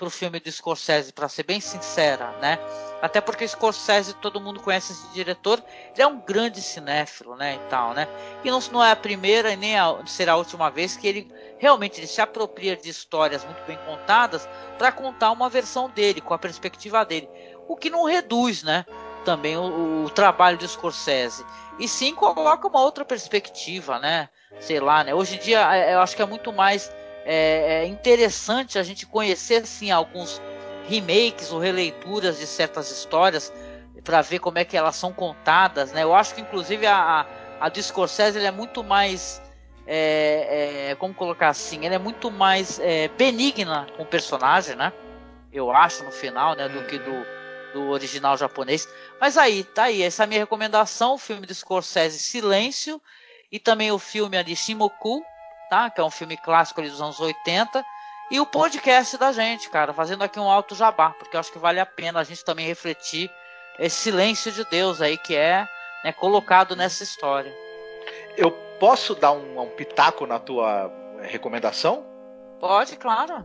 para 0.00 0.06
o 0.06 0.10
filme 0.10 0.40
do 0.40 0.50
Scorsese, 0.50 1.12
para 1.12 1.28
ser 1.28 1.42
bem 1.42 1.60
sincera, 1.60 2.30
né? 2.40 2.58
Até 3.02 3.20
porque 3.20 3.46
Scorsese, 3.46 4.14
todo 4.14 4.40
mundo 4.40 4.58
conhece 4.58 4.92
esse 4.92 5.06
diretor, 5.12 5.62
ele 5.92 6.02
é 6.02 6.06
um 6.06 6.18
grande 6.18 6.62
cinéfilo, 6.62 7.36
né, 7.36 7.56
e 7.56 7.68
tal, 7.68 7.92
né? 7.92 8.08
E 8.42 8.50
não, 8.50 8.58
não 8.72 8.82
é 8.82 8.92
a 8.92 8.96
primeira 8.96 9.52
e 9.52 9.56
nem 9.56 9.78
a, 9.78 9.94
será 10.06 10.32
a 10.32 10.36
última 10.36 10.70
vez 10.70 10.96
que 10.96 11.06
ele 11.06 11.30
realmente 11.58 12.00
ele 12.00 12.06
se 12.06 12.18
apropria 12.18 12.74
de 12.74 12.88
histórias 12.88 13.44
muito 13.44 13.62
bem 13.66 13.78
contadas 13.84 14.48
para 14.78 14.90
contar 14.90 15.32
uma 15.32 15.50
versão 15.50 15.90
dele, 15.90 16.22
com 16.22 16.32
a 16.32 16.38
perspectiva 16.38 17.04
dele. 17.04 17.28
O 17.68 17.76
que 17.76 17.90
não 17.90 18.04
reduz, 18.04 18.62
né? 18.62 18.86
Também 19.26 19.58
o, 19.58 20.06
o 20.06 20.10
trabalho 20.10 20.56
de 20.56 20.66
Scorsese. 20.66 21.44
E 21.78 21.86
sim 21.86 22.14
coloca 22.14 22.66
uma 22.66 22.80
outra 22.80 23.04
perspectiva, 23.04 23.98
né? 23.98 24.30
Sei 24.60 24.80
lá, 24.80 25.04
né? 25.04 25.14
Hoje 25.14 25.36
em 25.36 25.38
dia 25.40 25.76
é, 25.76 25.94
eu 25.94 26.00
acho 26.00 26.16
que 26.16 26.22
é 26.22 26.26
muito 26.26 26.50
mais 26.54 26.90
é, 27.24 27.82
é 27.82 27.86
interessante 27.86 28.78
a 28.78 28.82
gente 28.82 29.06
conhecer 29.06 29.62
assim 29.62 29.90
alguns 29.90 30.40
remakes 30.88 31.52
ou 31.52 31.58
releituras 31.58 32.38
de 32.38 32.46
certas 32.46 32.90
histórias 32.90 33.52
para 34.02 34.22
ver 34.22 34.38
como 34.38 34.58
é 34.58 34.64
que 34.64 34.76
elas 34.76 34.96
são 34.96 35.12
contadas, 35.12 35.92
né? 35.92 36.02
Eu 36.02 36.14
acho 36.14 36.34
que 36.34 36.40
inclusive 36.40 36.86
a, 36.86 36.96
a, 36.96 37.26
a 37.66 37.68
do 37.68 37.82
Scorsese 37.82 38.38
é 38.38 38.50
muito 38.50 38.82
mais 38.82 39.40
é, 39.86 40.90
é, 40.90 40.94
como 40.94 41.12
colocar 41.12 41.48
assim, 41.48 41.84
ela 41.84 41.96
é 41.96 41.98
muito 41.98 42.30
mais 42.30 42.78
é, 42.78 43.08
benigna 43.08 43.86
com 43.96 44.04
o 44.04 44.06
personagem, 44.06 44.76
né? 44.76 44.92
Eu 45.52 45.70
acho 45.70 46.04
no 46.04 46.12
final, 46.12 46.54
né, 46.54 46.68
do 46.68 46.84
que 46.86 46.98
do, 46.98 47.26
do 47.72 47.90
original 47.90 48.36
japonês. 48.36 48.88
Mas 49.20 49.36
aí, 49.36 49.64
tá 49.64 49.84
aí, 49.84 50.02
essa 50.02 50.22
é 50.22 50.24
a 50.24 50.26
minha 50.26 50.40
recomendação, 50.40 51.14
o 51.14 51.18
filme 51.18 51.46
de 51.46 51.54
Scorsese 51.54 52.18
Silêncio 52.18 53.02
e 53.50 53.58
também 53.58 53.90
o 53.90 53.98
filme 53.98 54.36
ali 54.36 54.54
Shimoku, 54.54 55.24
tá? 55.70 55.88
Que 55.88 56.00
é 56.00 56.04
um 56.04 56.10
filme 56.10 56.36
clássico 56.36 56.80
ali 56.80 56.90
dos 56.90 57.00
anos 57.00 57.20
80. 57.20 57.84
E 58.30 58.40
o 58.40 58.46
podcast 58.46 59.16
da 59.16 59.32
gente, 59.32 59.70
cara, 59.70 59.92
fazendo 59.92 60.22
aqui 60.22 60.38
um 60.38 60.50
alto 60.50 60.74
jabá, 60.74 61.10
porque 61.10 61.36
eu 61.36 61.40
acho 61.40 61.52
que 61.52 61.58
vale 61.58 61.80
a 61.80 61.86
pena 61.86 62.20
a 62.20 62.24
gente 62.24 62.44
também 62.44 62.66
refletir 62.66 63.30
esse 63.78 63.96
silêncio 63.96 64.52
de 64.52 64.64
Deus 64.64 65.00
aí 65.00 65.16
que 65.16 65.34
é 65.34 65.66
né, 66.04 66.12
colocado 66.12 66.76
nessa 66.76 67.02
história. 67.02 67.52
Eu 68.36 68.50
posso 68.78 69.14
dar 69.14 69.32
um, 69.32 69.60
um 69.60 69.70
pitaco 69.70 70.26
na 70.26 70.38
tua 70.38 70.92
recomendação? 71.22 72.04
Pode, 72.58 72.96
claro. 72.96 73.44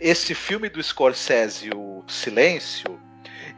Esse 0.00 0.34
filme 0.34 0.68
do 0.68 0.82
Scorsese, 0.82 1.70
o 1.74 2.04
Silêncio, 2.06 3.00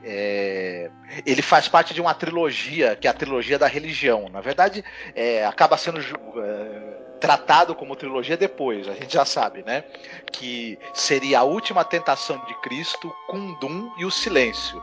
é, 0.04 0.90
ele 1.24 1.42
faz 1.42 1.66
parte 1.66 1.94
de 1.94 2.00
uma 2.00 2.14
trilogia, 2.14 2.94
que 2.94 3.06
é 3.06 3.10
a 3.10 3.14
trilogia 3.14 3.58
da 3.58 3.66
religião. 3.66 4.28
Na 4.28 4.40
verdade, 4.40 4.84
é, 5.14 5.44
acaba 5.44 5.76
sendo 5.76 5.98
é, 5.98 7.03
tratado 7.24 7.74
como 7.74 7.96
trilogia 7.96 8.36
depois, 8.36 8.86
a 8.86 8.92
gente 8.92 9.14
já 9.14 9.24
sabe, 9.24 9.62
né? 9.62 9.82
Que 10.30 10.78
seria 10.92 11.38
a 11.38 11.42
última 11.42 11.82
tentação 11.82 12.36
de 12.44 12.54
Cristo, 12.60 13.10
Kundum 13.28 13.90
e 13.96 14.04
o 14.04 14.10
Silêncio. 14.10 14.82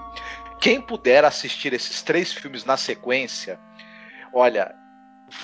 Quem 0.59 0.81
puder 0.81 1.23
assistir 1.23 1.71
esses 1.71 2.01
três 2.01 2.33
filmes 2.33 2.65
na 2.65 2.77
sequência, 2.77 3.59
olha, 4.33 4.73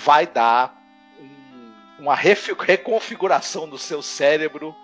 vai 0.04 0.26
dar 0.26 0.76
um, 1.20 1.74
uma 2.00 2.16
reconfiguração 2.18 3.70
do 3.70 3.78
seu 3.78 4.02
cérebro 4.02 4.76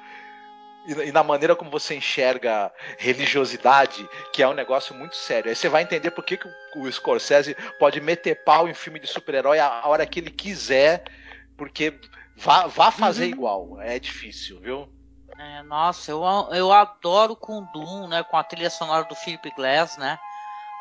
e, 0.86 1.11
na 1.11 1.24
maneira 1.24 1.55
como 1.55 1.72
você 1.72 1.95
enxerga 1.95 2.72
religiosidade, 2.99 4.07
que 4.32 4.43
é 4.43 4.47
um 4.47 4.53
negócio 4.53 4.93
muito 4.93 5.16
sério. 5.16 5.49
Aí 5.49 5.55
você 5.55 5.68
vai 5.68 5.82
entender 5.82 6.11
por 6.11 6.24
que, 6.24 6.38
que 6.38 6.47
o 6.76 6.91
Scorsese 6.91 7.57
pode 7.80 7.99
meter 7.99 8.43
pau 8.43 8.70
em 8.70 8.74
filme 8.76 8.99
de 8.99 9.07
super-herói 9.07 9.57
a 9.57 9.88
hora 9.88 10.05
que 10.05 10.20
ele 10.20 10.30
quiser, 10.30 11.03
porque 11.58 11.99
vá, 12.36 12.68
vá 12.68 12.91
fazer 12.91 13.26
uhum. 13.26 13.30
igual. 13.30 13.82
É 13.82 13.99
difícil, 13.99 14.60
viu? 14.60 14.89
É, 15.38 15.64
nossa, 15.64 16.12
eu, 16.12 16.24
eu 16.51 16.72
adoro 16.72 17.36
com 17.36 17.64
Doom, 17.74 18.08
né? 18.08 18.24
Com 18.24 18.38
a 18.38 18.43
trilha 18.43 18.70
sonora 18.70 19.04
do 19.06 19.16
Philip 19.16 19.51
Glass, 19.56 19.97
né? 19.97 20.20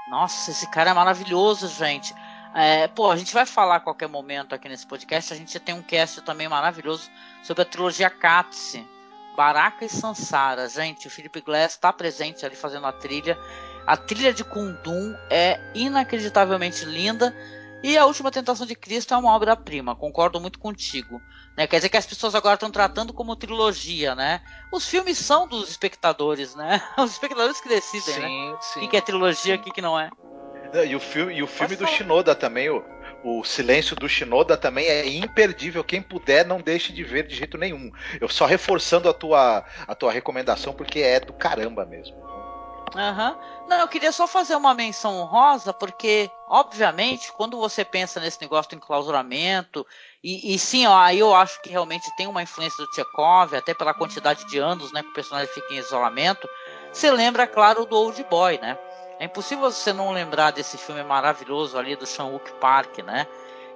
Nossa, 0.08 0.50
esse 0.50 0.68
cara 0.70 0.90
é 0.90 0.94
maravilhoso, 0.94 1.68
gente. 1.68 2.14
É, 2.54 2.86
pô, 2.88 3.10
a 3.10 3.16
gente 3.16 3.32
vai 3.32 3.46
falar 3.46 3.76
a 3.76 3.80
qualquer 3.80 4.08
momento 4.08 4.54
aqui 4.54 4.68
nesse 4.68 4.86
podcast. 4.86 5.32
A 5.32 5.36
gente 5.36 5.58
tem 5.58 5.74
um 5.74 5.82
cast 5.82 6.20
também 6.22 6.48
maravilhoso 6.48 7.10
sobre 7.42 7.62
a 7.62 7.66
trilogia 7.66 8.10
Katse, 8.10 8.86
Baraka 9.36 9.84
e 9.84 9.88
Sansara. 9.88 10.68
Gente, 10.68 11.06
o 11.06 11.10
Philip 11.10 11.40
Glass 11.40 11.72
está 11.72 11.92
presente 11.92 12.44
ali 12.44 12.54
fazendo 12.54 12.86
a 12.86 12.92
trilha. 12.92 13.38
A 13.86 13.96
trilha 13.96 14.32
de 14.32 14.44
Kundum 14.44 15.16
é 15.30 15.58
inacreditavelmente 15.74 16.84
linda. 16.84 17.34
E 17.82 17.98
a 17.98 18.06
Última 18.06 18.30
Tentação 18.30 18.64
de 18.64 18.74
Cristo 18.74 19.12
é 19.12 19.16
uma 19.16 19.34
obra-prima, 19.34 19.96
concordo 19.96 20.40
muito 20.40 20.58
contigo. 20.58 21.20
Né? 21.56 21.66
Quer 21.66 21.76
dizer 21.76 21.88
que 21.88 21.96
as 21.96 22.06
pessoas 22.06 22.34
agora 22.34 22.54
estão 22.54 22.70
tratando 22.70 23.12
como 23.12 23.36
trilogia, 23.36 24.14
né? 24.14 24.40
Os 24.72 24.88
filmes 24.88 25.18
são 25.18 25.48
dos 25.48 25.68
espectadores, 25.68 26.54
né? 26.54 26.80
Os 26.96 27.12
espectadores 27.12 27.60
que 27.60 27.68
decidem, 27.68 28.20
né? 28.20 28.28
sim, 28.28 28.50
né? 28.50 28.58
Sim, 28.60 28.86
o 28.86 28.88
que 28.88 28.96
é 28.96 29.00
trilogia, 29.00 29.56
o 29.56 29.58
que, 29.58 29.70
que 29.70 29.82
não 29.82 29.98
é. 29.98 30.10
E 30.86 30.96
o 30.96 31.00
filme, 31.00 31.34
e 31.34 31.42
o 31.42 31.46
filme 31.46 31.76
do 31.76 31.86
Shinoda 31.86 32.34
também, 32.34 32.70
o, 32.70 32.82
o 33.22 33.44
Silêncio 33.44 33.94
do 33.94 34.08
Shinoda 34.08 34.56
também 34.56 34.86
é 34.86 35.06
imperdível. 35.06 35.84
Quem 35.84 36.00
puder, 36.00 36.46
não 36.46 36.60
deixe 36.60 36.92
de 36.92 37.04
ver 37.04 37.26
de 37.26 37.34
jeito 37.34 37.58
nenhum. 37.58 37.90
Eu 38.20 38.28
só 38.28 38.46
reforçando 38.46 39.08
a 39.08 39.12
tua, 39.12 39.64
a 39.86 39.94
tua 39.94 40.10
recomendação, 40.10 40.72
porque 40.72 41.00
é 41.00 41.20
do 41.20 41.32
caramba 41.32 41.84
mesmo. 41.84 42.16
Uhum. 42.94 43.36
Não, 43.68 43.78
eu 43.80 43.88
queria 43.88 44.12
só 44.12 44.26
fazer 44.26 44.54
uma 44.54 44.74
menção 44.74 45.16
honrosa, 45.18 45.72
porque, 45.72 46.30
obviamente, 46.46 47.32
quando 47.32 47.58
você 47.58 47.84
pensa 47.84 48.20
nesse 48.20 48.40
negócio 48.40 48.70
do 48.70 48.76
enclausuramento, 48.76 49.86
e, 50.22 50.54
e 50.54 50.58
sim, 50.58 50.86
ó, 50.86 50.98
aí 50.98 51.18
eu 51.18 51.34
acho 51.34 51.60
que 51.62 51.70
realmente 51.70 52.14
tem 52.16 52.26
uma 52.26 52.42
influência 52.42 52.84
do 52.84 52.90
Tchekov, 52.90 53.54
até 53.56 53.72
pela 53.72 53.94
quantidade 53.94 54.44
de 54.46 54.58
anos 54.58 54.92
né, 54.92 55.02
que 55.02 55.08
o 55.08 55.14
personagem 55.14 55.52
fica 55.52 55.72
em 55.72 55.78
isolamento, 55.78 56.46
você 56.92 57.10
lembra, 57.10 57.46
claro, 57.46 57.86
do 57.86 57.96
Old 57.96 58.22
Boy, 58.24 58.58
né? 58.58 58.78
É 59.18 59.24
impossível 59.24 59.70
você 59.70 59.92
não 59.92 60.10
lembrar 60.10 60.50
desse 60.50 60.76
filme 60.76 61.02
maravilhoso 61.02 61.78
ali 61.78 61.96
do 61.96 62.04
Sean-Wook 62.04 62.52
Park, 62.54 62.98
né? 62.98 63.26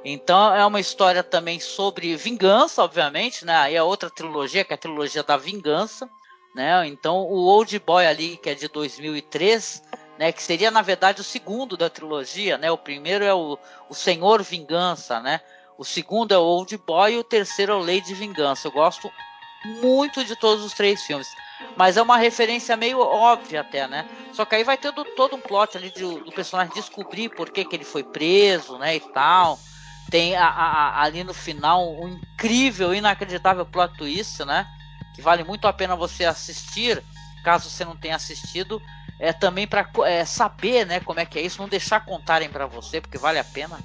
Então 0.04 0.54
é 0.54 0.64
uma 0.66 0.80
história 0.80 1.22
também 1.22 1.58
sobre 1.58 2.14
vingança, 2.16 2.82
obviamente, 2.82 3.44
né? 3.44 3.56
Aí 3.56 3.74
é 3.74 3.82
outra 3.82 4.10
trilogia, 4.10 4.64
que 4.64 4.72
é 4.72 4.76
a 4.76 4.78
trilogia 4.78 5.22
da 5.22 5.36
vingança, 5.36 6.08
né? 6.56 6.86
Então 6.86 7.18
o 7.18 7.44
Old 7.44 7.78
Boy 7.80 8.06
ali, 8.06 8.38
que 8.38 8.48
é 8.48 8.54
de 8.54 8.66
2003, 8.66 9.82
né? 10.18 10.32
Que 10.32 10.42
seria 10.42 10.70
na 10.70 10.80
verdade 10.80 11.20
o 11.20 11.24
segundo 11.24 11.76
da 11.76 11.90
trilogia, 11.90 12.56
né? 12.56 12.70
O 12.70 12.78
primeiro 12.78 13.22
é 13.22 13.34
o, 13.34 13.58
o 13.90 13.94
Senhor 13.94 14.42
Vingança, 14.42 15.20
né? 15.20 15.42
O 15.76 15.84
segundo 15.84 16.32
é 16.32 16.38
o 16.38 16.42
Old 16.42 16.74
Boy 16.78 17.12
e 17.12 17.18
o 17.18 17.24
terceiro 17.24 17.72
é 17.72 17.76
o 17.76 17.80
Lady 17.80 18.14
Vingança. 18.14 18.66
Eu 18.66 18.72
gosto 18.72 19.12
muito 19.82 20.24
de 20.24 20.34
todos 20.34 20.64
os 20.64 20.72
três 20.72 21.02
filmes. 21.02 21.28
Mas 21.76 21.98
é 21.98 22.02
uma 22.02 22.16
referência 22.16 22.74
meio 22.74 23.00
óbvia 23.00 23.60
até, 23.60 23.86
né? 23.86 24.08
Só 24.32 24.46
que 24.46 24.54
aí 24.54 24.64
vai 24.64 24.78
ter 24.78 24.94
todo 25.14 25.36
um 25.36 25.40
plot 25.40 25.76
ali 25.76 25.90
de, 25.90 26.00
do 26.00 26.32
personagem 26.32 26.72
descobrir 26.72 27.28
por 27.28 27.50
que, 27.50 27.66
que 27.66 27.76
ele 27.76 27.84
foi 27.84 28.02
preso, 28.02 28.78
né? 28.78 28.96
E 28.96 29.00
tal. 29.00 29.58
Tem 30.10 30.34
a, 30.36 30.46
a, 30.46 31.02
ali 31.02 31.22
no 31.22 31.34
final 31.34 31.86
um 31.86 32.08
incrível, 32.08 32.94
inacreditável 32.94 33.66
plot 33.66 33.94
twist, 33.98 34.42
né? 34.46 34.66
Que 35.16 35.22
vale 35.22 35.42
muito 35.42 35.66
a 35.66 35.72
pena 35.72 35.96
você 35.96 36.26
assistir, 36.26 37.02
caso 37.42 37.70
você 37.70 37.84
não 37.84 37.96
tenha 37.96 38.14
assistido, 38.14 38.80
é 39.18 39.32
também 39.32 39.66
para 39.66 39.88
é, 40.04 40.24
saber, 40.24 40.84
né, 40.84 41.00
como 41.00 41.18
é 41.18 41.24
que 41.24 41.38
é 41.38 41.42
isso, 41.42 41.60
não 41.60 41.68
deixar 41.68 42.04
contarem 42.04 42.50
para 42.50 42.66
você, 42.66 43.00
porque 43.00 43.16
vale 43.16 43.38
a 43.38 43.44
pena. 43.44 43.80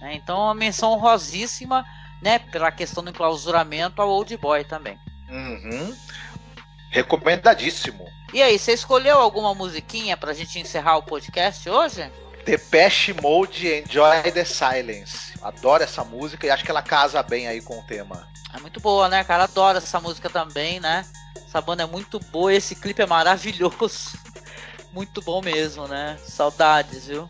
Né? 0.00 0.14
Então, 0.14 0.38
uma 0.38 0.54
menção 0.54 0.92
honrosíssima, 0.92 1.84
né, 2.22 2.38
pela 2.38 2.70
questão 2.70 3.02
do 3.02 3.10
enclausuramento 3.10 4.00
ao 4.00 4.08
Old 4.08 4.36
Boy 4.36 4.64
também. 4.64 4.98
Uhum. 5.28 5.94
Recomendadíssimo. 6.90 8.06
E 8.32 8.40
aí, 8.40 8.58
você 8.58 8.72
escolheu 8.72 9.18
alguma 9.18 9.54
musiquinha 9.54 10.16
pra 10.16 10.32
gente 10.32 10.60
encerrar 10.60 10.98
o 10.98 11.02
podcast 11.02 11.68
hoje? 11.68 12.10
Depeche 12.44 13.12
Mode 13.12 13.66
Enjoy 13.66 14.22
the 14.32 14.44
Silence. 14.44 15.32
Adoro 15.42 15.82
essa 15.82 16.04
música 16.04 16.46
e 16.46 16.50
acho 16.50 16.64
que 16.64 16.70
ela 16.70 16.80
casa 16.80 17.20
bem 17.24 17.48
aí 17.48 17.60
com 17.60 17.76
o 17.76 17.82
tema. 17.82 18.28
É 18.54 18.60
muito 18.60 18.80
boa, 18.80 19.08
né, 19.08 19.24
cara? 19.24 19.44
Adoro 19.44 19.78
essa 19.78 20.00
música 20.00 20.30
também, 20.30 20.80
né? 20.80 21.04
Essa 21.36 21.60
banda 21.60 21.82
é 21.82 21.86
muito 21.86 22.18
boa, 22.18 22.52
esse 22.52 22.74
clipe 22.74 23.02
é 23.02 23.06
maravilhoso. 23.06 24.18
muito 24.92 25.20
bom 25.22 25.42
mesmo, 25.42 25.86
né? 25.86 26.18
Saudades, 26.26 27.06
viu? 27.06 27.28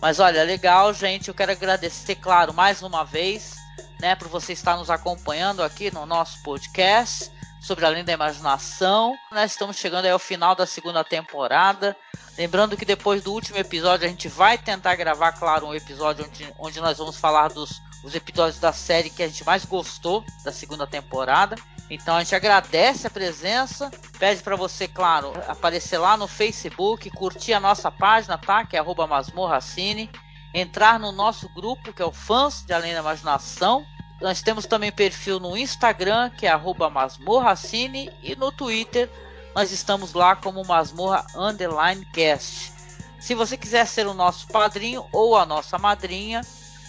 Mas 0.00 0.18
olha, 0.18 0.42
legal, 0.44 0.92
gente. 0.94 1.28
Eu 1.28 1.34
quero 1.34 1.52
agradecer, 1.52 2.14
claro, 2.14 2.54
mais 2.54 2.82
uma 2.82 3.04
vez, 3.04 3.56
né, 4.00 4.14
por 4.14 4.28
você 4.28 4.52
estar 4.52 4.76
nos 4.76 4.90
acompanhando 4.90 5.62
aqui 5.62 5.92
no 5.92 6.06
nosso 6.06 6.42
podcast 6.42 7.30
sobre 7.60 7.84
Além 7.84 8.04
da 8.04 8.12
Imaginação. 8.12 9.14
Nós 9.30 9.50
estamos 9.50 9.76
chegando 9.76 10.06
ao 10.06 10.18
final 10.18 10.54
da 10.54 10.66
segunda 10.66 11.04
temporada. 11.04 11.96
Lembrando 12.38 12.76
que 12.76 12.84
depois 12.84 13.22
do 13.22 13.32
último 13.32 13.58
episódio 13.58 14.06
a 14.06 14.08
gente 14.08 14.28
vai 14.28 14.56
tentar 14.56 14.94
gravar, 14.96 15.32
claro, 15.32 15.66
um 15.66 15.74
episódio 15.74 16.24
onde, 16.24 16.54
onde 16.58 16.80
nós 16.80 16.96
vamos 16.96 17.16
falar 17.16 17.48
dos 17.48 17.82
os 18.02 18.14
episódios 18.14 18.58
da 18.58 18.72
série 18.72 19.10
que 19.10 19.22
a 19.22 19.28
gente 19.28 19.44
mais 19.44 19.64
gostou 19.64 20.24
da 20.44 20.52
segunda 20.52 20.86
temporada. 20.86 21.56
Então 21.88 22.16
a 22.16 22.22
gente 22.22 22.34
agradece 22.34 23.06
a 23.06 23.10
presença, 23.10 23.90
pede 24.18 24.42
para 24.42 24.56
você, 24.56 24.86
claro, 24.86 25.32
aparecer 25.48 25.98
lá 25.98 26.16
no 26.16 26.28
Facebook, 26.28 27.10
curtir 27.10 27.52
a 27.52 27.60
nossa 27.60 27.90
página, 27.90 28.38
tá? 28.38 28.64
Que 28.64 28.76
é 28.76 28.82
@masmorracine, 28.82 30.10
entrar 30.54 30.98
no 30.98 31.12
nosso 31.12 31.48
grupo, 31.48 31.92
que 31.92 32.00
é 32.00 32.04
o 32.04 32.12
Fãs 32.12 32.62
de 32.64 32.72
Além 32.72 32.94
da 32.94 33.00
Imaginação, 33.00 33.84
nós 34.20 34.42
temos 34.42 34.66
também 34.66 34.92
perfil 34.92 35.40
no 35.40 35.56
Instagram, 35.56 36.30
que 36.30 36.46
é 36.46 36.56
masmorracine, 36.56 38.12
e 38.22 38.36
no 38.36 38.52
Twitter 38.52 39.10
nós 39.54 39.72
estamos 39.72 40.12
lá 40.12 40.36
como 40.36 40.64
Masmorra 40.64 41.26
Underline 41.34 42.04
Cast. 42.12 42.72
Se 43.18 43.34
você 43.34 43.56
quiser 43.56 43.86
ser 43.86 44.06
o 44.06 44.14
nosso 44.14 44.46
padrinho 44.46 45.06
ou 45.12 45.36
a 45.36 45.44
nossa 45.44 45.78
madrinha, 45.78 46.42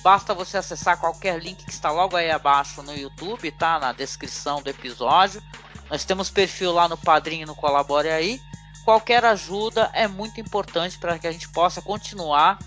basta 0.03 0.33
você 0.33 0.57
acessar 0.57 0.99
qualquer 0.99 1.41
link 1.41 1.63
que 1.63 1.71
está 1.71 1.91
logo 1.91 2.15
aí 2.15 2.29
abaixo 2.29 2.81
no 2.83 2.95
YouTube, 2.95 3.51
tá? 3.51 3.79
Na 3.79 3.93
descrição 3.93 4.61
do 4.61 4.69
episódio. 4.69 5.41
Nós 5.89 6.05
temos 6.05 6.29
perfil 6.29 6.71
lá 6.71 6.87
no 6.87 6.97
Padrinho 6.97 7.47
no 7.47 7.55
Colabore 7.55 8.09
aí. 8.09 8.41
Qualquer 8.83 9.23
ajuda 9.25 9.91
é 9.93 10.07
muito 10.07 10.39
importante 10.39 10.97
para 10.97 11.19
que 11.19 11.27
a 11.27 11.31
gente 11.31 11.49
possa 11.49 11.81
continuar 11.81 12.57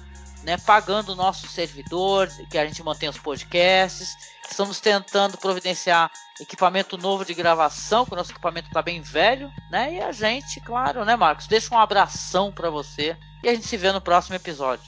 né, 0.44 0.58
pagando 0.58 1.12
o 1.12 1.16
nosso 1.16 1.48
servidor, 1.48 2.28
que 2.50 2.58
a 2.58 2.66
gente 2.66 2.82
mantenha 2.82 3.10
os 3.10 3.18
podcasts. 3.18 4.14
Estamos 4.48 4.78
tentando 4.78 5.38
providenciar 5.38 6.10
equipamento 6.38 6.98
novo 6.98 7.24
de 7.24 7.32
gravação, 7.32 8.04
que 8.04 8.12
o 8.12 8.16
nosso 8.16 8.30
equipamento 8.30 8.68
está 8.68 8.82
bem 8.82 9.00
velho, 9.00 9.50
né? 9.70 9.94
E 9.94 10.00
a 10.00 10.12
gente, 10.12 10.60
claro, 10.60 11.04
né, 11.04 11.16
Marcos? 11.16 11.46
Deixa 11.46 11.74
um 11.74 11.78
abração 11.78 12.52
para 12.52 12.68
você 12.68 13.16
e 13.42 13.48
a 13.48 13.54
gente 13.54 13.66
se 13.66 13.76
vê 13.76 13.90
no 13.90 14.00
próximo 14.00 14.36
episódio. 14.36 14.84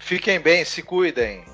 Fiquem 0.00 0.38
bem, 0.38 0.64
se 0.64 0.82
cuidem. 0.82 1.53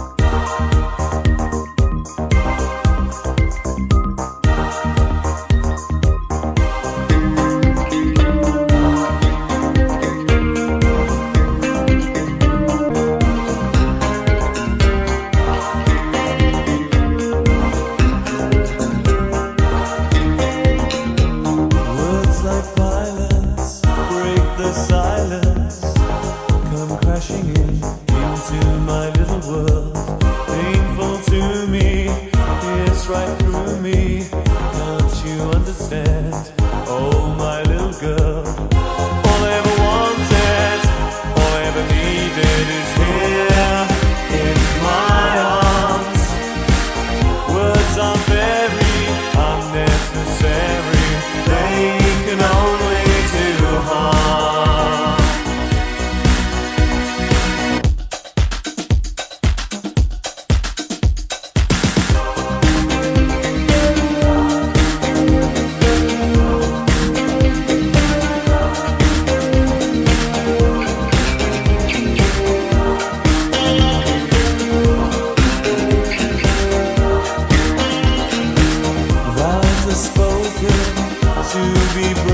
be 81.93 82.30